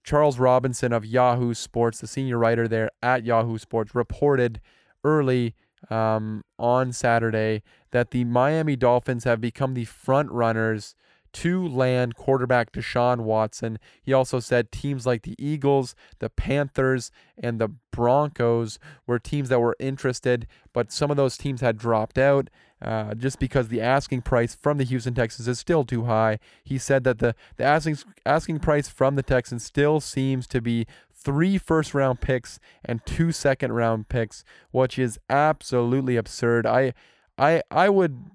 Charles 0.04 0.40
Robinson 0.40 0.92
of 0.94 1.06
Yahoo 1.06 1.54
Sports, 1.54 2.00
the 2.00 2.08
senior 2.08 2.40
writer 2.40 2.68
there 2.68 2.90
at 3.04 3.24
Yahoo 3.24 3.58
Sports, 3.60 3.94
reported 3.94 4.62
early 5.04 5.54
um, 5.90 6.44
on 6.58 6.92
Saturday 6.92 7.62
that 7.92 8.12
the 8.12 8.24
Miami 8.24 8.76
Dolphins 8.76 9.26
have 9.26 9.42
become 9.42 9.74
the 9.74 9.86
front 9.86 10.32
runners 10.32 10.96
to 11.36 11.68
land 11.68 12.16
quarterback 12.16 12.72
Deshaun 12.72 13.20
Watson. 13.20 13.78
He 14.02 14.14
also 14.14 14.40
said 14.40 14.72
teams 14.72 15.06
like 15.06 15.24
the 15.24 15.36
Eagles, 15.38 15.94
the 16.20 16.30
Panthers, 16.30 17.12
and 17.38 17.60
the 17.60 17.68
Broncos 17.92 18.80
were 19.06 19.20
teams 19.20 19.50
that 19.50 19.60
were 19.60 19.76
interested, 19.78 20.48
but 20.72 20.94
some 20.94 21.12
of 21.12 21.18
those 21.18 21.38
teams 21.38 21.60
had 21.60 21.78
dropped 21.78 22.18
out. 22.18 22.50
Uh, 22.82 23.16
just 23.16 23.40
because 23.40 23.70
the 23.70 23.82
asking 23.82 24.22
price 24.22 24.54
from 24.54 24.78
the 24.78 24.84
Houston 24.84 25.14
Texans 25.14 25.48
is 25.48 25.58
still 25.58 25.84
too 25.86 26.06
high. 26.06 26.40
He 26.64 26.78
said 26.78 27.04
that 27.06 27.20
the, 27.20 27.34
the 27.56 27.64
asking 27.64 27.98
asking 28.26 28.60
price 28.60 28.90
from 28.90 29.16
the 29.16 29.24
Texans 29.24 29.64
still 29.64 30.00
seems 30.02 30.46
to 30.48 30.62
be 30.62 30.86
three 31.12 31.58
first 31.58 31.94
round 31.94 32.20
picks 32.22 32.60
and 32.84 33.04
two 33.06 33.32
second 33.32 33.72
round 33.72 34.10
picks, 34.10 34.44
which 34.72 35.00
is 35.00 35.18
absolutely 35.30 36.18
absurd. 36.18 36.66
I 36.68 36.94
I 37.38 37.64
I 37.72 37.90
would 37.90 38.26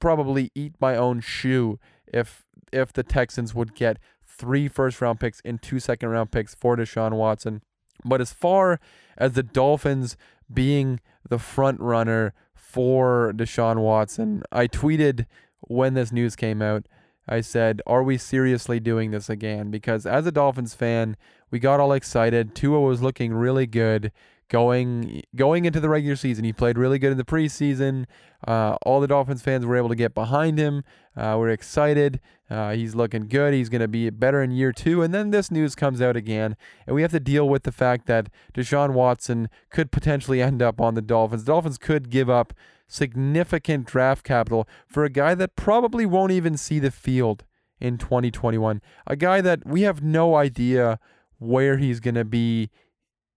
probably 0.00 0.50
eat 0.54 0.74
my 0.80 0.96
own 0.96 1.20
shoe 1.20 1.78
if 2.12 2.44
if 2.72 2.92
the 2.92 3.02
Texans 3.02 3.54
would 3.54 3.74
get 3.74 3.98
three 4.26 4.68
first 4.68 5.00
round 5.00 5.20
picks 5.20 5.40
and 5.44 5.60
two 5.60 5.80
second 5.80 6.08
round 6.08 6.30
picks 6.30 6.54
for 6.54 6.76
Deshaun 6.76 7.12
Watson. 7.12 7.62
But 8.04 8.20
as 8.20 8.32
far 8.32 8.80
as 9.18 9.32
the 9.32 9.42
Dolphins 9.42 10.16
being 10.52 11.00
the 11.28 11.38
front 11.38 11.80
runner 11.80 12.32
for 12.54 13.32
Deshaun 13.34 13.78
Watson, 13.78 14.42
I 14.50 14.66
tweeted 14.66 15.26
when 15.60 15.94
this 15.94 16.12
news 16.12 16.36
came 16.36 16.62
out. 16.62 16.86
I 17.28 17.42
said, 17.42 17.82
Are 17.86 18.02
we 18.02 18.16
seriously 18.18 18.80
doing 18.80 19.10
this 19.10 19.28
again? 19.28 19.70
Because 19.70 20.06
as 20.06 20.26
a 20.26 20.32
Dolphins 20.32 20.74
fan, 20.74 21.16
we 21.50 21.58
got 21.58 21.78
all 21.78 21.92
excited. 21.92 22.54
Tua 22.54 22.80
was 22.80 23.02
looking 23.02 23.34
really 23.34 23.66
good 23.66 24.10
going 24.50 25.22
going 25.34 25.64
into 25.64 25.80
the 25.80 25.88
regular 25.88 26.16
season. 26.16 26.44
He 26.44 26.52
played 26.52 26.76
really 26.76 26.98
good 26.98 27.12
in 27.12 27.16
the 27.16 27.24
preseason. 27.24 28.04
Uh, 28.46 28.76
all 28.82 29.00
the 29.00 29.06
Dolphins 29.06 29.42
fans 29.42 29.64
were 29.64 29.76
able 29.76 29.88
to 29.88 29.94
get 29.94 30.12
behind 30.12 30.58
him. 30.58 30.82
Uh, 31.16 31.36
we're 31.38 31.50
excited. 31.50 32.20
Uh, 32.50 32.72
he's 32.72 32.94
looking 32.94 33.28
good. 33.28 33.54
He's 33.54 33.68
going 33.68 33.80
to 33.80 33.88
be 33.88 34.10
better 34.10 34.42
in 34.42 34.50
year 34.50 34.72
two. 34.72 35.02
And 35.02 35.14
then 35.14 35.30
this 35.30 35.50
news 35.50 35.74
comes 35.74 36.02
out 36.02 36.16
again, 36.16 36.56
and 36.86 36.94
we 36.94 37.02
have 37.02 37.12
to 37.12 37.20
deal 37.20 37.48
with 37.48 37.62
the 37.62 37.72
fact 37.72 38.06
that 38.06 38.28
Deshaun 38.52 38.92
Watson 38.92 39.48
could 39.70 39.92
potentially 39.92 40.42
end 40.42 40.60
up 40.60 40.80
on 40.80 40.94
the 40.94 41.02
Dolphins. 41.02 41.44
The 41.44 41.52
Dolphins 41.52 41.78
could 41.78 42.10
give 42.10 42.28
up 42.28 42.52
significant 42.88 43.86
draft 43.86 44.24
capital 44.24 44.68
for 44.86 45.04
a 45.04 45.10
guy 45.10 45.34
that 45.36 45.54
probably 45.54 46.04
won't 46.04 46.32
even 46.32 46.56
see 46.56 46.80
the 46.80 46.90
field 46.90 47.44
in 47.78 47.98
2021. 47.98 48.82
A 49.06 49.16
guy 49.16 49.40
that 49.40 49.64
we 49.64 49.82
have 49.82 50.02
no 50.02 50.34
idea 50.34 50.98
where 51.38 51.78
he's 51.78 52.00
going 52.00 52.16
to 52.16 52.24
be 52.24 52.68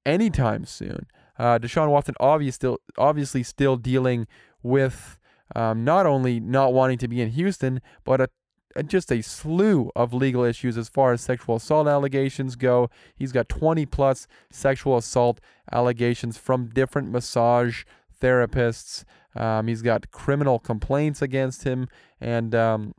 anytime 0.06 0.66
soon. 0.66 1.08
Uh, 1.38 1.58
Deshaun 1.58 1.90
Watson 1.90 2.16
obviously 2.20 2.52
still, 2.52 2.78
obviously 2.98 3.44
still 3.44 3.76
dealing 3.76 4.28
with 4.62 5.18
um, 5.56 5.84
not 5.84 6.06
only 6.06 6.40
not 6.40 6.74
wanting 6.74 6.98
to 7.00 7.08
be 7.08 7.22
in 7.22 7.30
Houston, 7.30 7.82
but 8.04 8.22
a, 8.22 8.30
a, 8.76 8.84
just 8.84 9.12
a 9.12 9.22
slew 9.22 9.92
of 9.96 10.14
legal 10.14 10.44
issues 10.44 10.78
as 10.78 10.90
far 10.90 11.14
as 11.14 11.22
sexual 11.22 11.56
assault 11.56 11.88
allegations 11.88 12.56
go. 12.56 12.90
He's 13.16 13.32
got 13.32 13.50
20 13.50 13.86
plus 13.88 14.28
sexual 14.52 14.98
assault 14.98 15.40
allegations 15.72 16.38
from 16.38 16.70
different 16.70 17.12
massage 17.12 17.84
therapists. 18.22 19.04
Um, 19.36 19.68
he's 19.68 19.82
got 19.82 20.12
criminal 20.12 20.60
complaints 20.60 21.22
against 21.22 21.64
him, 21.64 21.88
and 22.22 22.54
um, 22.54 22.94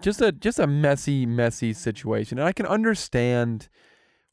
just 0.00 0.20
a 0.20 0.30
just 0.30 0.58
a 0.58 0.66
messy, 0.66 1.26
messy 1.26 1.72
situation. 1.72 2.38
And 2.38 2.46
I 2.46 2.52
can 2.52 2.66
understand 2.66 3.68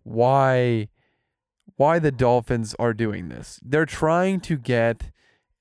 why 0.03 0.89
why 1.77 1.99
the 1.99 2.11
Dolphins 2.11 2.75
are 2.77 2.93
doing 2.93 3.29
this. 3.29 3.59
They're 3.63 3.85
trying 3.85 4.41
to 4.41 4.57
get 4.57 5.11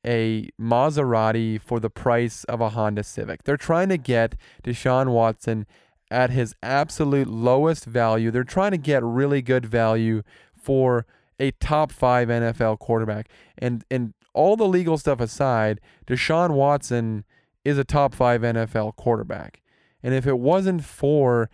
a 0.05 0.49
Maserati 0.61 1.61
for 1.61 1.79
the 1.81 1.91
price 1.91 2.45
of 2.45 2.61
a 2.61 2.71
Honda 2.71 3.05
Civic. 3.05 3.45
They're 3.45 3.57
trying 3.57 3.89
to 3.91 3.99
get 3.99 4.37
Deshaun 4.65 5.09
Watson 5.09 5.67
at 6.11 6.31
his 6.31 6.55
absolute 6.63 7.29
lowest 7.29 7.85
value. 7.85 8.31
They're 8.31 8.45
trying 8.45 8.71
to 8.71 8.79
get 8.79 9.03
really 9.03 9.43
good 9.43 9.67
value 9.67 10.23
for 10.57 11.07
a 11.39 11.51
top 11.53 11.93
5 11.93 12.29
NFL 12.29 12.79
quarterback. 12.79 13.29
And 13.59 13.85
and 13.91 14.15
all 14.33 14.57
the 14.57 14.69
legal 14.69 14.99
stuff 14.99 15.21
aside, 15.21 15.81
Deshaun 16.07 16.51
Watson 16.51 17.25
is 17.65 17.79
a 17.79 17.85
top 17.85 18.15
5 18.15 18.43
NFL 18.43 18.97
quarterback. 18.97 19.61
And 20.03 20.15
if 20.15 20.27
it 20.27 20.39
wasn't 20.39 20.85
for 20.85 21.51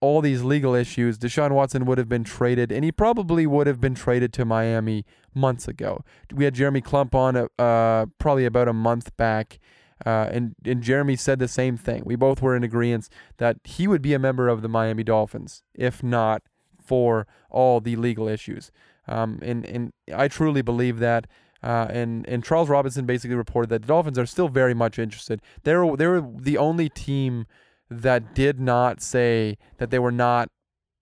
all 0.00 0.20
these 0.20 0.42
legal 0.42 0.74
issues, 0.74 1.18
Deshaun 1.18 1.52
Watson 1.52 1.86
would 1.86 1.98
have 1.98 2.08
been 2.08 2.24
traded, 2.24 2.70
and 2.70 2.84
he 2.84 2.92
probably 2.92 3.46
would 3.46 3.66
have 3.66 3.80
been 3.80 3.94
traded 3.94 4.32
to 4.34 4.44
Miami 4.44 5.04
months 5.34 5.66
ago. 5.66 6.04
We 6.34 6.44
had 6.44 6.54
Jeremy 6.54 6.80
Clump 6.80 7.14
on 7.14 7.48
uh, 7.58 8.06
probably 8.18 8.44
about 8.44 8.68
a 8.68 8.72
month 8.72 9.16
back, 9.16 9.58
uh, 10.04 10.28
and, 10.30 10.54
and 10.64 10.82
Jeremy 10.82 11.16
said 11.16 11.38
the 11.38 11.48
same 11.48 11.76
thing. 11.76 12.02
We 12.04 12.16
both 12.16 12.42
were 12.42 12.54
in 12.54 12.62
agreement 12.62 13.08
that 13.38 13.56
he 13.64 13.86
would 13.86 14.02
be 14.02 14.12
a 14.12 14.18
member 14.18 14.48
of 14.48 14.60
the 14.60 14.68
Miami 14.68 15.02
Dolphins, 15.02 15.62
if 15.74 16.02
not 16.02 16.42
for 16.82 17.26
all 17.50 17.80
the 17.80 17.96
legal 17.96 18.28
issues. 18.28 18.70
Um, 19.08 19.38
and, 19.42 19.64
and 19.64 19.92
I 20.14 20.28
truly 20.28 20.62
believe 20.62 20.98
that. 20.98 21.26
Uh, 21.62 21.86
and 21.90 22.28
and 22.28 22.44
Charles 22.44 22.68
Robinson 22.68 23.06
basically 23.06 23.34
reported 23.34 23.70
that 23.70 23.82
the 23.82 23.88
Dolphins 23.88 24.18
are 24.18 24.26
still 24.26 24.48
very 24.48 24.74
much 24.74 24.98
interested. 24.98 25.40
They're 25.64 25.96
they're 25.96 26.20
the 26.20 26.58
only 26.58 26.90
team 26.90 27.46
that 27.90 28.34
did 28.34 28.58
not 28.58 29.00
say 29.00 29.56
that 29.78 29.90
they 29.90 29.98
were 29.98 30.12
not 30.12 30.48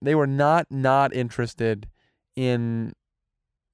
they 0.02 0.14
were 0.14 0.26
not 0.26 0.66
not 0.70 1.14
interested 1.14 1.88
in 2.36 2.92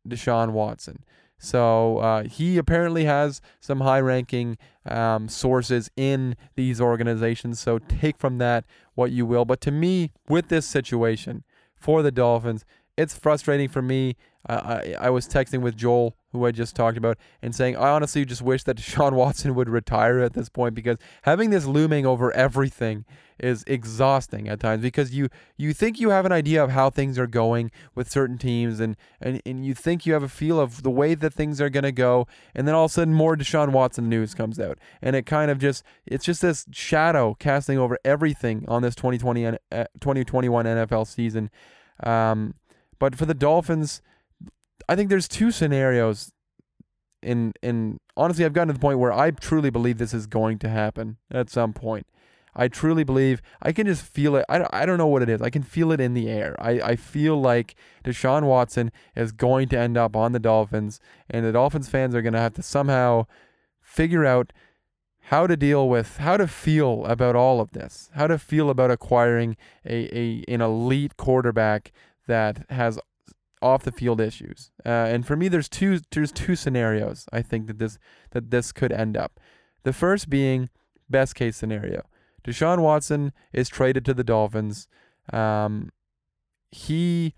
Deshaun 0.09 0.53
Watson. 0.53 1.05
So 1.38 1.99
uh, 1.99 2.25
he 2.25 2.59
apparently 2.59 3.07
has 3.07 3.40
some 3.61 3.81
high-ranking 3.81 4.59
um, 4.85 5.27
sources 5.29 5.90
in 5.96 6.37
these 6.55 6.83
organizations. 6.83 7.59
So 7.59 7.79
take 7.79 8.18
from 8.18 8.37
that 8.38 8.66
what 8.94 9.11
you 9.11 9.25
will. 9.25 9.46
But 9.46 9.62
to 9.62 9.70
me, 9.70 10.12
with 10.29 10.49
this 10.49 10.66
situation 10.66 11.44
for 11.75 12.03
the 12.03 12.12
Dolphins, 12.12 12.66
it's 13.00 13.16
frustrating 13.16 13.68
for 13.68 13.82
me. 13.82 14.16
I 14.48 14.94
I 14.98 15.10
was 15.10 15.28
texting 15.28 15.60
with 15.60 15.76
Joel 15.76 16.16
who 16.32 16.46
I 16.46 16.52
just 16.52 16.76
talked 16.76 16.96
about, 16.96 17.18
and 17.42 17.54
saying, 17.54 17.76
I 17.76 17.90
honestly 17.90 18.24
just 18.24 18.42
wish 18.42 18.62
that 18.64 18.76
Deshaun 18.78 19.12
Watson 19.12 19.54
would 19.54 19.68
retire 19.68 20.20
at 20.20 20.34
this 20.34 20.48
point 20.48 20.74
because 20.74 20.96
having 21.22 21.50
this 21.50 21.66
looming 21.66 22.06
over 22.06 22.32
everything 22.32 23.04
is 23.38 23.64
exhausting 23.66 24.48
at 24.48 24.60
times 24.60 24.82
because 24.82 25.14
you 25.14 25.28
you 25.56 25.72
think 25.72 25.98
you 25.98 26.10
have 26.10 26.26
an 26.26 26.32
idea 26.32 26.62
of 26.62 26.70
how 26.70 26.90
things 26.90 27.18
are 27.18 27.26
going 27.26 27.70
with 27.94 28.10
certain 28.10 28.36
teams 28.36 28.80
and 28.80 28.96
and, 29.18 29.40
and 29.46 29.64
you 29.64 29.74
think 29.74 30.04
you 30.04 30.12
have 30.12 30.22
a 30.22 30.28
feel 30.28 30.60
of 30.60 30.82
the 30.82 30.90
way 30.90 31.14
that 31.14 31.32
things 31.32 31.58
are 31.58 31.70
to 31.70 31.90
go 31.90 32.26
and 32.54 32.68
then 32.68 32.74
all 32.74 32.84
of 32.84 32.90
a 32.90 32.92
sudden 32.92 33.14
more 33.14 33.36
Deshaun 33.36 33.72
Watson 33.72 34.10
news 34.10 34.34
comes 34.34 34.60
out 34.60 34.78
and 35.00 35.16
it 35.16 35.24
kind 35.24 35.50
of 35.50 35.58
just 35.58 35.82
it's 36.04 36.24
just 36.24 36.42
this 36.42 36.66
shadow 36.70 37.34
casting 37.38 37.78
over 37.78 37.98
everything 38.04 38.66
on 38.68 38.82
this 38.82 38.94
2020 38.94 39.46
uh, 39.46 39.52
2021 40.00 40.66
NFL 40.66 41.06
season 41.06 41.50
um, 42.02 42.54
but 43.00 43.16
for 43.16 43.26
the 43.26 43.34
Dolphins 43.34 44.00
I 44.88 44.94
think 44.94 45.10
there's 45.10 45.28
two 45.28 45.50
scenarios 45.50 46.32
in 47.22 47.52
in 47.62 47.98
honestly 48.16 48.44
I've 48.44 48.52
gotten 48.52 48.68
to 48.68 48.74
the 48.74 48.80
point 48.80 48.98
where 48.98 49.12
I 49.12 49.30
truly 49.30 49.70
believe 49.70 49.98
this 49.98 50.14
is 50.14 50.26
going 50.26 50.58
to 50.60 50.68
happen 50.68 51.16
at 51.30 51.50
some 51.50 51.72
point. 51.72 52.06
I 52.54 52.66
truly 52.66 53.04
believe 53.04 53.40
I 53.62 53.72
can 53.72 53.86
just 53.86 54.02
feel 54.02 54.36
it. 54.36 54.44
I 54.48 54.66
I 54.72 54.86
don't 54.86 54.98
know 54.98 55.06
what 55.06 55.22
it 55.22 55.28
is. 55.28 55.40
I 55.40 55.50
can 55.50 55.62
feel 55.62 55.92
it 55.92 56.00
in 56.00 56.14
the 56.14 56.28
air. 56.28 56.56
I, 56.58 56.70
I 56.80 56.96
feel 56.96 57.40
like 57.40 57.76
Deshaun 58.04 58.44
Watson 58.44 58.90
is 59.14 59.32
going 59.32 59.68
to 59.68 59.78
end 59.78 59.96
up 59.96 60.16
on 60.16 60.32
the 60.32 60.40
Dolphins, 60.40 61.00
and 61.28 61.44
the 61.44 61.52
Dolphins 61.52 61.88
fans 61.88 62.14
are 62.14 62.22
going 62.22 62.32
to 62.32 62.40
have 62.40 62.54
to 62.54 62.62
somehow 62.62 63.26
figure 63.80 64.24
out 64.24 64.52
how 65.24 65.46
to 65.46 65.56
deal 65.56 65.88
with, 65.88 66.16
how 66.16 66.36
to 66.36 66.48
feel 66.48 67.06
about 67.06 67.36
all 67.36 67.60
of 67.60 67.70
this, 67.70 68.10
how 68.14 68.26
to 68.26 68.36
feel 68.38 68.68
about 68.68 68.90
acquiring 68.90 69.56
a, 69.86 70.18
a 70.18 70.44
an 70.48 70.60
elite 70.60 71.16
quarterback 71.16 71.92
that 72.30 72.64
has 72.70 72.98
off 73.60 73.82
the 73.82 73.92
field 73.92 74.20
issues. 74.20 74.70
Uh, 74.86 74.88
and 74.88 75.26
for 75.26 75.36
me, 75.36 75.48
there's 75.48 75.68
two 75.68 76.00
there's 76.12 76.32
two 76.32 76.56
scenarios 76.56 77.26
I 77.32 77.42
think 77.42 77.66
that 77.66 77.78
this 77.78 77.98
that 78.30 78.50
this 78.50 78.72
could 78.72 78.92
end 78.92 79.16
up. 79.16 79.38
The 79.82 79.92
first 79.92 80.30
being 80.30 80.70
best 81.08 81.34
case 81.34 81.56
scenario. 81.56 82.06
Deshaun 82.44 82.78
Watson 82.78 83.32
is 83.52 83.68
traded 83.68 84.04
to 84.06 84.14
the 84.14 84.24
Dolphins. 84.24 84.88
Um, 85.32 85.90
he 86.70 87.34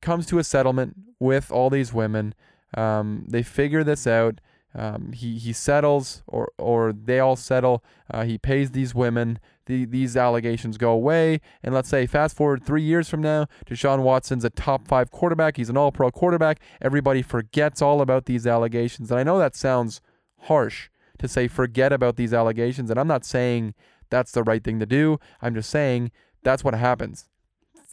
comes 0.00 0.26
to 0.26 0.38
a 0.38 0.44
settlement 0.44 0.96
with 1.20 1.52
all 1.52 1.70
these 1.70 1.92
women. 1.92 2.34
Um, 2.76 3.26
they 3.28 3.42
figure 3.42 3.84
this 3.84 4.06
out. 4.06 4.40
Um, 4.74 5.12
he 5.12 5.38
he 5.38 5.52
settles, 5.52 6.22
or 6.26 6.50
or 6.58 6.92
they 6.92 7.20
all 7.20 7.36
settle. 7.36 7.84
Uh, 8.10 8.24
he 8.24 8.38
pays 8.38 8.72
these 8.72 8.94
women. 8.94 9.38
The, 9.66 9.86
these 9.86 10.14
allegations 10.14 10.76
go 10.76 10.90
away, 10.90 11.40
and 11.62 11.74
let's 11.74 11.88
say 11.88 12.06
fast 12.06 12.36
forward 12.36 12.62
three 12.62 12.82
years 12.82 13.08
from 13.08 13.22
now, 13.22 13.46
Deshaun 13.64 14.02
Watson's 14.02 14.44
a 14.44 14.50
top 14.50 14.86
five 14.86 15.10
quarterback. 15.10 15.56
He's 15.56 15.70
an 15.70 15.76
All-Pro 15.78 16.10
quarterback. 16.10 16.60
Everybody 16.82 17.22
forgets 17.22 17.80
all 17.80 18.02
about 18.02 18.26
these 18.26 18.46
allegations, 18.46 19.10
and 19.10 19.18
I 19.18 19.22
know 19.22 19.38
that 19.38 19.56
sounds 19.56 20.02
harsh 20.40 20.90
to 21.18 21.28
say 21.28 21.48
forget 21.48 21.94
about 21.94 22.16
these 22.16 22.34
allegations, 22.34 22.90
and 22.90 23.00
I'm 23.00 23.08
not 23.08 23.24
saying 23.24 23.72
that's 24.10 24.32
the 24.32 24.42
right 24.42 24.62
thing 24.62 24.80
to 24.80 24.86
do. 24.86 25.18
I'm 25.40 25.54
just 25.54 25.70
saying 25.70 26.12
that's 26.42 26.62
what 26.62 26.74
happens 26.74 27.26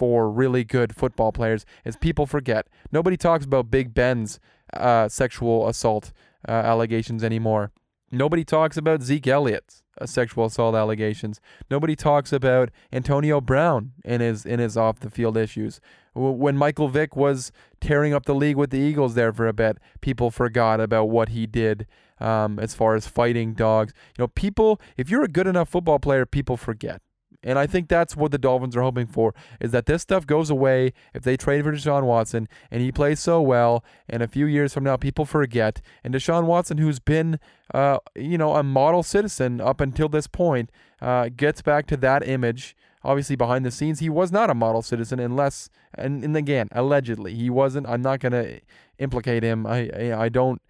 for 0.01 0.29
really 0.29 0.63
good 0.63 0.95
football 0.95 1.31
players 1.31 1.65
is 1.85 1.95
people 1.95 2.25
forget. 2.25 2.67
Nobody 2.91 3.15
talks 3.15 3.45
about 3.45 3.71
Big 3.71 3.93
Ben's 3.93 4.39
uh, 4.73 5.07
sexual 5.07 5.67
assault 5.67 6.11
uh, 6.47 6.51
allegations 6.51 7.23
anymore. 7.23 7.71
Nobody 8.11 8.43
talks 8.43 8.75
about 8.75 9.01
Zeke 9.01 9.27
Elliott's 9.27 9.83
uh, 9.99 10.05
sexual 10.05 10.45
assault 10.45 10.75
allegations. 10.75 11.39
Nobody 11.69 11.95
talks 11.95 12.33
about 12.33 12.69
Antonio 12.91 13.39
Brown 13.39 13.93
and 14.03 14.21
his 14.21 14.45
in 14.45 14.59
his 14.59 14.75
off 14.75 14.99
the 14.99 15.09
field 15.09 15.37
issues. 15.37 15.79
When 16.13 16.57
Michael 16.57 16.89
Vick 16.89 17.15
was 17.15 17.53
tearing 17.79 18.13
up 18.13 18.25
the 18.25 18.35
league 18.35 18.57
with 18.57 18.69
the 18.69 18.79
Eagles 18.79 19.15
there 19.15 19.31
for 19.31 19.47
a 19.47 19.53
bit, 19.53 19.77
people 20.01 20.29
forgot 20.29 20.81
about 20.81 21.05
what 21.05 21.29
he 21.29 21.47
did 21.47 21.87
um, 22.19 22.59
as 22.59 22.75
far 22.75 22.95
as 22.95 23.07
fighting 23.07 23.53
dogs. 23.53 23.93
You 24.17 24.23
know, 24.23 24.27
people. 24.27 24.81
If 24.97 25.09
you're 25.09 25.23
a 25.23 25.29
good 25.29 25.47
enough 25.47 25.69
football 25.69 25.99
player, 25.99 26.25
people 26.25 26.57
forget. 26.57 27.01
And 27.43 27.57
I 27.57 27.65
think 27.65 27.87
that's 27.87 28.15
what 28.15 28.31
the 28.31 28.37
Dolphins 28.37 28.75
are 28.75 28.81
hoping 28.81 29.07
for 29.07 29.33
is 29.59 29.71
that 29.71 29.85
this 29.85 30.01
stuff 30.01 30.27
goes 30.27 30.49
away 30.49 30.93
if 31.13 31.23
they 31.23 31.37
trade 31.37 31.63
for 31.63 31.71
Deshaun 31.71 32.03
Watson 32.03 32.47
and 32.69 32.81
he 32.81 32.91
plays 32.91 33.19
so 33.19 33.41
well 33.41 33.83
and 34.07 34.21
a 34.21 34.27
few 34.27 34.45
years 34.45 34.73
from 34.73 34.83
now 34.83 34.97
people 34.97 35.25
forget. 35.25 35.81
And 36.03 36.13
Deshaun 36.13 36.45
Watson 36.45 36.77
who's 36.77 36.99
been 36.99 37.39
uh, 37.73 37.97
you 38.15 38.37
know 38.37 38.55
a 38.55 38.63
model 38.63 39.03
citizen 39.03 39.59
up 39.59 39.81
until 39.81 40.09
this 40.09 40.27
point 40.27 40.71
uh, 41.01 41.29
gets 41.35 41.61
back 41.61 41.87
to 41.87 41.97
that 41.97 42.27
image 42.27 42.75
obviously 43.03 43.35
behind 43.35 43.65
the 43.65 43.71
scenes. 43.71 43.99
He 43.99 44.09
was 44.09 44.31
not 44.31 44.49
a 44.49 44.53
model 44.53 44.83
citizen 44.83 45.19
unless 45.19 45.69
and, 45.95 46.23
and 46.23 46.37
again 46.37 46.67
allegedly 46.71 47.33
he 47.33 47.49
wasn't. 47.49 47.87
I'm 47.87 48.01
not 48.01 48.19
going 48.19 48.33
to 48.33 48.61
implicate 48.99 49.43
him. 49.43 49.65
I, 49.65 49.89
I 49.95 50.23
I 50.25 50.29
don't 50.29 50.61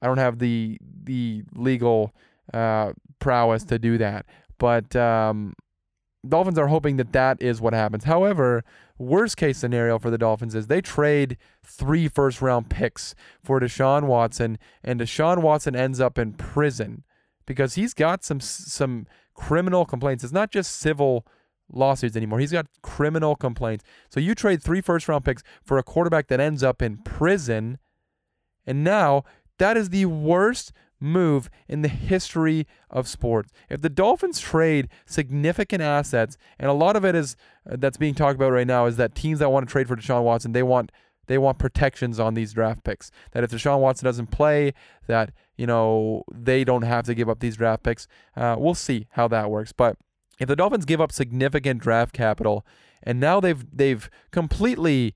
I 0.00 0.06
don't 0.06 0.18
have 0.18 0.38
the 0.38 0.78
the 1.04 1.42
legal 1.54 2.14
uh, 2.54 2.92
prowess 3.18 3.64
to 3.64 3.78
do 3.78 3.98
that. 3.98 4.26
But 4.58 4.94
um, 4.94 5.54
Dolphins 6.26 6.58
are 6.58 6.66
hoping 6.66 6.96
that 6.98 7.12
that 7.12 7.40
is 7.40 7.60
what 7.60 7.72
happens. 7.72 8.04
However, 8.04 8.62
worst 8.98 9.36
case 9.36 9.58
scenario 9.58 9.98
for 9.98 10.10
the 10.10 10.18
Dolphins 10.18 10.54
is 10.54 10.66
they 10.66 10.80
trade 10.80 11.38
three 11.64 12.08
first 12.08 12.42
round 12.42 12.68
picks 12.68 13.14
for 13.42 13.58
Deshaun 13.60 14.04
Watson, 14.04 14.58
and 14.84 15.00
Deshaun 15.00 15.38
Watson 15.38 15.74
ends 15.74 16.00
up 16.00 16.18
in 16.18 16.32
prison 16.34 17.04
because 17.46 17.74
he's 17.74 17.94
got 17.94 18.22
some 18.22 18.40
some 18.40 19.06
criminal 19.34 19.86
complaints. 19.86 20.22
It's 20.22 20.32
not 20.32 20.50
just 20.50 20.76
civil 20.76 21.26
lawsuits 21.72 22.16
anymore. 22.16 22.40
He's 22.40 22.52
got 22.52 22.66
criminal 22.82 23.34
complaints. 23.34 23.84
So 24.10 24.20
you 24.20 24.34
trade 24.34 24.62
three 24.62 24.82
first 24.82 25.08
round 25.08 25.24
picks 25.24 25.42
for 25.62 25.78
a 25.78 25.82
quarterback 25.82 26.28
that 26.28 26.40
ends 26.40 26.62
up 26.62 26.82
in 26.82 26.98
prison, 26.98 27.78
and 28.66 28.84
now 28.84 29.24
that 29.58 29.78
is 29.78 29.88
the 29.88 30.04
worst 30.04 30.72
move 31.00 31.50
in 31.68 31.82
the 31.82 31.88
history 31.88 32.66
of 32.90 33.08
sports. 33.08 33.50
If 33.68 33.80
the 33.80 33.88
Dolphins 33.88 34.38
trade 34.38 34.88
significant 35.06 35.82
assets, 35.82 36.36
and 36.58 36.70
a 36.70 36.74
lot 36.74 36.96
of 36.96 37.04
it 37.04 37.14
is 37.14 37.36
uh, 37.68 37.76
that's 37.78 37.96
being 37.96 38.14
talked 38.14 38.36
about 38.36 38.52
right 38.52 38.66
now, 38.66 38.86
is 38.86 38.96
that 38.96 39.14
teams 39.14 39.38
that 39.38 39.50
want 39.50 39.66
to 39.66 39.72
trade 39.72 39.88
for 39.88 39.96
Deshaun 39.96 40.22
Watson, 40.22 40.52
they 40.52 40.62
want 40.62 40.92
they 41.26 41.38
want 41.38 41.58
protections 41.58 42.18
on 42.18 42.34
these 42.34 42.52
draft 42.52 42.82
picks. 42.82 43.10
That 43.32 43.44
if 43.44 43.50
Deshaun 43.50 43.78
Watson 43.80 44.04
doesn't 44.04 44.32
play, 44.32 44.74
that 45.06 45.32
you 45.56 45.66
know 45.66 46.24
they 46.32 46.64
don't 46.64 46.82
have 46.82 47.06
to 47.06 47.14
give 47.14 47.28
up 47.28 47.40
these 47.40 47.56
draft 47.56 47.82
picks. 47.82 48.06
Uh, 48.36 48.56
we'll 48.58 48.74
see 48.74 49.06
how 49.12 49.28
that 49.28 49.50
works. 49.50 49.72
But 49.72 49.96
if 50.38 50.48
the 50.48 50.56
Dolphins 50.56 50.84
give 50.84 51.00
up 51.00 51.12
significant 51.12 51.80
draft 51.80 52.12
capital, 52.12 52.66
and 53.02 53.20
now 53.20 53.40
they've 53.40 53.64
they've 53.72 54.10
completely 54.32 55.14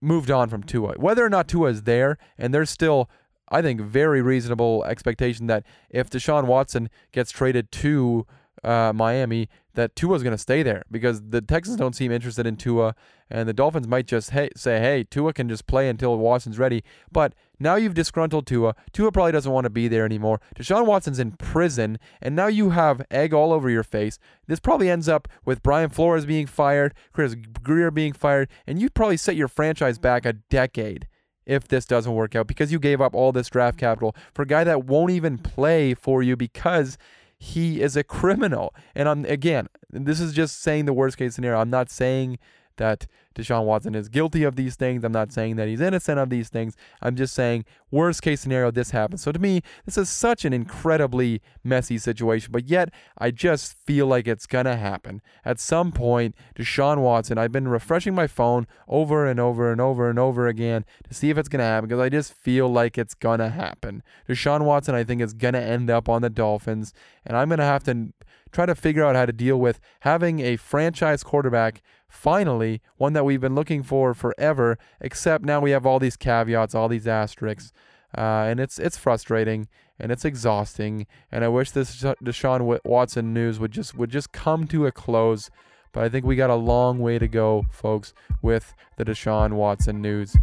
moved 0.00 0.30
on 0.30 0.48
from 0.48 0.62
Tua, 0.62 0.94
whether 0.96 1.24
or 1.24 1.30
not 1.30 1.48
Tua 1.48 1.70
is 1.70 1.82
there, 1.82 2.18
and 2.36 2.52
they're 2.52 2.66
still 2.66 3.08
I 3.50 3.62
think 3.62 3.80
very 3.80 4.22
reasonable 4.22 4.84
expectation 4.84 5.46
that 5.46 5.64
if 5.90 6.10
Deshaun 6.10 6.44
Watson 6.46 6.90
gets 7.12 7.30
traded 7.30 7.72
to 7.72 8.26
uh, 8.64 8.92
Miami, 8.94 9.48
that 9.74 9.94
Tua's 9.94 10.24
going 10.24 10.34
to 10.34 10.38
stay 10.38 10.64
there 10.64 10.82
because 10.90 11.22
the 11.30 11.40
Texans 11.40 11.76
don't 11.76 11.94
seem 11.94 12.10
interested 12.10 12.46
in 12.46 12.56
Tua, 12.56 12.96
and 13.30 13.48
the 13.48 13.52
Dolphins 13.52 13.86
might 13.86 14.06
just 14.06 14.30
hey, 14.30 14.50
say, 14.56 14.80
"Hey, 14.80 15.04
Tua 15.04 15.32
can 15.32 15.48
just 15.48 15.68
play 15.68 15.88
until 15.88 16.18
Watson's 16.18 16.58
ready." 16.58 16.82
But 17.12 17.34
now 17.60 17.76
you've 17.76 17.94
disgruntled 17.94 18.46
Tua. 18.46 18.74
Tua 18.92 19.12
probably 19.12 19.32
doesn't 19.32 19.52
want 19.52 19.66
to 19.66 19.70
be 19.70 19.86
there 19.86 20.04
anymore. 20.04 20.40
Deshaun 20.56 20.84
Watson's 20.84 21.20
in 21.20 21.32
prison, 21.32 21.98
and 22.20 22.34
now 22.34 22.48
you 22.48 22.70
have 22.70 23.06
egg 23.10 23.32
all 23.32 23.52
over 23.52 23.70
your 23.70 23.84
face. 23.84 24.18
This 24.48 24.58
probably 24.58 24.90
ends 24.90 25.08
up 25.08 25.28
with 25.44 25.62
Brian 25.62 25.90
Flores 25.90 26.26
being 26.26 26.46
fired, 26.46 26.92
Chris 27.12 27.36
Grier 27.62 27.92
being 27.92 28.12
fired, 28.12 28.48
and 28.66 28.80
you 28.80 28.90
probably 28.90 29.16
set 29.16 29.36
your 29.36 29.48
franchise 29.48 29.98
back 29.98 30.26
a 30.26 30.32
decade 30.32 31.06
if 31.48 31.66
this 31.66 31.84
doesn't 31.84 32.14
work 32.14 32.36
out 32.36 32.46
because 32.46 32.70
you 32.70 32.78
gave 32.78 33.00
up 33.00 33.14
all 33.14 33.32
this 33.32 33.48
draft 33.48 33.78
capital 33.78 34.14
for 34.32 34.42
a 34.42 34.46
guy 34.46 34.62
that 34.62 34.84
won't 34.84 35.10
even 35.10 35.38
play 35.38 35.94
for 35.94 36.22
you 36.22 36.36
because 36.36 36.96
he 37.36 37.80
is 37.80 37.96
a 37.96 38.04
criminal. 38.04 38.74
And 38.94 39.08
I'm 39.08 39.24
again, 39.24 39.68
this 39.90 40.20
is 40.20 40.32
just 40.32 40.60
saying 40.60 40.84
the 40.84 40.92
worst 40.92 41.16
case 41.16 41.34
scenario. 41.34 41.58
I'm 41.58 41.70
not 41.70 41.90
saying 41.90 42.38
that 42.78 43.06
Deshaun 43.38 43.64
Watson 43.64 43.94
is 43.94 44.08
guilty 44.08 44.42
of 44.42 44.56
these 44.56 44.74
things. 44.74 45.04
I'm 45.04 45.12
not 45.12 45.32
saying 45.32 45.56
that 45.56 45.68
he's 45.68 45.80
innocent 45.80 46.18
of 46.18 46.28
these 46.28 46.48
things. 46.48 46.76
I'm 47.00 47.14
just 47.14 47.34
saying 47.34 47.64
worst 47.90 48.22
case 48.22 48.40
scenario 48.40 48.70
this 48.70 48.90
happens. 48.90 49.22
So 49.22 49.30
to 49.30 49.38
me, 49.38 49.62
this 49.84 49.96
is 49.96 50.08
such 50.08 50.44
an 50.44 50.52
incredibly 50.52 51.40
messy 51.62 51.98
situation, 51.98 52.50
but 52.50 52.68
yet 52.68 52.92
I 53.16 53.30
just 53.30 53.74
feel 53.74 54.06
like 54.06 54.26
it's 54.26 54.46
going 54.46 54.64
to 54.64 54.76
happen. 54.76 55.22
At 55.44 55.60
some 55.60 55.92
point, 55.92 56.34
Deshaun 56.56 56.98
Watson, 56.98 57.38
I've 57.38 57.52
been 57.52 57.68
refreshing 57.68 58.14
my 58.14 58.26
phone 58.26 58.66
over 58.88 59.26
and 59.26 59.38
over 59.38 59.70
and 59.70 59.80
over 59.80 60.10
and 60.10 60.18
over 60.18 60.48
again 60.48 60.84
to 61.08 61.14
see 61.14 61.30
if 61.30 61.38
it's 61.38 61.48
going 61.48 61.60
to 61.60 61.64
happen 61.64 61.88
because 61.88 62.02
I 62.02 62.08
just 62.08 62.34
feel 62.34 62.68
like 62.68 62.98
it's 62.98 63.14
going 63.14 63.38
to 63.38 63.50
happen. 63.50 64.02
Deshaun 64.28 64.62
Watson, 64.62 64.94
I 64.94 65.04
think, 65.04 65.22
is 65.22 65.34
going 65.34 65.54
to 65.54 65.62
end 65.62 65.90
up 65.90 66.08
on 66.08 66.22
the 66.22 66.30
Dolphins, 66.30 66.92
and 67.24 67.36
I'm 67.36 67.48
going 67.48 67.58
to 67.58 67.64
have 67.64 67.84
to 67.84 68.12
try 68.50 68.66
to 68.66 68.74
figure 68.74 69.04
out 69.04 69.16
how 69.16 69.26
to 69.26 69.32
deal 69.32 69.58
with 69.58 69.78
having 70.00 70.40
a 70.40 70.56
franchise 70.56 71.22
quarterback 71.22 71.82
finally 72.08 72.80
one 72.96 73.12
that 73.12 73.24
we've 73.24 73.40
been 73.40 73.54
looking 73.54 73.82
for 73.82 74.14
forever 74.14 74.78
except 75.00 75.44
now 75.44 75.60
we 75.60 75.70
have 75.70 75.86
all 75.86 75.98
these 75.98 76.16
caveats 76.16 76.74
all 76.74 76.88
these 76.88 77.06
asterisks 77.06 77.72
uh, 78.16 78.46
and 78.48 78.58
it's 78.60 78.78
it's 78.78 78.96
frustrating 78.96 79.68
and 79.98 80.10
it's 80.10 80.24
exhausting 80.24 81.06
and 81.30 81.44
i 81.44 81.48
wish 81.48 81.70
this 81.70 82.02
deshaun 82.24 82.80
watson 82.84 83.34
news 83.34 83.60
would 83.60 83.72
just 83.72 83.94
would 83.96 84.10
just 84.10 84.32
come 84.32 84.66
to 84.66 84.86
a 84.86 84.92
close 84.92 85.50
but 85.92 86.02
i 86.02 86.08
think 86.08 86.24
we 86.24 86.34
got 86.34 86.50
a 86.50 86.54
long 86.54 86.98
way 86.98 87.18
to 87.18 87.28
go 87.28 87.66
folks 87.70 88.14
with 88.40 88.74
the 88.96 89.04
deshaun 89.04 89.52
watson 89.52 90.00
news. 90.00 90.36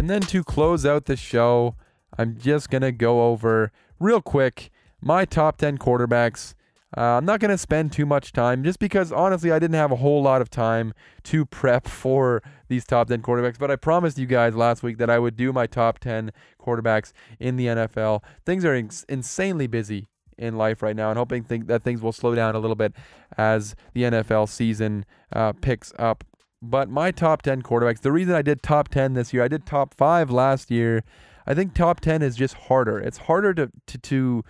And 0.00 0.08
then 0.08 0.22
to 0.22 0.42
close 0.42 0.86
out 0.86 1.04
the 1.04 1.14
show, 1.14 1.74
I'm 2.18 2.36
just 2.38 2.70
going 2.70 2.82
to 2.82 2.92
go 2.92 3.30
over 3.30 3.72
real 3.98 4.20
quick 4.20 4.70
my 5.00 5.24
top 5.24 5.56
10 5.58 5.78
quarterbacks. 5.78 6.54
Uh, 6.96 7.02
I'm 7.02 7.24
not 7.24 7.38
going 7.38 7.52
to 7.52 7.58
spend 7.58 7.92
too 7.92 8.04
much 8.04 8.32
time 8.32 8.64
just 8.64 8.80
because 8.80 9.12
honestly, 9.12 9.52
I 9.52 9.60
didn't 9.60 9.76
have 9.76 9.92
a 9.92 9.96
whole 9.96 10.22
lot 10.22 10.42
of 10.42 10.50
time 10.50 10.92
to 11.24 11.46
prep 11.46 11.86
for 11.88 12.42
these 12.68 12.84
top 12.84 13.08
10 13.08 13.22
quarterbacks. 13.22 13.58
But 13.58 13.70
I 13.70 13.76
promised 13.76 14.18
you 14.18 14.26
guys 14.26 14.56
last 14.56 14.82
week 14.82 14.98
that 14.98 15.10
I 15.10 15.18
would 15.18 15.36
do 15.36 15.52
my 15.52 15.66
top 15.66 16.00
10 16.00 16.32
quarterbacks 16.60 17.12
in 17.38 17.56
the 17.56 17.66
NFL. 17.66 18.22
Things 18.44 18.64
are 18.64 18.74
ins- 18.74 19.04
insanely 19.08 19.66
busy 19.66 20.08
in 20.36 20.56
life 20.56 20.82
right 20.82 20.96
now 20.96 21.10
and 21.10 21.18
hoping 21.18 21.44
think 21.44 21.66
that 21.66 21.82
things 21.82 22.00
will 22.00 22.12
slow 22.12 22.34
down 22.34 22.56
a 22.56 22.58
little 22.58 22.74
bit 22.74 22.94
as 23.36 23.76
the 23.92 24.02
NFL 24.02 24.48
season 24.48 25.04
uh, 25.32 25.52
picks 25.52 25.92
up. 25.98 26.24
But 26.62 26.88
my 26.90 27.10
top 27.10 27.42
10 27.42 27.62
quarterbacks, 27.62 28.00
the 28.00 28.12
reason 28.12 28.34
I 28.34 28.42
did 28.42 28.62
top 28.62 28.88
10 28.88 29.14
this 29.14 29.32
year, 29.32 29.44
I 29.44 29.48
did 29.48 29.64
top 29.64 29.94
5 29.94 30.30
last 30.30 30.70
year. 30.70 31.04
I 31.46 31.54
think 31.54 31.74
top 31.74 32.00
10 32.00 32.22
is 32.22 32.36
just 32.36 32.54
harder. 32.54 32.98
It's 32.98 33.18
harder 33.18 33.54
to 33.54 33.70
to, 33.86 33.98
to 33.98 34.44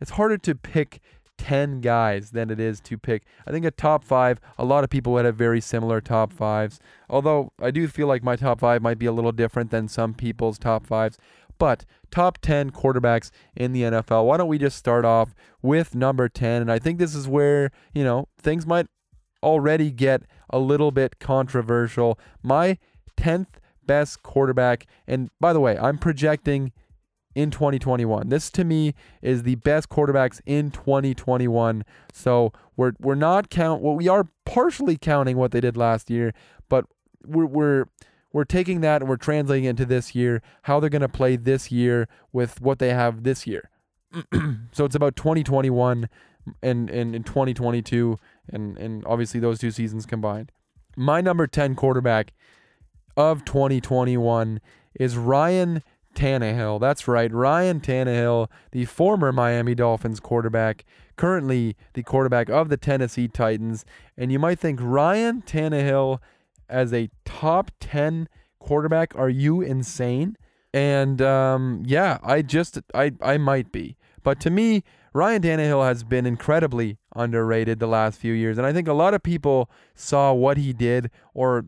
it's 0.00 0.12
harder 0.12 0.38
to 0.38 0.54
pick 0.54 1.00
10 1.38 1.80
guys 1.80 2.30
than 2.30 2.50
it 2.50 2.60
is 2.60 2.80
to 2.80 2.98
pick. 2.98 3.24
I 3.46 3.50
think 3.50 3.64
a 3.64 3.70
top 3.70 4.04
5, 4.04 4.40
a 4.58 4.64
lot 4.64 4.84
of 4.84 4.90
people 4.90 5.12
would 5.14 5.24
have 5.24 5.36
very 5.36 5.60
similar 5.60 6.00
top 6.00 6.32
5s. 6.32 6.78
Although 7.08 7.52
I 7.60 7.70
do 7.70 7.88
feel 7.88 8.06
like 8.06 8.22
my 8.22 8.36
top 8.36 8.60
5 8.60 8.82
might 8.82 8.98
be 8.98 9.06
a 9.06 9.12
little 9.12 9.32
different 9.32 9.70
than 9.70 9.88
some 9.88 10.14
people's 10.14 10.58
top 10.58 10.86
5s. 10.86 11.16
But 11.58 11.84
top 12.10 12.38
10 12.38 12.70
quarterbacks 12.70 13.30
in 13.56 13.72
the 13.72 13.82
NFL. 13.82 14.26
Why 14.26 14.36
don't 14.36 14.48
we 14.48 14.58
just 14.58 14.76
start 14.76 15.04
off 15.04 15.34
with 15.62 15.94
number 15.94 16.28
10? 16.28 16.62
And 16.62 16.70
I 16.72 16.78
think 16.78 16.98
this 16.98 17.14
is 17.14 17.28
where, 17.28 17.70
you 17.92 18.04
know, 18.04 18.28
things 18.40 18.66
might 18.66 18.86
already 19.42 19.90
get 19.90 20.22
a 20.50 20.58
little 20.58 20.90
bit 20.90 21.20
controversial. 21.20 22.18
My 22.42 22.78
10th 23.16 23.46
best 23.86 24.22
quarterback, 24.22 24.86
and 25.06 25.30
by 25.40 25.52
the 25.52 25.60
way, 25.60 25.78
I'm 25.78 25.98
projecting 25.98 26.72
in 27.34 27.50
2021. 27.50 28.28
This 28.28 28.50
to 28.50 28.64
me 28.64 28.94
is 29.20 29.42
the 29.42 29.56
best 29.56 29.88
quarterbacks 29.88 30.40
in 30.46 30.70
2021. 30.70 31.84
So 32.12 32.52
we're 32.76 32.92
we're 33.00 33.14
not 33.14 33.50
count 33.50 33.82
well, 33.82 33.96
we 33.96 34.08
are 34.08 34.28
partially 34.44 34.96
counting 34.96 35.36
what 35.36 35.50
they 35.50 35.60
did 35.60 35.76
last 35.76 36.10
year, 36.10 36.32
but 36.68 36.86
we're 37.26 37.46
we're 37.46 37.84
we're 38.34 38.44
taking 38.44 38.80
that 38.80 39.00
and 39.00 39.08
we're 39.08 39.16
translating 39.16 39.64
it 39.64 39.70
into 39.70 39.86
this 39.86 40.14
year, 40.14 40.42
how 40.62 40.80
they're 40.80 40.90
to 40.90 41.08
play 41.08 41.36
this 41.36 41.70
year 41.70 42.08
with 42.32 42.60
what 42.60 42.80
they 42.80 42.88
have 42.88 43.22
this 43.22 43.46
year. 43.46 43.70
so 44.72 44.84
it's 44.84 44.96
about 44.96 45.14
2021 45.14 46.08
and, 46.60 46.90
and, 46.90 47.14
and 47.14 47.24
2022 47.24 48.18
and, 48.50 48.76
and 48.76 49.04
obviously 49.06 49.38
those 49.38 49.60
two 49.60 49.70
seasons 49.70 50.04
combined. 50.04 50.50
My 50.96 51.20
number 51.20 51.46
10 51.46 51.76
quarterback 51.76 52.32
of 53.16 53.44
2021 53.44 54.60
is 54.98 55.16
Ryan 55.16 55.82
Tannehill. 56.14 56.80
That's 56.80 57.08
right, 57.08 57.32
Ryan 57.32 57.80
Tannehill, 57.80 58.48
the 58.70 58.84
former 58.84 59.32
Miami 59.32 59.74
Dolphins 59.74 60.20
quarterback, 60.20 60.84
currently 61.16 61.76
the 61.94 62.02
quarterback 62.02 62.48
of 62.48 62.68
the 62.68 62.76
Tennessee 62.76 63.28
Titans. 63.28 63.84
And 64.16 64.32
you 64.32 64.38
might 64.38 64.58
think 64.58 64.78
Ryan 64.82 65.42
Tannehill 65.42 66.20
as 66.68 66.92
a 66.92 67.10
top 67.24 67.70
10 67.80 68.28
quarterback. 68.58 69.14
Are 69.16 69.28
you 69.28 69.60
insane? 69.60 70.36
And 70.72 71.22
um, 71.22 71.82
yeah, 71.86 72.18
I 72.22 72.42
just 72.42 72.80
I 72.94 73.12
I 73.22 73.38
might 73.38 73.70
be. 73.70 73.96
But 74.24 74.40
to 74.40 74.50
me, 74.50 74.82
Ryan 75.12 75.42
Tannehill 75.42 75.86
has 75.86 76.02
been 76.02 76.26
incredibly 76.26 76.98
underrated 77.14 77.78
the 77.78 77.86
last 77.86 78.18
few 78.18 78.32
years, 78.32 78.58
and 78.58 78.66
I 78.66 78.72
think 78.72 78.88
a 78.88 78.92
lot 78.92 79.14
of 79.14 79.22
people 79.22 79.70
saw 79.94 80.32
what 80.32 80.56
he 80.56 80.72
did 80.72 81.12
or 81.32 81.66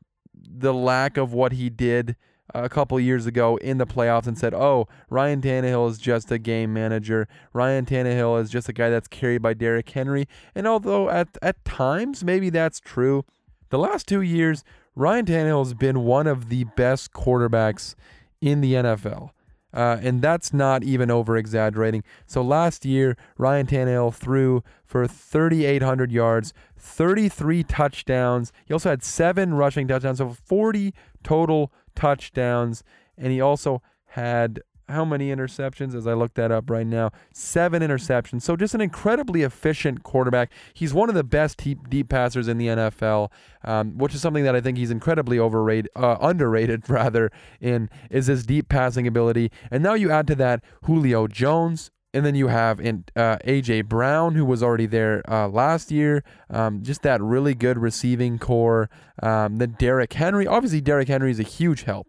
the 0.51 0.75
lack 0.75 1.17
of 1.17 1.33
what 1.33 1.53
he 1.53 1.71
did 1.71 2.17
a 2.55 2.69
couple 2.69 2.99
years 3.01 3.27
ago 3.27 3.57
in 3.57 3.79
the 3.79 3.87
playoffs 3.87 4.27
and 4.27 4.39
said, 4.39 4.55
"Oh, 4.55 4.89
Ryan 5.11 5.41
Tannehill 5.41 5.91
is 5.91 5.99
just 5.99 6.31
a 6.31 6.39
game 6.39 6.73
manager. 6.73 7.29
Ryan 7.53 7.85
Tannehill 7.85 8.41
is 8.41 8.51
just 8.51 8.69
a 8.69 8.73
guy 8.73 8.91
that's 8.91 9.09
carried 9.09 9.43
by 9.43 9.55
Derrick 9.55 9.89
Henry." 9.89 10.27
And 10.55 10.67
although 10.67 11.09
at 11.09 11.37
at 11.43 11.65
times 11.65 12.25
maybe 12.25 12.51
that's 12.51 12.81
true, 12.81 13.25
the 13.71 13.79
last 13.79 14.07
two 14.07 14.23
years 14.23 14.65
Ryan 14.95 15.27
Tannehill 15.27 15.65
has 15.65 15.75
been 15.75 16.05
one 16.05 16.27
of 16.27 16.49
the 16.49 16.65
best 16.77 17.13
quarterbacks 17.13 17.95
in 18.41 18.61
the 18.61 18.75
NFL. 18.75 19.31
Uh, 19.75 19.99
and 20.01 20.23
that's 20.23 20.55
not 20.55 20.83
even 20.83 21.11
over 21.11 21.37
exaggerating. 21.37 22.03
So 22.27 22.41
last 22.41 22.87
year, 22.87 23.15
Ryan 23.37 23.67
Tannehill 23.67 24.15
threw 24.15 24.63
for 24.87 25.07
3,800 25.07 26.11
yards, 26.11 26.55
33 26.79 27.65
touchdowns. 27.65 28.53
He 28.67 28.73
also 28.73 28.91
had 28.91 29.03
seven 29.03 29.55
rushing 29.55 29.89
touchdowns, 29.89 30.19
so 30.19 30.37
40 30.45 30.95
total 31.23 31.73
touchdowns. 31.95 32.85
And 33.17 33.33
he 33.33 33.41
also 33.41 33.83
had 34.07 34.61
how 34.89 35.05
many 35.05 35.35
interceptions 35.35 35.95
as 35.95 36.07
I 36.07 36.15
look 36.15 36.35
that 36.35 36.53
up 36.53 36.71
right 36.71 36.87
now? 36.87 37.11
Seven 37.33 37.83
interceptions. 37.83 38.43
So 38.43 38.57
just 38.57 38.75
an 38.75 38.81
incredibly 38.81 39.43
efficient 39.43 40.03
quarterback. 40.03 40.53
He's 40.75 40.95
one 40.95 41.09
of 41.09 41.15
the 41.15 41.25
best 41.25 41.59
deep, 41.59 41.89
deep 41.89 42.09
passers 42.09 42.47
in 42.49 42.59
the 42.59 42.69
NFL, 42.69 43.31
um, 43.65 43.99
which 43.99 44.15
is 44.15 44.21
something 44.21 44.45
that 44.45 44.55
I 44.55 44.61
think 44.61 44.79
he's 44.79 44.91
incredibly 44.91 45.39
overrated, 45.39 45.91
uh, 45.97 46.17
underrated 46.21 46.85
rather, 46.89 47.31
in 47.61 47.91
is 48.11 48.27
his 48.27 48.47
deep 48.47 48.69
passing 48.69 49.07
ability. 49.07 49.51
And 49.71 49.83
now 49.83 49.95
you 49.95 50.11
add 50.11 50.27
to 50.29 50.35
that 50.37 50.63
Julio 50.85 51.27
Jones. 51.27 51.91
And 52.17 52.25
then 52.25 52.35
you 52.35 52.47
have 52.47 52.81
in 52.81 53.05
uh, 53.15 53.37
AJ 53.45 53.91
Brown, 53.91 54.37
who 54.37 54.47
was 54.47 54.63
already 54.63 54.87
there 54.87 55.23
uh, 55.31 55.49
last 55.49 55.91
year. 55.91 56.25
Um, 56.49 56.83
just 56.83 57.03
that 57.03 57.21
really 57.21 57.53
good 57.53 57.77
receiving 57.77 58.39
corps. 58.39 58.89
Um, 59.23 59.59
then 59.59 59.77
Derrick 59.79 60.15
Henry. 60.15 60.47
Obviously, 60.47 60.81
Derrick 60.81 61.09
Henry 61.09 61.31
is 61.31 61.39
a 61.39 61.43
huge 61.43 61.83
help. 61.83 62.09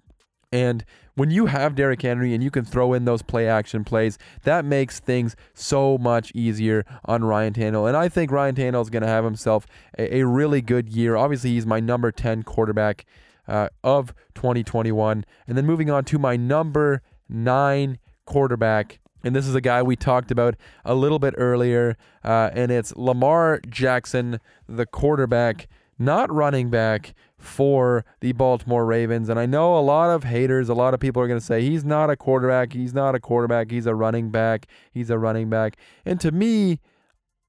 And 0.50 0.86
when 1.16 1.30
you 1.30 1.48
have 1.48 1.76
Derrick 1.76 2.02
Henry 2.02 2.34
and 2.34 2.42
you 2.42 2.50
can 2.50 2.64
throw 2.64 2.94
in 2.94 3.04
those 3.04 3.22
play 3.22 3.50
action 3.50 3.84
plays, 3.84 4.18
that 4.44 4.64
makes 4.64 5.02
things 5.02 5.36
so 5.54 5.98
much 5.98 6.32
easier 6.34 6.86
on 7.04 7.26
Ryan 7.26 7.52
Tannehill. 7.52 7.90
And 7.90 7.98
I 7.98 8.08
think 8.08 8.32
Ryan 8.32 8.56
Tannehill 8.56 8.84
is 8.84 8.90
going 8.90 9.04
to 9.04 9.10
have 9.10 9.26
himself 9.26 9.68
a, 9.98 10.20
a, 10.20 10.26
really 10.26 10.62
good 10.62 10.88
year. 10.88 11.18
Obviously, 11.18 11.50
he's 11.50 11.66
my 11.66 11.82
number 11.82 12.14
10 12.14 12.44
quarterback 12.44 13.06
uh, 13.46 13.68
of 13.84 14.14
2021. 14.36 15.26
And 15.48 15.58
then 15.58 15.66
moving 15.66 15.90
on 15.90 16.06
to 16.06 16.18
my 16.18 16.38
number 16.38 17.02
nine 17.28 18.00
quarterback. 18.26 19.00
And 19.24 19.36
this 19.36 19.48
is 19.48 19.56
a 19.56 19.62
guy 19.62 19.82
we 19.82 19.96
talked 19.96 20.32
about 20.32 20.56
a 20.86 20.96
little 20.96 21.20
bit 21.20 21.34
earlier, 21.38 21.98
uh, 22.24 22.50
and 22.54 22.72
it's 22.72 22.96
Lamar 22.96 23.60
Jackson, 23.70 24.40
the 24.68 24.86
quarterback, 24.86 25.68
not 26.00 26.32
running 26.32 26.70
back 26.70 27.14
for 27.38 28.06
the 28.20 28.32
Baltimore 28.32 28.86
Ravens. 28.86 29.30
And 29.30 29.40
I 29.40 29.46
know 29.46 29.78
a 29.78 29.82
lot 29.82 30.10
of 30.10 30.24
haters, 30.24 30.70
a 30.70 30.74
lot 30.74 30.94
of 30.94 31.00
people 31.00 31.22
are 31.22 31.28
going 31.28 31.40
to 31.40 31.46
say 31.46 31.62
he's 31.62 31.84
not 31.84 32.10
a 32.10 32.16
quarterback, 32.16 32.74
he's 32.74 32.94
not 32.94 33.16
a 33.16 33.20
quarterback, 33.20 33.72
he's 33.72 33.86
a 33.86 33.96
running 33.96 34.30
back, 34.30 34.68
he's 34.92 35.10
a 35.10 35.18
running 35.18 35.50
back. 35.50 35.78
And 36.06 36.20
to 36.22 36.32
me, 36.32 36.80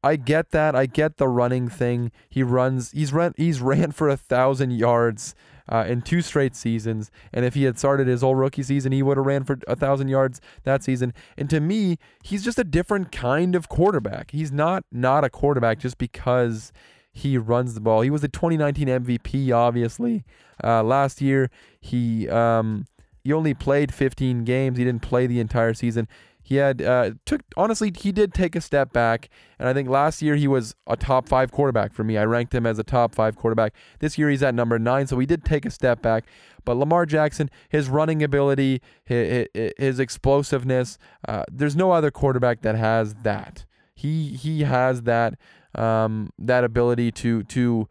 I 0.03 0.17
get 0.17 0.51
that. 0.53 0.77
I 0.77 0.87
get 0.87 1.17
the 1.17 1.29
running 1.29 1.69
thing. 1.69 2.13
He 2.29 2.43
runs. 2.43 2.93
He's 2.93 3.13
run. 3.13 3.35
He's 3.37 3.61
ran 3.73 3.93
for 3.93 4.09
a 4.09 4.17
thousand 4.17 4.73
yards 4.73 5.35
uh, 5.69 5.85
in 5.87 6.03
two 6.03 6.23
straight 6.23 6.55
seasons. 6.55 7.11
And 7.33 7.45
if 7.45 7.55
he 7.55 7.65
had 7.65 7.79
started 7.79 8.07
his 8.07 8.23
whole 8.23 8.35
rookie 8.35 8.63
season, 8.63 8.93
he 8.93 9.03
would 9.03 9.17
have 9.17 9.27
ran 9.27 9.45
for 9.45 9.59
a 9.67 9.77
thousand 9.77 10.09
yards 10.09 10.41
that 10.65 10.83
season. 10.83 11.13
And 11.37 11.49
to 11.51 11.61
me, 11.61 11.99
he's 12.23 12.45
just 12.45 12.59
a 12.59 12.65
different 12.65 13.13
kind 13.13 13.55
of 13.55 13.69
quarterback. 13.69 14.31
He's 14.31 14.53
not 14.53 14.85
not 14.91 15.25
a 15.25 15.31
quarterback 15.31 15.79
just 15.79 15.99
because 15.99 16.73
he 17.13 17.37
runs 17.37 17.75
the 17.75 17.81
ball. 17.81 18.03
He 18.03 18.11
was 18.11 18.23
the 18.23 18.29
2019 18.29 18.89
MVP, 18.89 19.53
obviously. 19.53 20.25
Uh, 20.63 20.83
last 20.83 21.21
year, 21.21 21.51
he 21.81 22.29
um, 22.29 22.87
he 23.23 23.33
only 23.33 23.55
played 23.55 23.93
15 23.93 24.45
games. 24.45 24.79
He 24.79 24.85
didn't 24.85 25.03
play 25.03 25.27
the 25.27 25.41
entire 25.41 25.75
season. 25.75 26.09
He 26.49 26.57
had 26.57 26.81
uh, 26.81 27.11
took 27.27 27.43
honestly, 27.59 27.93
he 27.95 28.11
did 28.11 28.33
take 28.33 28.57
a 28.57 28.63
step 28.63 28.91
back, 28.91 29.29
and 29.59 29.69
I 29.69 29.75
think 29.75 29.87
last 29.87 30.23
year 30.23 30.35
he 30.35 30.49
was 30.49 30.75
a 30.87 30.97
top 30.97 31.29
five 31.29 31.53
quarterback 31.53 31.93
for 31.93 32.05
me. 32.05 32.17
I 32.17 32.25
ranked 32.25 32.55
him 32.55 32.65
as 32.65 32.79
a 32.79 32.83
top 32.83 33.15
five 33.15 33.37
quarterback. 33.37 33.75
This 33.99 34.17
year 34.17 34.31
he's 34.31 34.43
at 34.43 34.55
number 34.55 34.79
nine, 34.79 35.07
so 35.07 35.19
he 35.19 35.27
did 35.27 35.45
take 35.45 35.67
a 35.67 35.71
step 35.71 36.01
back. 36.01 36.25
But 36.65 36.79
Lamar 36.79 37.05
Jackson, 37.05 37.51
his 37.69 37.91
running 37.91 38.23
ability, 38.23 38.81
his, 39.05 39.47
his 39.77 40.01
explosiveness, 40.01 40.97
uh, 41.29 41.45
there's 41.53 41.77
no 41.77 41.91
other 41.91 42.11
quarterback 42.11 42.63
that 42.63 42.77
has 42.77 43.13
that. 43.25 43.67
He 43.95 44.29
he 44.29 44.63
has 44.63 45.03
that 45.03 45.35
um, 45.75 46.31
that 46.39 46.65
ability 46.65 47.13
to 47.13 47.43
to 47.43 47.91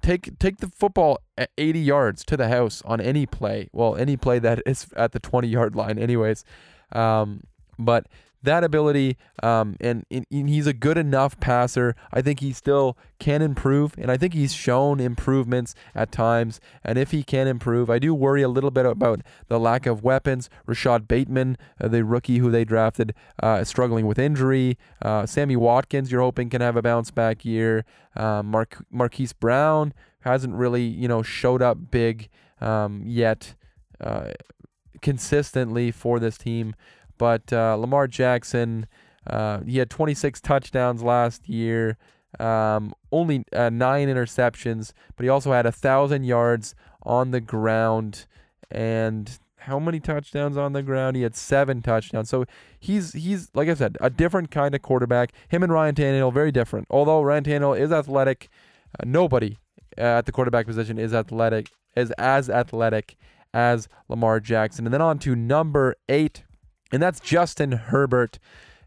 take 0.00 0.38
take 0.38 0.58
the 0.58 0.68
football 0.68 1.18
at 1.36 1.50
80 1.58 1.80
yards 1.80 2.24
to 2.26 2.36
the 2.36 2.46
house 2.46 2.82
on 2.84 3.00
any 3.00 3.26
play. 3.26 3.68
Well, 3.72 3.96
any 3.96 4.16
play 4.16 4.38
that 4.38 4.62
is 4.64 4.86
at 4.96 5.10
the 5.10 5.18
20 5.18 5.48
yard 5.48 5.74
line, 5.74 5.98
anyways. 5.98 6.44
Um, 6.92 7.42
but 7.80 8.06
that 8.42 8.64
ability, 8.64 9.18
um, 9.42 9.76
and, 9.80 10.04
and, 10.10 10.24
he's 10.30 10.66
a 10.66 10.72
good 10.72 10.96
enough 10.96 11.38
passer. 11.40 11.94
I 12.12 12.22
think 12.22 12.40
he 12.40 12.52
still 12.52 12.96
can 13.18 13.42
improve, 13.42 13.94
and 13.98 14.10
I 14.10 14.16
think 14.16 14.32
he's 14.32 14.54
shown 14.54 14.98
improvements 14.98 15.74
at 15.94 16.10
times. 16.10 16.60
And 16.82 16.98
if 16.98 17.10
he 17.10 17.22
can 17.22 17.46
improve, 17.46 17.90
I 17.90 17.98
do 17.98 18.14
worry 18.14 18.42
a 18.42 18.48
little 18.48 18.70
bit 18.70 18.86
about 18.86 19.20
the 19.48 19.60
lack 19.60 19.84
of 19.84 20.02
weapons. 20.02 20.48
Rashod 20.66 21.06
Bateman, 21.06 21.58
uh, 21.80 21.88
the 21.88 22.04
rookie 22.04 22.38
who 22.38 22.50
they 22.50 22.64
drafted, 22.64 23.14
uh, 23.42 23.62
struggling 23.64 24.06
with 24.06 24.18
injury. 24.18 24.78
Uh, 25.02 25.26
Sammy 25.26 25.56
Watkins, 25.56 26.10
you're 26.10 26.22
hoping 26.22 26.48
can 26.48 26.62
have 26.62 26.76
a 26.76 26.82
bounce 26.82 27.10
back 27.10 27.44
year. 27.44 27.84
Uh, 28.16 28.42
Mark 28.42 28.82
Marquise 28.90 29.34
Brown 29.34 29.92
hasn't 30.20 30.54
really, 30.54 30.84
you 30.84 31.08
know, 31.08 31.22
showed 31.22 31.60
up 31.60 31.90
big 31.90 32.28
um, 32.60 33.02
yet 33.04 33.54
uh, 34.00 34.32
consistently 35.02 35.90
for 35.90 36.18
this 36.18 36.38
team. 36.38 36.74
But 37.20 37.52
uh, 37.52 37.76
Lamar 37.76 38.06
Jackson, 38.06 38.86
uh, 39.26 39.60
he 39.60 39.76
had 39.76 39.90
26 39.90 40.40
touchdowns 40.40 41.02
last 41.02 41.50
year, 41.50 41.98
um, 42.38 42.94
only 43.12 43.44
uh, 43.52 43.68
nine 43.68 44.08
interceptions, 44.08 44.94
but 45.16 45.24
he 45.24 45.28
also 45.28 45.52
had 45.52 45.66
a 45.66 45.70
thousand 45.70 46.24
yards 46.24 46.74
on 47.02 47.30
the 47.30 47.42
ground 47.42 48.24
and 48.70 49.38
how 49.58 49.78
many 49.78 50.00
touchdowns 50.00 50.56
on 50.56 50.72
the 50.72 50.82
ground? 50.82 51.14
He 51.14 51.22
had 51.22 51.36
seven 51.36 51.82
touchdowns. 51.82 52.30
So 52.30 52.46
he's 52.78 53.12
he's 53.12 53.50
like 53.52 53.68
I 53.68 53.74
said, 53.74 53.98
a 54.00 54.08
different 54.08 54.50
kind 54.50 54.74
of 54.74 54.80
quarterback. 54.80 55.32
Him 55.48 55.62
and 55.62 55.70
Ryan 55.70 55.94
Tannehill 55.94 56.32
very 56.32 56.50
different. 56.50 56.86
Although 56.88 57.20
Ryan 57.20 57.44
Tannehill 57.44 57.78
is 57.78 57.92
athletic, 57.92 58.48
uh, 58.98 59.04
nobody 59.04 59.58
at 59.98 60.24
the 60.24 60.32
quarterback 60.32 60.64
position 60.64 60.98
is 60.98 61.12
athletic 61.12 61.68
is 61.94 62.10
as 62.12 62.48
athletic 62.48 63.18
as 63.52 63.88
Lamar 64.08 64.40
Jackson. 64.40 64.86
And 64.86 64.94
then 64.94 65.02
on 65.02 65.18
to 65.18 65.36
number 65.36 65.96
eight, 66.08 66.44
and 66.92 67.02
that's 67.02 67.20
Justin 67.20 67.72
Herbert, 67.72 68.38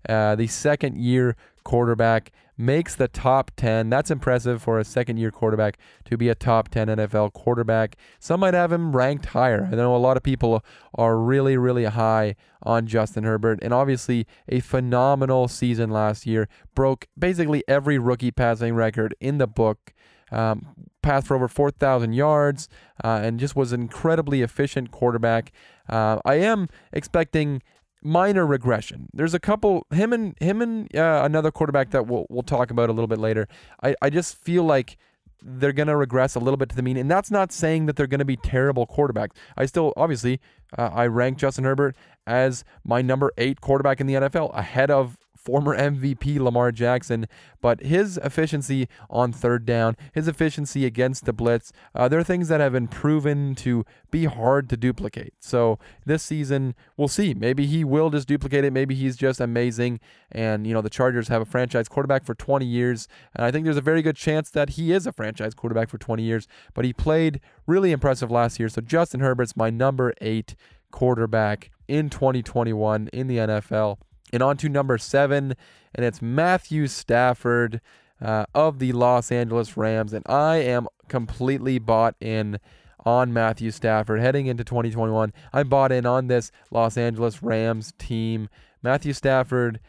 uh, 0.07 0.35
the 0.35 0.47
second 0.47 0.97
year 0.97 1.35
quarterback, 1.63 2.31
makes 2.57 2.95
the 2.95 3.07
top 3.07 3.51
10. 3.57 3.89
That's 3.89 4.11
impressive 4.11 4.61
for 4.61 4.79
a 4.79 4.83
second 4.83 5.17
year 5.17 5.31
quarterback 5.31 5.77
to 6.05 6.17
be 6.17 6.29
a 6.29 6.35
top 6.35 6.69
10 6.69 6.87
NFL 6.87 7.33
quarterback. 7.33 7.95
Some 8.19 8.41
might 8.41 8.53
have 8.53 8.71
him 8.71 8.95
ranked 8.95 9.27
higher. 9.27 9.69
I 9.71 9.75
know 9.75 9.95
a 9.95 9.97
lot 9.97 10.17
of 10.17 10.23
people 10.23 10.63
are 10.95 11.17
really, 11.17 11.57
really 11.57 11.85
high 11.85 12.35
on 12.61 12.87
Justin 12.87 13.23
Herbert, 13.23 13.59
and 13.61 13.73
obviously 13.73 14.27
a 14.47 14.59
phenomenal 14.59 15.47
season 15.47 15.89
last 15.89 16.25
year. 16.25 16.47
Broke 16.75 17.07
basically 17.17 17.63
every 17.67 17.97
rookie 17.97 18.31
passing 18.31 18.75
record 18.75 19.15
in 19.19 19.37
the 19.37 19.47
book. 19.47 19.93
Um, 20.31 20.89
passed 21.03 21.27
for 21.27 21.35
over 21.35 21.47
4,000 21.47 22.13
yards 22.13 22.67
uh, 23.03 23.19
and 23.21 23.39
just 23.39 23.55
was 23.55 23.71
an 23.71 23.81
incredibly 23.81 24.41
efficient 24.41 24.89
quarterback. 24.89 25.51
Uh, 25.87 26.19
I 26.25 26.35
am 26.35 26.69
expecting 26.91 27.61
minor 28.03 28.45
regression. 28.45 29.07
There's 29.13 29.33
a 29.33 29.39
couple 29.39 29.85
him 29.91 30.13
and 30.13 30.35
him 30.39 30.61
and 30.61 30.95
uh, 30.95 31.21
another 31.23 31.51
quarterback 31.51 31.91
that 31.91 32.07
we'll 32.07 32.25
we'll 32.29 32.43
talk 32.43 32.71
about 32.71 32.89
a 32.89 32.93
little 32.93 33.07
bit 33.07 33.19
later. 33.19 33.47
I 33.81 33.95
I 34.01 34.09
just 34.09 34.35
feel 34.37 34.63
like 34.63 34.97
they're 35.45 35.73
going 35.73 35.87
to 35.87 35.95
regress 35.95 36.35
a 36.35 36.39
little 36.39 36.57
bit 36.57 36.69
to 36.69 36.75
the 36.75 36.81
mean, 36.81 36.97
and 36.97 37.11
that's 37.11 37.29
not 37.29 37.51
saying 37.51 37.85
that 37.85 37.95
they're 37.95 38.07
going 38.07 38.19
to 38.19 38.25
be 38.25 38.37
terrible 38.37 38.87
quarterbacks. 38.87 39.31
I 39.57 39.65
still 39.65 39.93
obviously 39.97 40.39
uh, 40.77 40.89
I 40.93 41.07
rank 41.07 41.37
Justin 41.37 41.65
Herbert 41.65 41.95
as 42.25 42.63
my 42.85 43.01
number 43.01 43.31
eight 43.37 43.61
quarterback 43.61 43.99
in 43.99 44.07
the 44.07 44.13
NFL, 44.13 44.57
ahead 44.57 44.89
of 44.89 45.17
former 45.43 45.77
MVP 45.77 46.39
Lamar 46.39 46.71
Jackson, 46.71 47.27
but 47.61 47.81
his 47.81 48.17
efficiency 48.17 48.87
on 49.09 49.31
third 49.31 49.65
down, 49.65 49.95
his 50.13 50.27
efficiency 50.27 50.85
against 50.85 51.25
the 51.25 51.33
blitz, 51.33 51.71
uh, 51.93 52.07
there 52.07 52.19
are 52.19 52.23
things 52.23 52.47
that 52.47 52.59
have 52.59 52.73
been 52.73 52.87
proven 52.87 53.55
to 53.55 53.85
be 54.11 54.25
hard 54.25 54.69
to 54.69 54.77
duplicate. 54.77 55.33
So 55.39 55.79
this 56.05 56.23
season, 56.23 56.75
we'll 56.97 57.07
see. 57.07 57.33
Maybe 57.33 57.65
he 57.65 57.83
will 57.83 58.09
just 58.09 58.27
duplicate 58.27 58.63
it. 58.63 58.71
Maybe 58.71 58.95
he's 58.95 59.17
just 59.17 59.41
amazing. 59.41 59.99
And, 60.31 60.65
you 60.65 60.73
know, 60.73 60.81
the 60.81 60.89
Chargers 60.89 61.27
have 61.27 61.41
a 61.41 61.45
franchise 61.45 61.87
quarterback 61.87 62.25
for 62.25 62.35
20 62.35 62.65
years. 62.65 63.07
And 63.35 63.45
I 63.45 63.51
think 63.51 63.65
there's 63.65 63.77
a 63.77 63.81
very 63.81 64.01
good 64.01 64.15
chance 64.15 64.49
that 64.51 64.71
he 64.71 64.91
is 64.91 65.05
a 65.05 65.11
franchise 65.11 65.53
quarterback 65.53 65.89
for 65.89 65.97
20 65.97 66.23
years. 66.23 66.47
But 66.73 66.85
he 66.85 66.93
played 66.93 67.39
really 67.67 67.91
impressive 67.91 68.31
last 68.31 68.59
year. 68.59 68.69
So 68.69 68.81
Justin 68.81 69.19
Herbert's 69.19 69.57
my 69.57 69.69
number 69.69 70.13
eight 70.21 70.55
quarterback 70.91 71.71
in 71.87 72.09
2021 72.09 73.09
in 73.11 73.27
the 73.27 73.37
NFL. 73.37 73.97
And 74.33 74.43
on 74.43 74.57
to 74.57 74.67
number 74.67 74.97
seven, 74.97 75.55
and 75.95 76.05
it's 76.05 76.21
Matthew 76.21 76.87
Stafford 76.87 77.79
uh, 78.19 78.45
of 78.53 78.79
the 78.79 78.91
Los 78.91 79.31
Angeles 79.31 79.77
Rams. 79.77 80.11
And 80.11 80.25
I 80.27 80.57
am 80.57 80.87
completely 81.07 81.79
bought 81.79 82.15
in 82.19 82.59
on 83.05 83.31
Matthew 83.31 83.69
Stafford 83.71 84.19
heading 84.19 84.47
into 84.47 84.63
2021. 84.63 85.33
I 85.51 85.63
bought 85.63 85.91
in 85.91 86.05
on 86.05 86.27
this 86.27 86.51
Los 86.71 86.97
Angeles 86.97 87.43
Rams 87.43 87.93
team. 87.97 88.49
Matthew 88.81 89.13
Stafford 89.13 89.79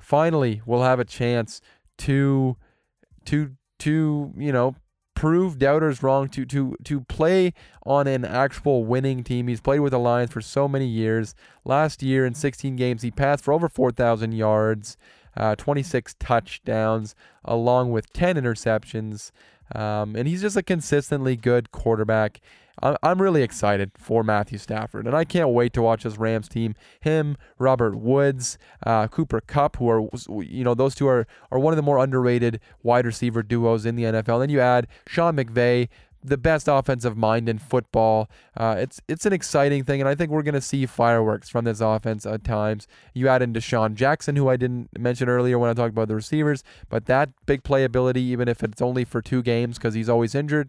finally 0.00 0.60
will 0.66 0.82
have 0.82 1.00
a 1.00 1.04
chance 1.04 1.60
to 1.98 2.56
to 3.24 3.52
to 3.78 4.32
you 4.36 4.52
know 4.52 4.76
prove 5.16 5.58
doubters 5.58 6.02
wrong 6.02 6.28
to 6.28 6.44
to 6.44 6.76
to 6.84 7.00
play 7.00 7.52
on 7.84 8.06
an 8.06 8.24
actual 8.24 8.84
winning 8.84 9.24
team. 9.24 9.48
He's 9.48 9.60
played 9.60 9.80
with 9.80 9.90
the 9.90 9.98
Lions 9.98 10.30
for 10.30 10.40
so 10.40 10.68
many 10.68 10.86
years. 10.86 11.34
Last 11.64 12.02
year 12.02 12.24
in 12.24 12.34
16 12.34 12.76
games, 12.76 13.02
he 13.02 13.10
passed 13.10 13.42
for 13.42 13.52
over 13.52 13.68
4,000 13.68 14.32
yards, 14.32 14.96
uh, 15.36 15.56
26 15.56 16.14
touchdowns, 16.20 17.16
along 17.44 17.90
with 17.90 18.12
10 18.12 18.36
interceptions. 18.36 19.32
Um, 19.74 20.14
and 20.14 20.28
he's 20.28 20.42
just 20.42 20.56
a 20.56 20.62
consistently 20.62 21.34
good 21.34 21.72
quarterback. 21.72 22.40
I'm 22.82 23.22
really 23.22 23.42
excited 23.42 23.92
for 23.96 24.22
Matthew 24.22 24.58
Stafford, 24.58 25.06
and 25.06 25.16
I 25.16 25.24
can't 25.24 25.48
wait 25.48 25.72
to 25.74 25.82
watch 25.82 26.02
this 26.02 26.18
Rams 26.18 26.48
team. 26.48 26.74
Him, 27.00 27.36
Robert 27.58 27.96
Woods, 27.96 28.58
uh, 28.84 29.08
Cooper 29.08 29.40
Kupp, 29.40 29.76
who 29.76 29.88
are 29.88 30.08
you 30.42 30.62
know 30.62 30.74
those 30.74 30.94
two 30.94 31.08
are 31.08 31.26
are 31.50 31.58
one 31.58 31.72
of 31.72 31.76
the 31.76 31.82
more 31.82 31.98
underrated 31.98 32.60
wide 32.82 33.06
receiver 33.06 33.42
duos 33.42 33.86
in 33.86 33.96
the 33.96 34.04
NFL. 34.04 34.40
Then 34.40 34.50
you 34.50 34.60
add 34.60 34.88
Sean 35.08 35.36
McVay, 35.36 35.88
the 36.22 36.36
best 36.36 36.68
offensive 36.68 37.16
mind 37.16 37.48
in 37.48 37.58
football. 37.58 38.28
Uh, 38.56 38.76
it's 38.78 39.00
it's 39.08 39.24
an 39.24 39.32
exciting 39.32 39.84
thing, 39.84 40.00
and 40.00 40.08
I 40.08 40.14
think 40.14 40.30
we're 40.30 40.42
going 40.42 40.54
to 40.54 40.60
see 40.60 40.84
fireworks 40.84 41.48
from 41.48 41.64
this 41.64 41.80
offense 41.80 42.26
at 42.26 42.44
times. 42.44 42.86
You 43.14 43.28
add 43.28 43.42
in 43.42 43.52
DeSean 43.52 43.94
Jackson, 43.94 44.36
who 44.36 44.48
I 44.48 44.56
didn't 44.56 44.98
mention 44.98 45.28
earlier 45.28 45.58
when 45.58 45.70
I 45.70 45.74
talked 45.74 45.92
about 45.92 46.08
the 46.08 46.14
receivers, 46.14 46.64
but 46.88 47.06
that 47.06 47.30
big 47.46 47.62
playability, 47.62 48.16
even 48.16 48.48
if 48.48 48.62
it's 48.62 48.82
only 48.82 49.04
for 49.04 49.22
two 49.22 49.42
games 49.42 49.78
because 49.78 49.94
he's 49.94 50.08
always 50.08 50.34
injured, 50.34 50.68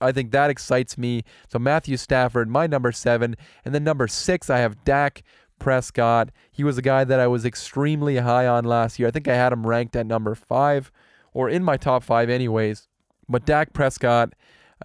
I 0.00 0.12
think 0.12 0.30
that 0.30 0.50
excites 0.50 0.98
me. 0.98 1.22
So 1.50 1.58
Matthew 1.58 1.96
Stafford, 1.96 2.48
my 2.48 2.66
number 2.66 2.92
seven. 2.92 3.36
And 3.64 3.74
then 3.74 3.84
number 3.84 4.08
six, 4.08 4.50
I 4.50 4.58
have 4.58 4.84
Dak 4.84 5.22
Prescott. 5.58 6.30
He 6.50 6.64
was 6.64 6.78
a 6.78 6.82
guy 6.82 7.04
that 7.04 7.20
I 7.20 7.26
was 7.26 7.44
extremely 7.44 8.16
high 8.16 8.46
on 8.46 8.64
last 8.64 8.98
year. 8.98 9.08
I 9.08 9.10
think 9.10 9.28
I 9.28 9.34
had 9.34 9.52
him 9.52 9.66
ranked 9.66 9.96
at 9.96 10.06
number 10.06 10.34
five 10.34 10.92
or 11.32 11.48
in 11.48 11.62
my 11.62 11.76
top 11.76 12.02
five, 12.02 12.30
anyways. 12.30 12.88
But 13.28 13.44
Dak 13.46 13.72
Prescott, 13.72 14.34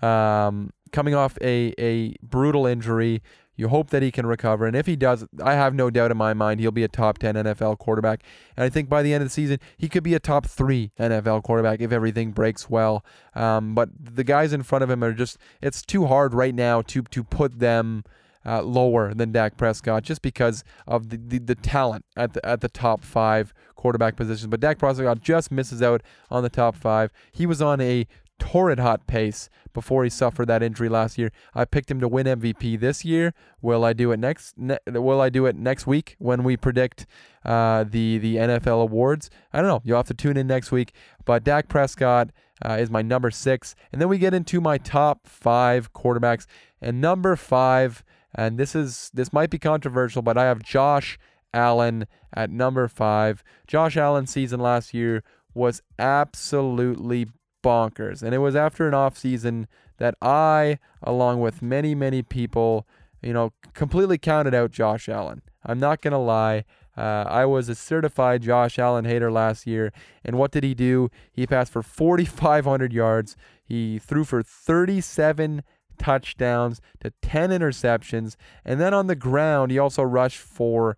um, 0.02 0.72
coming 0.92 1.16
off 1.16 1.38
a, 1.42 1.74
a 1.78 2.16
brutal 2.22 2.66
injury, 2.66 3.22
you 3.56 3.68
hope 3.68 3.90
that 3.90 4.02
he 4.02 4.12
can 4.12 4.26
recover. 4.26 4.66
And 4.66 4.76
if 4.76 4.86
he 4.86 4.96
does, 4.96 5.26
I 5.44 5.54
have 5.54 5.74
no 5.74 5.90
doubt 5.90 6.12
in 6.12 6.18
my 6.18 6.34
mind 6.34 6.60
he'll 6.60 6.72
be 6.72 6.84
a 6.84 6.88
top 6.88 7.18
10 7.18 7.36
NFL 7.36 7.78
quarterback. 7.78 8.24
And 8.56 8.64
I 8.64 8.70
think 8.70 8.90
by 8.90 9.04
the 9.04 9.14
end 9.14 9.22
of 9.22 9.28
the 9.28 9.34
season, 9.34 9.60
he 9.78 9.90
could 9.90 10.04
be 10.04 10.14
a 10.14 10.20
top 10.20 10.46
three 10.46 10.92
NFL 11.00 11.44
quarterback 11.44 11.82
if 11.82 11.92
everything 11.92 12.32
breaks 12.32 12.70
well. 12.70 13.06
Um, 13.36 13.76
but 13.76 13.90
the 14.00 14.24
guys 14.24 14.54
in 14.54 14.64
front 14.64 14.84
of 14.84 14.90
him 14.90 15.04
are 15.04 15.14
just, 15.14 15.38
it's 15.62 15.82
too 15.82 16.08
hard 16.08 16.34
right 16.34 16.56
now 16.56 16.82
to, 16.84 17.02
to 17.04 17.24
put 17.24 17.60
them. 17.60 18.04
Uh, 18.44 18.60
lower 18.64 19.14
than 19.14 19.32
Dak 19.32 19.56
Prescott 19.56 20.02
just 20.02 20.24
because 20.24 20.64
of 20.88 21.10
the, 21.10 21.18
the, 21.18 21.38
the, 21.38 21.54
talent 21.54 22.06
at 22.18 22.34
the 22.34 22.44
at 22.44 22.62
the 22.62 22.70
top 22.70 23.04
five 23.04 23.54
quarterback 23.76 24.16
positions. 24.16 24.48
But 24.48 24.60
Dak 24.60 24.80
Prescott 24.80 25.22
just 25.22 25.52
misses 25.52 25.84
out 25.84 26.02
on 26.32 26.42
the 26.42 26.50
top 26.50 26.76
five. 26.76 27.12
He 27.32 27.46
was 27.46 27.62
on 27.62 27.80
a 27.80 28.08
torrid 28.42 28.80
hot 28.80 29.06
pace 29.06 29.52
before 29.72 30.04
he 30.04 30.10
suffered 30.10 30.48
that 30.48 30.64
injury 30.64 30.90
last 30.90 31.16
year. 31.16 31.32
I 31.54 31.64
picked 31.64 31.92
him 31.92 32.00
to 32.00 32.08
win 32.08 32.26
MVP 32.26 32.80
this 32.80 33.06
year. 33.06 33.36
Will 33.62 33.86
I 33.86 33.94
do 33.94 34.12
it 34.12 34.18
next? 34.18 34.58
Ne- 34.58 34.80
will 34.88 35.22
I 35.22 35.30
do 35.30 35.46
it 35.46 35.56
next 35.56 35.86
week 35.86 36.16
when 36.18 36.44
we 36.44 36.58
predict 36.58 37.06
uh, 37.46 37.86
the 37.88 38.18
the 38.18 38.38
NFL 38.38 38.82
awards? 38.82 39.30
I 39.54 39.60
don't 39.60 39.68
know. 39.68 39.82
You'll 39.86 39.98
have 39.98 40.08
to 40.08 40.16
tune 40.16 40.38
in 40.38 40.48
next 40.48 40.72
week. 40.72 40.94
But 41.24 41.44
Dak 41.44 41.68
Prescott 41.68 42.32
uh, 42.66 42.78
is 42.80 42.90
my 42.90 43.04
number 43.04 43.30
six, 43.30 43.76
and 43.92 44.02
then 44.02 44.10
we 44.10 44.18
get 44.18 44.34
into 44.34 44.60
my 44.60 44.80
top 44.80 45.28
five 45.28 45.94
quarterbacks. 45.94 46.48
And 46.82 47.00
number 47.00 47.36
five, 47.36 48.04
and 48.34 48.58
this 48.58 48.74
is 48.74 49.12
this 49.14 49.32
might 49.32 49.52
be 49.52 49.60
controversial, 49.60 50.24
but 50.24 50.36
I 50.36 50.46
have 50.46 50.64
Josh 50.64 51.20
Allen 51.54 52.08
at 52.34 52.50
number 52.50 52.88
five. 52.88 53.44
Josh 53.68 53.98
Allen's 53.98 54.32
season 54.32 54.60
last 54.60 54.96
year 54.96 55.24
was 55.54 55.84
absolutely 56.00 57.28
bonkers. 57.62 58.22
And 58.24 58.34
it 58.34 58.40
was 58.40 58.56
after 58.56 58.88
an 58.88 58.94
off 58.94 59.18
season 59.18 59.68
that 59.98 60.16
I, 60.22 60.80
along 61.04 61.42
with 61.42 61.62
many, 61.62 61.96
many 61.96 62.22
people, 62.22 62.88
you 63.22 63.34
know, 63.34 63.54
completely 63.74 64.18
counted 64.18 64.54
out 64.54 64.72
Josh 64.72 65.08
Allen. 65.08 65.42
I'm 65.64 65.80
not 65.80 66.02
going 66.02 66.14
to 66.14 66.18
lie. 66.18 66.66
Uh, 66.98 67.26
I 67.28 67.46
was 67.46 67.70
a 67.70 67.76
certified 67.76 68.42
Josh 68.42 68.78
Allen 68.78 69.06
hater 69.06 69.32
last 69.32 69.66
year. 69.66 69.94
And 70.26 70.38
what 70.38 70.52
did 70.52 70.64
he 70.64 70.74
do? 70.74 71.10
He 71.32 71.48
passed 71.48 71.72
for 71.72 71.84
4,500 71.84 72.92
yards. 72.92 73.36
He 73.64 74.00
threw 74.00 74.24
for 74.24 74.44
37 74.44 75.64
touchdowns 75.98 76.82
to 77.02 77.12
10 77.22 77.52
interceptions. 77.52 78.36
And 78.66 78.80
then 78.80 78.94
on 78.94 79.08
the 79.08 79.16
ground, 79.16 79.72
he 79.72 79.80
also 79.80 80.04
rushed 80.04 80.40
for 80.40 80.98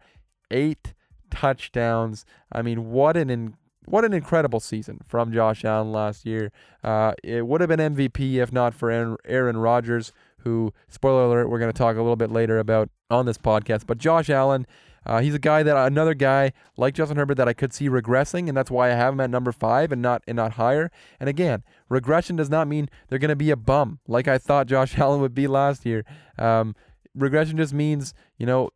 eight 0.50 0.94
touchdowns. 1.30 2.26
I 2.52 2.62
mean, 2.62 2.90
what 2.92 3.18
an 3.18 3.30
in- 3.30 3.56
what 3.86 4.06
an 4.06 4.14
incredible 4.14 4.60
season 4.60 5.00
from 5.08 5.32
Josh 5.34 5.66
Allen 5.66 5.92
last 5.92 6.26
year. 6.26 6.52
Uh, 6.84 7.14
it 7.24 7.48
would 7.48 7.62
have 7.62 7.70
been 7.70 7.80
MVP 7.80 8.36
if 8.36 8.52
not 8.52 8.74
for 8.74 8.90
Aaron, 8.92 9.18
Aaron 9.26 9.58
Rodgers, 9.58 10.12
who, 10.40 10.74
spoiler 10.90 11.26
alert, 11.26 11.50
we're 11.50 11.60
going 11.60 11.72
to 11.72 11.78
talk 11.78 11.96
a 11.96 12.02
little 12.02 12.16
bit 12.16 12.32
later 12.32 12.60
about 12.60 12.90
on 13.10 13.26
this 13.26 13.38
podcast. 13.38 13.86
But 13.88 13.98
Josh 13.98 14.30
Allen, 14.30 14.68
uh, 15.06 15.22
he's 15.22 15.34
a 15.34 15.40
guy 15.40 15.64
that 15.64 15.76
another 15.76 16.14
guy 16.14 16.54
like 16.78 16.94
Justin 16.94 17.18
Herbert 17.18 17.36
that 17.36 17.48
I 17.48 17.54
could 17.54 17.74
see 17.74 17.90
regressing, 17.90 18.48
and 18.48 18.56
that's 18.56 18.72
why 18.72 18.92
I 18.92 18.96
have 18.96 19.14
him 19.14 19.20
at 19.20 19.30
number 19.30 19.52
five 19.52 19.92
and 19.92 20.02
not 20.02 20.24
and 20.28 20.36
not 20.36 20.54
higher. 20.54 20.92
And 21.20 21.30
again, 21.30 21.64
regression 21.90 22.36
does 22.36 22.50
not 22.50 22.68
mean 22.68 22.90
they're 23.08 23.20
going 23.20 23.30
to 23.30 23.36
be 23.36 23.52
a 23.52 23.58
bum 23.58 24.00
like 24.08 24.28
I 24.28 24.38
thought 24.38 24.68
Josh 24.68 24.98
Allen 24.98 25.22
would 25.22 25.36
be 25.36 25.48
last 25.48 25.86
year. 25.86 26.06
Um, 26.38 26.76
regression 27.16 27.58
just 27.58 27.74
means 27.74 28.14
you 28.38 28.46
know 28.46 28.70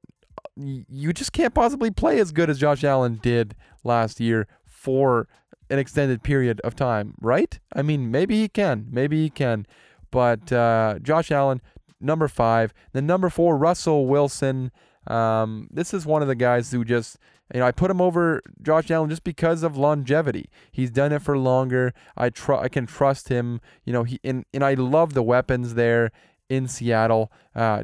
you 0.55 1.13
just 1.13 1.33
can't 1.33 1.53
possibly 1.53 1.91
play 1.91 2.19
as 2.19 2.31
good 2.31 2.49
as 2.49 2.59
Josh 2.59 2.83
Allen 2.83 3.19
did 3.21 3.55
last 3.83 4.19
year 4.19 4.47
for 4.87 5.27
an 5.69 5.79
extended 5.79 6.23
period 6.23 6.61
of 6.61 6.73
time, 6.73 7.13
right? 7.19 7.59
I 7.75 7.81
mean, 7.81 8.09
maybe 8.09 8.39
he 8.39 8.47
can, 8.47 8.87
maybe 8.89 9.21
he 9.21 9.29
can, 9.29 9.67
but 10.11 10.49
uh, 10.53 10.99
Josh 11.01 11.29
Allen, 11.29 11.61
number 11.99 12.29
five, 12.29 12.73
then 12.93 13.05
number 13.05 13.29
four, 13.29 13.57
Russell 13.57 14.07
Wilson. 14.07 14.71
Um, 15.05 15.67
this 15.69 15.93
is 15.93 16.05
one 16.05 16.21
of 16.21 16.29
the 16.29 16.35
guys 16.35 16.71
who 16.71 16.85
just, 16.85 17.17
you 17.53 17.59
know, 17.59 17.65
I 17.65 17.73
put 17.73 17.91
him 17.91 17.99
over 17.99 18.41
Josh 18.61 18.89
Allen 18.89 19.09
just 19.09 19.25
because 19.25 19.61
of 19.61 19.75
longevity. 19.75 20.49
He's 20.71 20.89
done 20.89 21.11
it 21.11 21.21
for 21.21 21.37
longer. 21.37 21.93
I 22.15 22.29
tr- 22.29 22.53
I 22.53 22.69
can 22.69 22.85
trust 22.85 23.27
him. 23.27 23.59
You 23.83 23.91
know, 23.91 24.03
he 24.03 24.21
and 24.23 24.45
and 24.53 24.63
I 24.63 24.73
love 24.75 25.15
the 25.15 25.23
weapons 25.23 25.73
there 25.73 26.11
in 26.49 26.69
Seattle. 26.69 27.29
Uh, 27.53 27.83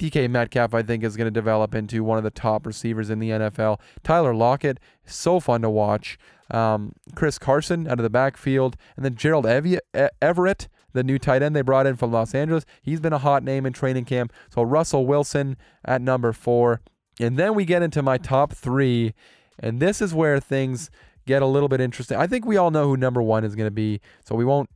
DK 0.00 0.30
Metcalf, 0.30 0.74
I 0.74 0.82
think, 0.82 1.04
is 1.04 1.16
going 1.16 1.26
to 1.26 1.30
develop 1.30 1.74
into 1.74 2.02
one 2.02 2.18
of 2.18 2.24
the 2.24 2.30
top 2.30 2.66
receivers 2.66 3.08
in 3.08 3.20
the 3.20 3.30
NFL. 3.30 3.78
Tyler 4.02 4.34
Lockett, 4.34 4.80
so 5.04 5.38
fun 5.38 5.60
to 5.62 5.70
watch. 5.70 6.18
Um, 6.50 6.92
Chris 7.14 7.38
Carson 7.38 7.86
out 7.86 7.98
of 7.98 8.02
the 8.02 8.10
backfield, 8.10 8.76
and 8.96 9.04
then 9.04 9.14
Gerald 9.14 9.46
Everett, 9.46 10.68
the 10.92 11.04
new 11.04 11.18
tight 11.18 11.42
end 11.42 11.54
they 11.54 11.62
brought 11.62 11.86
in 11.86 11.96
from 11.96 12.12
Los 12.12 12.34
Angeles. 12.34 12.64
He's 12.82 13.00
been 13.00 13.12
a 13.12 13.18
hot 13.18 13.42
name 13.44 13.66
in 13.66 13.72
training 13.72 14.04
camp. 14.04 14.32
So 14.52 14.62
Russell 14.62 15.06
Wilson 15.06 15.56
at 15.84 16.00
number 16.02 16.32
four. 16.32 16.80
And 17.20 17.36
then 17.36 17.54
we 17.54 17.64
get 17.64 17.82
into 17.82 18.02
my 18.02 18.16
top 18.18 18.52
three, 18.52 19.14
and 19.58 19.80
this 19.80 20.00
is 20.00 20.14
where 20.14 20.40
things 20.40 20.90
get 21.26 21.42
a 21.42 21.46
little 21.46 21.68
bit 21.68 21.80
interesting. 21.80 22.16
I 22.16 22.26
think 22.26 22.46
we 22.46 22.56
all 22.56 22.70
know 22.70 22.88
who 22.88 22.96
number 22.96 23.22
one 23.22 23.44
is 23.44 23.54
going 23.54 23.66
to 23.66 23.70
be, 23.70 24.00
so 24.24 24.34
we 24.34 24.44
won't 24.44 24.70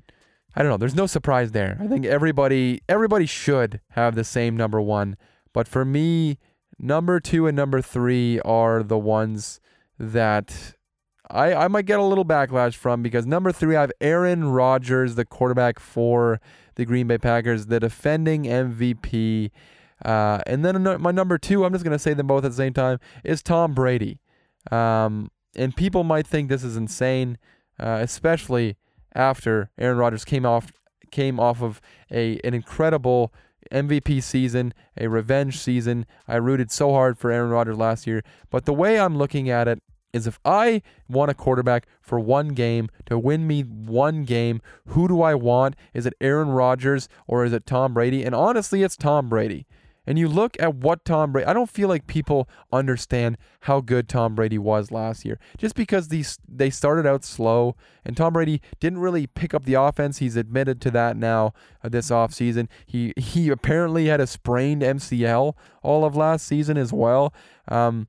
I 0.56 0.62
don't 0.62 0.70
know. 0.70 0.76
There's 0.76 0.94
no 0.94 1.06
surprise 1.06 1.50
there. 1.52 1.76
I 1.80 1.88
think 1.88 2.06
everybody 2.06 2.80
everybody 2.88 3.26
should 3.26 3.80
have 3.90 4.14
the 4.14 4.24
same 4.24 4.56
number 4.56 4.80
one. 4.80 5.16
But 5.52 5.66
for 5.66 5.84
me, 5.84 6.38
number 6.78 7.18
two 7.20 7.46
and 7.46 7.56
number 7.56 7.80
three 7.80 8.40
are 8.40 8.82
the 8.82 8.98
ones 8.98 9.60
that 9.98 10.74
I, 11.30 11.54
I 11.54 11.68
might 11.68 11.86
get 11.86 11.98
a 11.98 12.02
little 12.02 12.24
backlash 12.24 12.74
from 12.74 13.02
because 13.02 13.26
number 13.26 13.50
three, 13.50 13.76
I 13.76 13.82
have 13.82 13.92
Aaron 14.00 14.44
Rodgers, 14.44 15.14
the 15.14 15.24
quarterback 15.24 15.78
for 15.78 16.40
the 16.74 16.84
Green 16.84 17.06
Bay 17.06 17.18
Packers, 17.18 17.66
the 17.66 17.80
defending 17.80 18.44
MVP. 18.44 19.50
Uh, 20.04 20.40
and 20.46 20.64
then 20.64 20.82
my 21.00 21.10
number 21.10 21.38
two, 21.38 21.64
I'm 21.64 21.72
just 21.72 21.84
going 21.84 21.96
to 21.96 21.98
say 21.98 22.14
them 22.14 22.26
both 22.26 22.44
at 22.44 22.50
the 22.50 22.56
same 22.56 22.74
time, 22.74 22.98
is 23.22 23.42
Tom 23.42 23.74
Brady. 23.74 24.20
Um, 24.70 25.30
and 25.56 25.74
people 25.74 26.04
might 26.04 26.26
think 26.26 26.48
this 26.48 26.64
is 26.64 26.76
insane, 26.76 27.38
uh, 27.80 27.98
especially 28.02 28.76
after 29.14 29.70
Aaron 29.78 29.98
Rodgers 29.98 30.24
came 30.24 30.44
off 30.44 30.72
came 31.10 31.38
off 31.38 31.62
of 31.62 31.80
a 32.10 32.40
an 32.42 32.54
incredible 32.54 33.32
MVP 33.70 34.22
season, 34.22 34.74
a 34.98 35.08
revenge 35.08 35.58
season. 35.58 36.06
I 36.26 36.36
rooted 36.36 36.70
so 36.70 36.92
hard 36.92 37.16
for 37.16 37.30
Aaron 37.30 37.50
Rodgers 37.50 37.76
last 37.76 38.06
year, 38.06 38.22
but 38.50 38.64
the 38.64 38.74
way 38.74 38.98
I'm 38.98 39.16
looking 39.16 39.48
at 39.48 39.68
it 39.68 39.80
is 40.14 40.26
if 40.26 40.38
I 40.44 40.80
want 41.08 41.30
a 41.30 41.34
quarterback 41.34 41.86
for 42.00 42.18
one 42.20 42.48
game 42.48 42.88
to 43.06 43.18
win 43.18 43.46
me 43.46 43.62
one 43.62 44.24
game, 44.24 44.62
who 44.86 45.08
do 45.08 45.20
I 45.20 45.34
want? 45.34 45.74
Is 45.92 46.06
it 46.06 46.14
Aaron 46.20 46.50
Rodgers 46.50 47.08
or 47.26 47.44
is 47.44 47.52
it 47.52 47.66
Tom 47.66 47.92
Brady? 47.92 48.24
And 48.24 48.34
honestly, 48.34 48.82
it's 48.82 48.96
Tom 48.96 49.28
Brady. 49.28 49.66
And 50.06 50.18
you 50.18 50.28
look 50.28 50.56
at 50.60 50.74
what 50.74 51.04
Tom 51.04 51.32
Brady, 51.32 51.46
I 51.46 51.52
don't 51.54 51.70
feel 51.70 51.88
like 51.88 52.06
people 52.06 52.48
understand 52.72 53.38
how 53.60 53.80
good 53.80 54.08
Tom 54.08 54.34
Brady 54.34 54.58
was 54.58 54.90
last 54.90 55.24
year. 55.24 55.38
Just 55.56 55.74
because 55.74 56.08
these 56.08 56.38
they 56.46 56.70
started 56.70 57.06
out 57.06 57.24
slow 57.24 57.74
and 58.04 58.16
Tom 58.16 58.34
Brady 58.34 58.60
didn't 58.80 58.98
really 58.98 59.26
pick 59.26 59.54
up 59.54 59.64
the 59.64 59.74
offense. 59.74 60.18
He's 60.18 60.36
admitted 60.36 60.80
to 60.82 60.90
that 60.92 61.16
now 61.16 61.54
uh, 61.82 61.88
this 61.88 62.10
offseason. 62.10 62.68
He 62.86 63.14
he 63.16 63.48
apparently 63.48 64.06
had 64.06 64.20
a 64.20 64.26
sprained 64.26 64.82
MCL 64.82 65.54
all 65.82 66.04
of 66.04 66.14
last 66.14 66.46
season 66.46 66.76
as 66.76 66.92
well. 66.92 67.32
Um, 67.68 68.06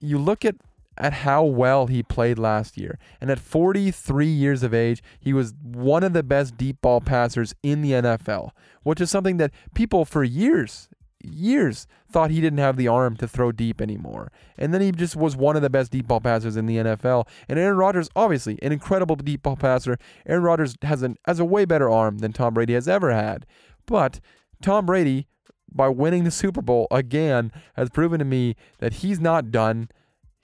you 0.00 0.18
look 0.18 0.44
at 0.44 0.56
at 0.98 1.12
how 1.12 1.44
well 1.44 1.86
he 1.86 2.02
played 2.02 2.38
last 2.38 2.76
year. 2.76 2.98
And 3.20 3.30
at 3.30 3.38
43 3.38 4.26
years 4.26 4.62
of 4.62 4.74
age, 4.74 5.02
he 5.20 5.32
was 5.32 5.54
one 5.62 6.02
of 6.04 6.12
the 6.12 6.22
best 6.22 6.56
deep 6.56 6.80
ball 6.80 7.00
passers 7.00 7.54
in 7.62 7.82
the 7.82 7.92
NFL, 7.92 8.50
which 8.82 9.00
is 9.00 9.10
something 9.10 9.36
that 9.38 9.52
people 9.74 10.04
for 10.04 10.24
years 10.24 10.88
years 11.22 11.86
thought 12.10 12.30
he 12.30 12.40
didn't 12.40 12.58
have 12.58 12.76
the 12.76 12.88
arm 12.88 13.16
to 13.16 13.28
throw 13.28 13.52
deep 13.52 13.80
anymore. 13.80 14.30
And 14.56 14.72
then 14.72 14.80
he 14.80 14.92
just 14.92 15.16
was 15.16 15.36
one 15.36 15.56
of 15.56 15.62
the 15.62 15.70
best 15.70 15.90
deep 15.90 16.06
ball 16.06 16.20
passers 16.20 16.56
in 16.56 16.66
the 16.66 16.76
NFL. 16.76 17.26
And 17.48 17.58
Aaron 17.58 17.76
Rodgers, 17.76 18.08
obviously, 18.16 18.58
an 18.62 18.72
incredible 18.72 19.16
deep 19.16 19.42
ball 19.42 19.56
passer. 19.56 19.98
Aaron 20.26 20.42
Rodgers 20.42 20.76
has 20.82 21.02
an 21.02 21.16
has 21.26 21.40
a 21.40 21.44
way 21.44 21.64
better 21.64 21.90
arm 21.90 22.18
than 22.18 22.32
Tom 22.32 22.54
Brady 22.54 22.74
has 22.74 22.88
ever 22.88 23.12
had. 23.12 23.46
But 23.86 24.20
Tom 24.62 24.86
Brady, 24.86 25.26
by 25.70 25.88
winning 25.88 26.24
the 26.24 26.30
Super 26.30 26.62
Bowl 26.62 26.86
again, 26.90 27.52
has 27.74 27.90
proven 27.90 28.18
to 28.18 28.24
me 28.24 28.56
that 28.78 28.94
he's 28.94 29.20
not 29.20 29.50
done. 29.50 29.88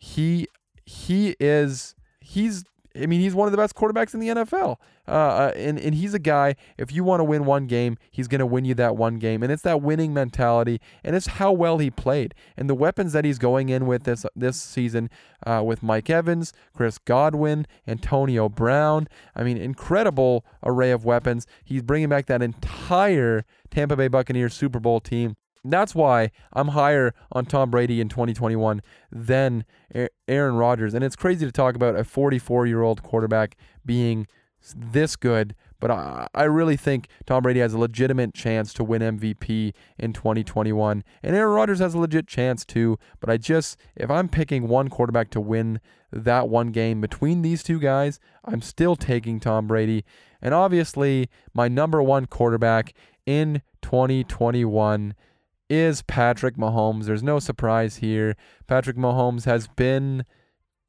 He 0.04 0.48
he 0.84 1.34
is 1.40 1.94
he's 2.20 2.64
I 2.96 3.06
mean, 3.06 3.20
he's 3.20 3.34
one 3.34 3.48
of 3.48 3.52
the 3.52 3.58
best 3.58 3.74
quarterbacks 3.74 4.14
in 4.14 4.20
the 4.20 4.28
NFL. 4.28 4.76
Uh, 5.08 5.10
uh, 5.10 5.52
and, 5.56 5.80
and 5.80 5.96
he's 5.96 6.14
a 6.14 6.18
guy, 6.20 6.54
if 6.78 6.92
you 6.92 7.02
want 7.02 7.18
to 7.18 7.24
win 7.24 7.44
one 7.44 7.66
game, 7.66 7.98
he's 8.12 8.28
going 8.28 8.38
to 8.38 8.46
win 8.46 8.64
you 8.64 8.74
that 8.74 8.96
one 8.96 9.18
game. 9.18 9.42
And 9.42 9.50
it's 9.50 9.62
that 9.62 9.82
winning 9.82 10.14
mentality, 10.14 10.80
and 11.02 11.16
it's 11.16 11.26
how 11.26 11.50
well 11.50 11.78
he 11.78 11.90
played. 11.90 12.34
And 12.56 12.70
the 12.70 12.74
weapons 12.74 13.12
that 13.12 13.24
he's 13.24 13.38
going 13.38 13.68
in 13.68 13.86
with 13.86 14.04
this, 14.04 14.24
this 14.36 14.62
season 14.62 15.10
uh, 15.44 15.62
with 15.66 15.82
Mike 15.82 16.08
Evans, 16.08 16.52
Chris 16.72 16.98
Godwin, 16.98 17.66
Antonio 17.88 18.48
Brown. 18.48 19.08
I 19.34 19.42
mean, 19.42 19.56
incredible 19.56 20.44
array 20.62 20.92
of 20.92 21.04
weapons. 21.04 21.48
He's 21.64 21.82
bringing 21.82 22.08
back 22.08 22.26
that 22.26 22.42
entire 22.42 23.44
Tampa 23.70 23.96
Bay 23.96 24.06
Buccaneers 24.06 24.54
Super 24.54 24.78
Bowl 24.78 25.00
team. 25.00 25.34
That's 25.64 25.94
why 25.94 26.30
I'm 26.52 26.68
higher 26.68 27.14
on 27.32 27.46
Tom 27.46 27.70
Brady 27.70 28.00
in 28.00 28.08
2021 28.08 28.82
than 29.10 29.64
Aaron 30.28 30.56
Rodgers. 30.56 30.94
And 30.94 31.02
it's 31.02 31.16
crazy 31.16 31.46
to 31.46 31.52
talk 31.52 31.74
about 31.74 31.96
a 31.96 32.04
44 32.04 32.66
year 32.66 32.82
old 32.82 33.02
quarterback 33.02 33.56
being 33.84 34.26
this 34.74 35.16
good, 35.16 35.54
but 35.80 35.90
I, 35.90 36.26
I 36.34 36.44
really 36.44 36.76
think 36.76 37.08
Tom 37.26 37.42
Brady 37.42 37.60
has 37.60 37.74
a 37.74 37.78
legitimate 37.78 38.32
chance 38.32 38.72
to 38.74 38.84
win 38.84 39.02
MVP 39.02 39.74
in 39.98 40.12
2021. 40.12 41.04
And 41.22 41.36
Aaron 41.36 41.54
Rodgers 41.54 41.80
has 41.80 41.92
a 41.92 41.98
legit 41.98 42.26
chance 42.26 42.64
too. 42.64 42.98
But 43.20 43.28
I 43.28 43.36
just, 43.36 43.78
if 43.94 44.10
I'm 44.10 44.28
picking 44.28 44.68
one 44.68 44.88
quarterback 44.88 45.30
to 45.30 45.40
win 45.40 45.80
that 46.12 46.48
one 46.48 46.68
game 46.68 47.00
between 47.00 47.42
these 47.42 47.62
two 47.62 47.78
guys, 47.78 48.20
I'm 48.44 48.62
still 48.62 48.96
taking 48.96 49.40
Tom 49.40 49.66
Brady. 49.66 50.04
And 50.40 50.54
obviously, 50.54 51.28
my 51.52 51.68
number 51.68 52.02
one 52.02 52.26
quarterback 52.26 52.94
in 53.26 53.62
2021 53.82 55.14
is 55.68 56.02
Patrick 56.02 56.56
Mahomes. 56.56 57.04
There's 57.04 57.22
no 57.22 57.38
surprise 57.38 57.96
here. 57.96 58.36
Patrick 58.66 58.96
Mahomes 58.96 59.44
has 59.44 59.68
been, 59.68 60.24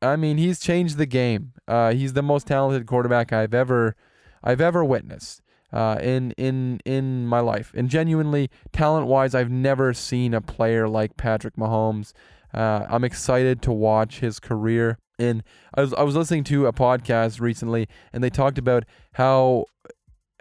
I 0.01 0.15
mean, 0.15 0.37
he's 0.37 0.59
changed 0.59 0.97
the 0.97 1.05
game. 1.05 1.53
Uh, 1.67 1.93
he's 1.93 2.13
the 2.13 2.21
most 2.21 2.47
talented 2.47 2.85
quarterback 2.85 3.33
I've 3.33 3.53
ever, 3.53 3.95
I've 4.43 4.61
ever 4.61 4.83
witnessed. 4.83 5.41
Uh, 5.73 5.97
in 6.01 6.31
in 6.37 6.79
in 6.85 7.27
my 7.27 7.41
life, 7.41 7.73
and 7.75 7.89
genuinely 7.89 8.49
talent-wise, 8.71 9.35
I've 9.35 9.51
never 9.51 9.93
seen 9.93 10.33
a 10.33 10.39
player 10.39 10.87
like 10.87 11.17
Patrick 11.17 11.57
Mahomes. 11.57 12.13
Uh, 12.53 12.85
I'm 12.87 13.03
excited 13.03 13.61
to 13.63 13.73
watch 13.73 14.19
his 14.19 14.39
career. 14.39 14.97
And 15.19 15.43
I 15.73 15.81
was 15.81 15.93
I 15.93 16.03
was 16.03 16.15
listening 16.15 16.43
to 16.45 16.67
a 16.67 16.73
podcast 16.73 17.41
recently, 17.41 17.87
and 18.13 18.23
they 18.23 18.29
talked 18.29 18.57
about 18.57 18.85
how 19.13 19.65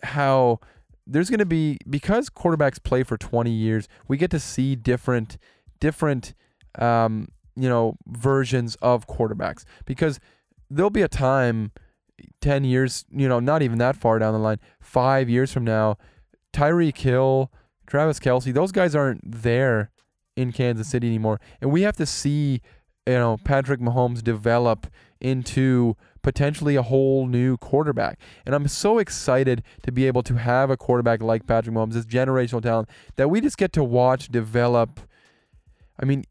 how 0.03 0.61
there's 1.07 1.31
going 1.31 1.39
to 1.39 1.47
be 1.47 1.79
because 1.89 2.31
quarterbacks 2.31 2.83
play 2.83 3.03
for 3.03 3.17
20 3.17 3.51
years, 3.51 3.89
we 4.09 4.17
get 4.17 4.31
to 4.31 4.41
see 4.41 4.75
different 4.77 5.39
different 5.81 6.35
um, 6.79 7.29
you 7.57 7.69
know 7.69 7.97
versions 8.07 8.77
of 8.77 9.07
quarterbacks 9.07 9.65
because 9.85 10.19
there'll 10.71 10.91
be 10.91 11.03
a 11.03 11.09
time 11.09 11.73
10 12.41 12.65
years, 12.65 13.05
you 13.11 13.29
know, 13.29 13.41
not 13.41 13.63
even 13.63 13.79
that 13.79 13.97
far 13.97 14.19
down 14.19 14.33
the 14.33 14.39
line, 14.39 14.59
5 14.81 15.29
years 15.29 15.53
from 15.53 15.65
now, 15.65 15.97
Tyreek 16.53 16.97
Hill, 16.97 17.51
Travis 17.87 18.19
Kelce, 18.19 18.53
those 18.53 18.73
guys 18.73 18.95
aren't 18.95 19.21
there 19.25 19.91
in 20.37 20.53
Kansas 20.53 20.89
City 20.89 21.07
anymore. 21.07 21.41
And 21.61 21.71
we 21.71 21.83
have 21.83 21.97
to 21.97 22.07
see, 22.07 22.61
you 23.07 23.15
know, 23.15 23.39
Patrick 23.45 23.81
Mahomes 23.81 24.23
develop 24.23 24.87
into 25.21 25.97
potentially 26.25 26.75
a 26.75 26.83
whole 26.83 27.29
new 27.29 27.57
quarterback. 27.59 28.19
And 28.45 28.55
I'm 28.55 28.67
so 28.67 28.99
excited 28.99 29.63
to 29.83 29.93
be 29.93 30.09
able 30.09 30.25
to 30.25 30.35
have 30.35 30.71
a 30.71 30.77
quarterback 30.77 31.23
like 31.23 31.47
Patrick 31.47 31.77
Mahomes, 31.77 31.93
this 31.93 32.07
generational 32.07 32.61
talent 32.61 32.89
that 33.15 33.29
we 33.29 33.41
just 33.41 33.57
get 33.57 33.73
to 33.75 33.85
watch 33.85 34.29
develop. 34.29 34.99
I 36.01 36.05
mean, 36.05 36.25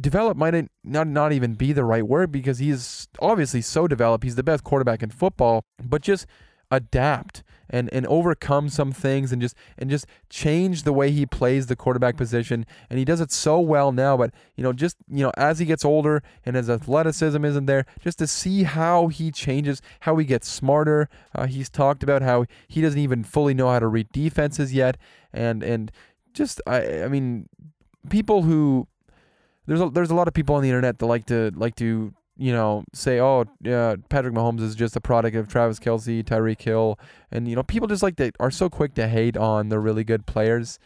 develop 0.00 0.38
might 0.38 0.68
not 0.82 1.06
not 1.06 1.32
even 1.32 1.54
be 1.54 1.74
the 1.74 1.84
right 1.84 2.06
word 2.06 2.32
because 2.32 2.58
he's 2.58 3.08
obviously 3.20 3.60
so 3.60 3.86
developed. 3.86 4.24
He's 4.24 4.36
the 4.36 4.42
best 4.42 4.64
quarterback 4.64 5.02
in 5.02 5.10
football, 5.10 5.64
but 5.82 6.00
just 6.00 6.26
adapt 6.74 7.42
and 7.70 7.92
and 7.92 8.06
overcome 8.06 8.68
some 8.68 8.92
things 8.92 9.32
and 9.32 9.40
just 9.40 9.56
and 9.78 9.90
just 9.90 10.06
change 10.28 10.82
the 10.82 10.92
way 10.92 11.10
he 11.10 11.26
plays 11.26 11.66
the 11.66 11.76
quarterback 11.76 12.16
position. 12.16 12.66
And 12.90 12.98
he 12.98 13.04
does 13.04 13.20
it 13.20 13.32
so 13.32 13.60
well 13.60 13.92
now 13.92 14.16
but 14.16 14.32
you 14.56 14.62
know 14.62 14.72
just 14.72 14.96
you 15.08 15.24
know 15.24 15.32
as 15.36 15.58
he 15.58 15.64
gets 15.64 15.84
older 15.84 16.22
and 16.44 16.56
his 16.56 16.68
athleticism 16.70 17.44
isn't 17.44 17.66
there 17.66 17.86
just 18.00 18.18
to 18.18 18.26
see 18.26 18.64
how 18.64 19.08
he 19.08 19.30
changes 19.30 19.80
how 20.00 20.16
he 20.16 20.24
gets 20.24 20.48
smarter. 20.48 21.08
Uh, 21.34 21.46
he's 21.46 21.70
talked 21.70 22.02
about 22.02 22.22
how 22.22 22.44
he 22.68 22.80
doesn't 22.80 23.00
even 23.00 23.24
fully 23.24 23.54
know 23.54 23.68
how 23.70 23.78
to 23.78 23.88
read 23.88 24.10
defenses 24.12 24.74
yet. 24.74 24.96
And 25.32 25.62
and 25.62 25.90
just 26.32 26.60
I 26.66 27.04
I 27.04 27.08
mean 27.08 27.48
people 28.10 28.42
who 28.42 28.86
there's 29.66 29.80
a, 29.80 29.88
there's 29.88 30.10
a 30.10 30.14
lot 30.14 30.28
of 30.28 30.34
people 30.34 30.54
on 30.54 30.62
the 30.62 30.68
internet 30.68 30.98
that 30.98 31.06
like 31.06 31.26
to 31.26 31.50
like 31.54 31.76
to 31.76 32.12
you 32.36 32.52
know, 32.52 32.84
say, 32.92 33.20
oh, 33.20 33.44
yeah, 33.62 33.94
Patrick 34.08 34.34
Mahomes 34.34 34.60
is 34.60 34.74
just 34.74 34.96
a 34.96 35.00
product 35.00 35.36
of 35.36 35.48
Travis 35.48 35.78
Kelce, 35.78 36.24
Tyreek 36.24 36.60
Hill, 36.60 36.98
and 37.30 37.48
you 37.48 37.54
know, 37.54 37.62
people 37.62 37.88
just 37.88 38.02
like 38.02 38.16
they 38.16 38.32
are 38.40 38.50
so 38.50 38.68
quick 38.68 38.94
to 38.94 39.08
hate 39.08 39.36
on 39.36 39.68
the 39.68 39.78
really 39.78 40.04
good 40.04 40.26
players. 40.26 40.78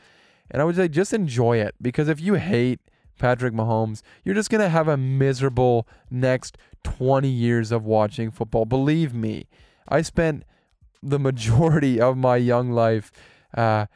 And 0.51 0.61
I 0.61 0.65
would 0.65 0.77
say 0.77 0.89
just 0.89 1.13
enjoy 1.13 1.59
it 1.59 1.75
because 1.81 2.09
if 2.09 2.21
you 2.21 2.35
hate 2.35 2.81
Patrick 3.19 3.55
Mahomes, 3.55 4.03
you're 4.25 4.35
just 4.35 4.51
gonna 4.51 4.69
have 4.69 4.89
a 4.89 4.97
miserable 4.97 5.87
next 6.11 6.57
20 6.85 7.29
years 7.29 7.73
of 7.73 7.85
watching 7.85 8.31
football. 8.31 8.65
Believe 8.65 9.15
me, 9.15 9.47
I 9.89 10.03
spent 10.03 10.45
the 11.03 11.19
majority 11.19 12.01
of 12.01 12.17
my 12.17 12.37
young 12.37 12.71
life. 12.73 13.11
Uh, 13.57 13.87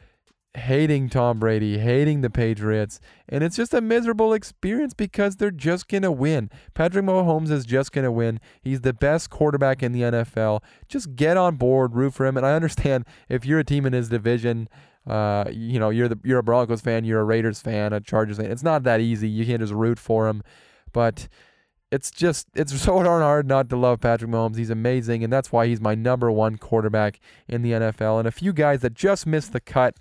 hating 0.55 1.09
Tom 1.09 1.39
Brady, 1.39 1.79
hating 1.79 2.21
the 2.21 2.29
Patriots, 2.29 2.99
and 3.27 3.43
it's 3.43 3.55
just 3.55 3.73
a 3.73 3.81
miserable 3.81 4.33
experience 4.33 4.93
because 4.93 5.35
they're 5.35 5.51
just 5.51 5.87
going 5.87 6.03
to 6.03 6.11
win. 6.11 6.49
Patrick 6.73 7.05
Mahomes 7.05 7.49
is 7.49 7.65
just 7.65 7.91
going 7.91 8.05
to 8.05 8.11
win. 8.11 8.39
He's 8.61 8.81
the 8.81 8.93
best 8.93 9.29
quarterback 9.29 9.81
in 9.81 9.91
the 9.91 10.01
NFL. 10.01 10.61
Just 10.87 11.15
get 11.15 11.37
on 11.37 11.55
board, 11.55 11.95
root 11.95 12.13
for 12.13 12.25
him. 12.25 12.37
And 12.37 12.45
I 12.45 12.53
understand 12.53 13.05
if 13.29 13.45
you're 13.45 13.59
a 13.59 13.63
team 13.63 13.85
in 13.85 13.93
his 13.93 14.09
division, 14.09 14.69
uh, 15.07 15.45
you 15.51 15.79
know, 15.79 15.89
you're 15.89 16.07
the 16.07 16.19
you're 16.23 16.39
a 16.39 16.43
Broncos 16.43 16.81
fan, 16.81 17.03
you're 17.03 17.21
a 17.21 17.25
Raiders 17.25 17.59
fan, 17.61 17.91
a 17.91 17.99
Chargers 17.99 18.37
fan. 18.37 18.51
It's 18.51 18.63
not 18.63 18.83
that 18.83 19.01
easy. 19.01 19.27
You 19.27 19.45
can't 19.45 19.59
just 19.59 19.73
root 19.73 19.99
for 19.99 20.27
him, 20.27 20.43
but 20.93 21.27
it's 21.91 22.09
just 22.09 22.47
it's 22.55 22.73
so 22.81 23.01
darn 23.03 23.21
hard 23.21 23.47
not 23.47 23.69
to 23.69 23.75
love 23.75 23.99
Patrick 23.99 24.29
Mahomes. 24.29 24.57
He's 24.57 24.69
amazing, 24.69 25.23
and 25.23 25.33
that's 25.33 25.51
why 25.51 25.67
he's 25.67 25.81
my 25.81 25.95
number 25.95 26.31
one 26.31 26.57
quarterback 26.57 27.19
in 27.47 27.63
the 27.63 27.71
NFL. 27.71 28.19
And 28.19 28.27
a 28.27 28.31
few 28.31 28.53
guys 28.53 28.81
that 28.81 28.93
just 28.93 29.25
missed 29.25 29.51
the 29.51 29.59
cut 29.59 29.97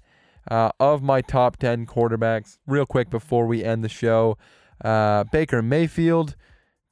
uh, 0.51 0.71
of 0.81 1.03
my 1.03 1.21
top 1.21 1.57
10 1.57 1.87
quarterbacks. 1.87 2.59
Real 2.67 2.87
quick 2.87 3.11
before 3.11 3.47
we 3.47 3.65
end 3.65 3.85
the 3.85 3.89
show, 3.89 4.37
uh, 4.85 5.25
Baker 5.25 5.63
Mayfield, 5.63 6.37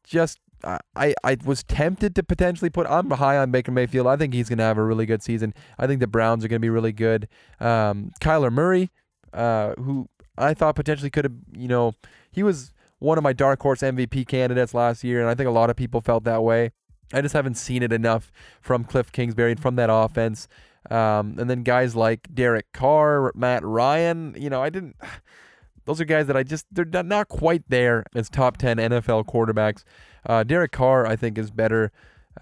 just 0.05 0.41
I, 0.63 1.15
I 1.25 1.37
was 1.45 1.63
tempted 1.63 2.15
to 2.17 2.23
potentially 2.23 2.71
put. 2.71 2.87
I'm 2.87 3.11
high 3.11 3.39
on 3.39 3.51
Baker 3.51 3.73
Mayfield. 3.73 4.07
I 4.07 4.17
think 4.17 4.35
he's 4.35 4.49
going 4.49 4.59
to 4.59 4.65
have 4.65 4.79
a 4.79 4.85
really 4.85 5.07
good 5.07 5.23
season. 5.23 5.55
I 5.79 5.87
think 5.87 6.01
the 6.01 6.07
Browns 6.07 6.45
are 6.45 6.49
going 6.49 6.61
to 6.61 6.65
be 6.65 6.71
really 6.71 6.93
good. 6.93 7.29
Um, 7.61 8.11
Kyler 8.21 8.53
Murray, 8.53 8.91
uh, 9.33 9.75
who 9.77 10.09
I 10.37 10.55
thought 10.55 10.77
potentially 10.77 11.11
could 11.11 11.25
have, 11.25 11.35
you 11.53 11.69
know, 11.69 11.95
he 12.31 12.43
was 12.43 12.73
one 12.99 13.17
of 13.17 13.25
my 13.25 13.33
dark 13.33 13.63
horse 13.63 13.81
MVP 13.81 14.27
candidates 14.29 14.75
last 14.75 15.03
year, 15.03 15.21
and 15.21 15.29
I 15.29 15.35
think 15.35 15.49
a 15.49 15.53
lot 15.53 15.71
of 15.71 15.77
people 15.77 16.01
felt 16.01 16.25
that 16.25 16.43
way. 16.43 16.73
I 17.13 17.21
just 17.23 17.35
haven't 17.35 17.55
seen 17.55 17.83
it 17.83 17.93
enough 17.93 18.31
from 18.61 18.85
Cliff 18.85 19.11
Kingsbury 19.11 19.53
and 19.53 19.61
from 19.61 19.77
that 19.77 19.91
offense. 19.91 20.47
Um, 20.89 21.37
and 21.39 21.51
then 21.51 21.63
guys 21.63 21.95
like 21.95 22.29
Derek 22.35 22.73
Carr, 22.73 23.33
Matt 23.35 23.65
Ryan, 23.65 24.35
you 24.39 24.49
know, 24.49 24.63
I 24.63 24.71
didn't. 24.71 24.97
Those 25.87 26.01
are 26.01 26.05
guys 26.05 26.27
that 26.27 26.37
I 26.37 26.43
just 26.43 26.67
they're 26.71 26.85
not- 26.85 27.29
quite 27.29 27.65
there 27.69 28.05
as 28.15 28.29
top 28.29 28.59
ten 28.59 28.77
NFL 28.77 29.25
quarterbacks. 29.27 29.83
Uh, 30.25 30.45
Derek 30.45 30.73
Carr, 30.73 31.07
I 31.07 31.17
think, 31.17 31.37
is 31.39 31.51
better 31.51 31.91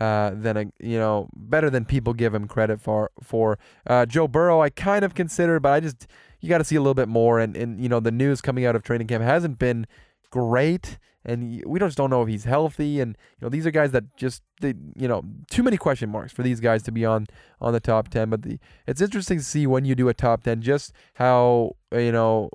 uh, 0.00 0.32
than 0.34 0.56
a 0.56 0.64
you 0.80 0.98
know 0.98 1.28
better 1.34 1.70
than 1.70 1.84
people 1.84 2.12
give 2.12 2.34
him 2.34 2.46
credit 2.46 2.80
for. 2.80 3.10
For 3.22 3.58
uh, 3.86 4.06
Joe 4.06 4.28
Burrow, 4.28 4.60
I 4.60 4.70
kind 4.70 5.04
of 5.04 5.14
consider, 5.14 5.60
but 5.60 5.72
I 5.72 5.80
just 5.80 6.06
you 6.40 6.48
got 6.48 6.58
to 6.58 6.64
see 6.64 6.76
a 6.76 6.80
little 6.80 6.94
bit 6.94 7.08
more. 7.08 7.38
And 7.38 7.56
and 7.56 7.80
you 7.80 7.88
know 7.88 8.00
the 8.00 8.10
news 8.10 8.40
coming 8.40 8.66
out 8.66 8.76
of 8.76 8.82
training 8.82 9.06
camp 9.06 9.24
hasn't 9.24 9.58
been 9.58 9.86
great, 10.30 10.98
and 11.28 11.62
we 11.66 11.78
just 11.78 11.96
don't 11.96 12.10
know 12.10 12.22
if 12.22 12.28
he's 12.28 12.44
healthy. 12.44 13.00
And 13.00 13.16
you 13.38 13.44
know 13.44 13.48
these 13.48 13.66
are 13.66 13.70
guys 13.70 13.92
that 13.92 14.16
just 14.16 14.42
they, 14.60 14.74
you 14.96 15.06
know 15.06 15.22
too 15.50 15.62
many 15.62 15.76
question 15.76 16.10
marks 16.10 16.32
for 16.32 16.42
these 16.42 16.58
guys 16.58 16.82
to 16.84 16.92
be 16.92 17.04
on 17.04 17.26
on 17.60 17.72
the 17.72 17.80
top 17.80 18.08
ten. 18.08 18.30
But 18.30 18.42
the 18.42 18.58
it's 18.86 19.00
interesting 19.00 19.38
to 19.38 19.44
see 19.44 19.66
when 19.66 19.84
you 19.84 19.94
do 19.94 20.08
a 20.08 20.14
top 20.14 20.42
ten 20.42 20.62
just 20.62 20.92
how 21.14 21.76
uh, 21.92 21.98
you 21.98 22.12
know 22.12 22.50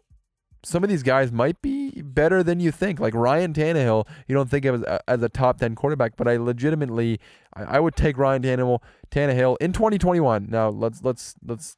some 0.65 0.83
of 0.83 0.89
these 0.89 1.03
guys 1.03 1.31
might 1.31 1.61
be 1.61 2.01
better 2.01 2.41
than 2.41 2.59
you 2.59 2.71
think. 2.71 2.99
Like 2.99 3.13
Ryan 3.13 3.53
Tannehill, 3.53 4.07
you 4.27 4.35
don't 4.35 4.49
think 4.49 4.65
of 4.65 4.75
as 4.75 4.81
a, 4.83 5.09
as 5.09 5.21
a 5.21 5.29
top 5.29 5.59
10 5.59 5.75
quarterback, 5.75 6.15
but 6.15 6.27
I 6.27 6.37
legitimately, 6.37 7.19
I, 7.53 7.63
I 7.63 7.79
would 7.81 7.97
take 7.97 8.17
Ryan 8.17 8.41
Tannehill, 8.41 8.79
Tannehill 9.11 9.57
in 9.59 9.73
2021. 9.73 10.47
Now 10.49 10.69
let's 10.69 11.03
let's 11.03 11.35
let's 11.45 11.77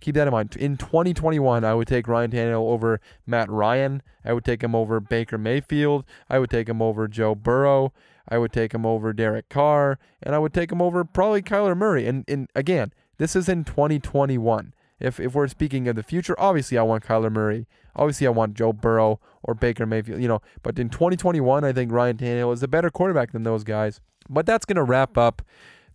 keep 0.00 0.14
that 0.14 0.26
in 0.26 0.32
mind. 0.32 0.56
In 0.56 0.76
2021, 0.76 1.64
I 1.64 1.74
would 1.74 1.88
take 1.88 2.08
Ryan 2.08 2.30
Tannehill 2.30 2.70
over 2.70 3.00
Matt 3.26 3.50
Ryan. 3.50 4.02
I 4.24 4.32
would 4.32 4.44
take 4.44 4.62
him 4.62 4.74
over 4.74 5.00
Baker 5.00 5.38
Mayfield. 5.38 6.04
I 6.28 6.38
would 6.38 6.50
take 6.50 6.68
him 6.68 6.82
over 6.82 7.08
Joe 7.08 7.34
Burrow. 7.34 7.92
I 8.28 8.38
would 8.38 8.52
take 8.52 8.74
him 8.74 8.84
over 8.84 9.12
Derek 9.12 9.48
Carr, 9.48 9.98
and 10.22 10.34
I 10.34 10.38
would 10.38 10.52
take 10.52 10.72
him 10.72 10.82
over 10.82 11.04
probably 11.04 11.42
Kyler 11.42 11.76
Murray. 11.76 12.06
And 12.06 12.24
and 12.28 12.48
again, 12.54 12.92
this 13.18 13.36
is 13.36 13.48
in 13.48 13.64
2021. 13.64 14.74
If 14.98 15.20
if 15.20 15.34
we're 15.34 15.48
speaking 15.48 15.88
of 15.88 15.96
the 15.96 16.02
future, 16.02 16.34
obviously 16.38 16.78
I 16.78 16.82
want 16.82 17.04
Kyler 17.04 17.30
Murray. 17.30 17.66
Obviously 17.94 18.26
I 18.26 18.30
want 18.30 18.54
Joe 18.54 18.72
Burrow 18.72 19.20
or 19.42 19.54
Baker 19.54 19.86
Mayfield, 19.86 20.20
you 20.20 20.28
know. 20.28 20.40
But 20.62 20.78
in 20.78 20.88
2021, 20.88 21.64
I 21.64 21.72
think 21.72 21.92
Ryan 21.92 22.16
Tannehill 22.16 22.52
is 22.52 22.62
a 22.62 22.68
better 22.68 22.90
quarterback 22.90 23.32
than 23.32 23.44
those 23.44 23.64
guys. 23.64 24.00
But 24.28 24.46
that's 24.46 24.64
gonna 24.64 24.84
wrap 24.84 25.16
up 25.16 25.42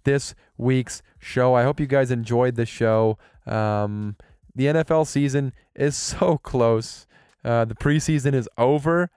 this 0.03 0.33
week's 0.57 1.01
show. 1.19 1.53
I 1.53 1.63
hope 1.63 1.79
you 1.79 1.87
guys 1.87 2.11
enjoyed 2.11 2.55
the 2.55 2.65
show. 2.65 3.17
Um, 3.45 4.15
the 4.55 4.65
NFL 4.65 5.07
season 5.07 5.53
is 5.75 5.95
so 5.95 6.37
close. 6.37 7.07
Uh, 7.43 7.65
the 7.65 7.75
preseason 7.75 8.33
is 8.33 8.47
over. 8.57 9.09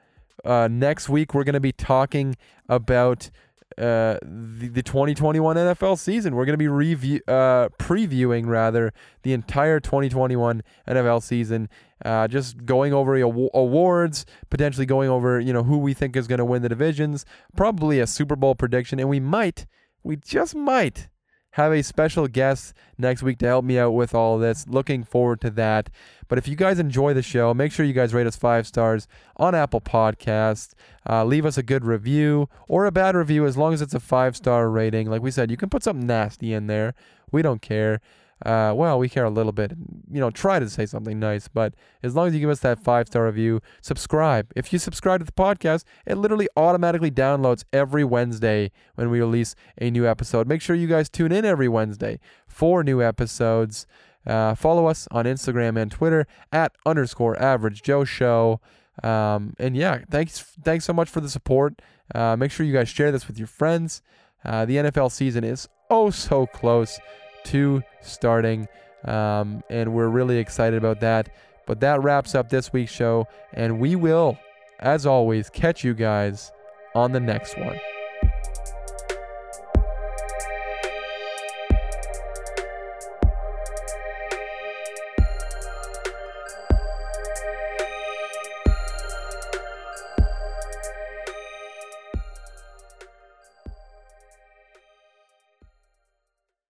Uh, 0.44 0.68
next 0.70 1.08
week 1.08 1.34
we're 1.34 1.44
gonna 1.44 1.60
be 1.60 1.72
talking 1.72 2.36
about 2.68 3.30
uh, 3.76 4.18
the, 4.22 4.68
the 4.68 4.82
2021 4.82 5.56
NFL 5.56 5.98
season. 5.98 6.36
We're 6.36 6.44
going 6.44 6.54
to 6.54 6.58
be 6.58 6.68
review 6.68 7.20
uh, 7.26 7.70
previewing 7.78 8.46
rather 8.46 8.92
the 9.22 9.32
entire 9.32 9.80
2021 9.80 10.62
NFL 10.86 11.22
season. 11.22 11.68
Uh, 12.04 12.28
just 12.28 12.64
going 12.64 12.92
over 12.92 13.20
aw- 13.20 13.50
awards, 13.52 14.26
potentially 14.48 14.86
going 14.86 15.08
over 15.08 15.40
you 15.40 15.52
know 15.52 15.64
who 15.64 15.78
we 15.78 15.92
think 15.92 16.14
is 16.14 16.28
going 16.28 16.38
to 16.38 16.44
win 16.44 16.62
the 16.62 16.68
divisions, 16.68 17.24
probably 17.56 17.98
a 17.98 18.06
Super 18.06 18.36
Bowl 18.36 18.54
prediction, 18.54 19.00
and 19.00 19.08
we 19.08 19.18
might, 19.18 19.66
we 20.04 20.16
just 20.16 20.54
might 20.54 21.08
have 21.54 21.72
a 21.72 21.82
special 21.82 22.26
guest 22.26 22.74
next 22.98 23.22
week 23.22 23.38
to 23.38 23.46
help 23.46 23.64
me 23.64 23.78
out 23.78 23.92
with 23.92 24.12
all 24.12 24.38
this. 24.38 24.66
Looking 24.66 25.04
forward 25.04 25.40
to 25.42 25.50
that. 25.50 25.88
But 26.26 26.36
if 26.36 26.48
you 26.48 26.56
guys 26.56 26.80
enjoy 26.80 27.14
the 27.14 27.22
show, 27.22 27.54
make 27.54 27.70
sure 27.70 27.86
you 27.86 27.92
guys 27.92 28.12
rate 28.12 28.26
us 28.26 28.34
five 28.34 28.66
stars 28.66 29.06
on 29.36 29.54
Apple 29.54 29.80
Podcasts. 29.80 30.72
Uh, 31.08 31.24
leave 31.24 31.46
us 31.46 31.56
a 31.56 31.62
good 31.62 31.84
review 31.84 32.48
or 32.66 32.86
a 32.86 32.92
bad 32.92 33.14
review 33.14 33.46
as 33.46 33.56
long 33.56 33.72
as 33.72 33.80
it's 33.80 33.94
a 33.94 34.00
five 34.00 34.36
star 34.36 34.68
rating. 34.68 35.08
Like 35.08 35.22
we 35.22 35.30
said, 35.30 35.48
you 35.48 35.56
can 35.56 35.70
put 35.70 35.84
something 35.84 36.06
nasty 36.08 36.52
in 36.52 36.66
there. 36.66 36.94
We 37.30 37.40
don't 37.40 37.62
care. 37.62 38.00
Uh, 38.44 38.72
well, 38.74 38.98
we 38.98 39.08
care 39.08 39.24
a 39.24 39.30
little 39.30 39.52
bit. 39.52 39.72
You 40.10 40.20
know, 40.20 40.30
try 40.30 40.58
to 40.58 40.68
say 40.68 40.86
something 40.86 41.18
nice, 41.18 41.48
but 41.48 41.74
as 42.02 42.14
long 42.14 42.28
as 42.28 42.34
you 42.34 42.40
give 42.40 42.50
us 42.50 42.60
that 42.60 42.78
five 42.78 43.06
star 43.06 43.26
review, 43.26 43.60
subscribe. 43.80 44.52
If 44.56 44.72
you 44.72 44.78
subscribe 44.78 45.20
to 45.20 45.24
the 45.24 45.32
podcast, 45.32 45.84
it 46.06 46.16
literally 46.16 46.48
automatically 46.56 47.10
downloads 47.10 47.64
every 47.72 48.04
Wednesday 48.04 48.70
when 48.96 49.10
we 49.10 49.20
release 49.20 49.54
a 49.80 49.90
new 49.90 50.06
episode. 50.06 50.46
Make 50.46 50.60
sure 50.60 50.76
you 50.76 50.88
guys 50.88 51.08
tune 51.08 51.32
in 51.32 51.44
every 51.44 51.68
Wednesday 51.68 52.18
for 52.46 52.82
new 52.84 53.02
episodes. 53.02 53.86
Uh, 54.26 54.54
follow 54.54 54.86
us 54.86 55.06
on 55.10 55.26
Instagram 55.26 55.80
and 55.80 55.90
Twitter 55.90 56.26
at 56.52 56.72
underscore 56.86 57.40
average 57.40 57.82
Joe 57.82 58.04
Show. 58.04 58.60
Um, 59.02 59.54
and 59.58 59.76
yeah, 59.76 60.00
thanks 60.10 60.40
thanks 60.62 60.84
so 60.84 60.92
much 60.92 61.08
for 61.08 61.20
the 61.20 61.28
support. 61.28 61.80
Uh, 62.14 62.36
make 62.36 62.50
sure 62.50 62.64
you 62.64 62.72
guys 62.72 62.88
share 62.88 63.10
this 63.10 63.26
with 63.26 63.38
your 63.38 63.48
friends. 63.48 64.02
Uh, 64.44 64.64
the 64.64 64.76
NFL 64.76 65.10
season 65.10 65.42
is 65.42 65.68
oh 65.90 66.10
so 66.10 66.46
close 66.46 67.00
to 67.44 67.82
starting, 68.00 68.68
um, 69.04 69.62
and 69.70 69.92
we're 69.92 70.08
really 70.08 70.38
excited 70.38 70.76
about 70.76 71.00
that. 71.00 71.28
But 71.66 71.80
that 71.80 72.02
wraps 72.02 72.34
up 72.34 72.50
this 72.50 72.72
week's 72.72 72.92
show, 72.92 73.26
and 73.52 73.80
we 73.80 73.96
will, 73.96 74.38
as 74.80 75.06
always, 75.06 75.48
catch 75.50 75.84
you 75.84 75.94
guys 75.94 76.52
on 76.94 77.12
the 77.12 77.20
next 77.20 77.56
one. 77.58 77.78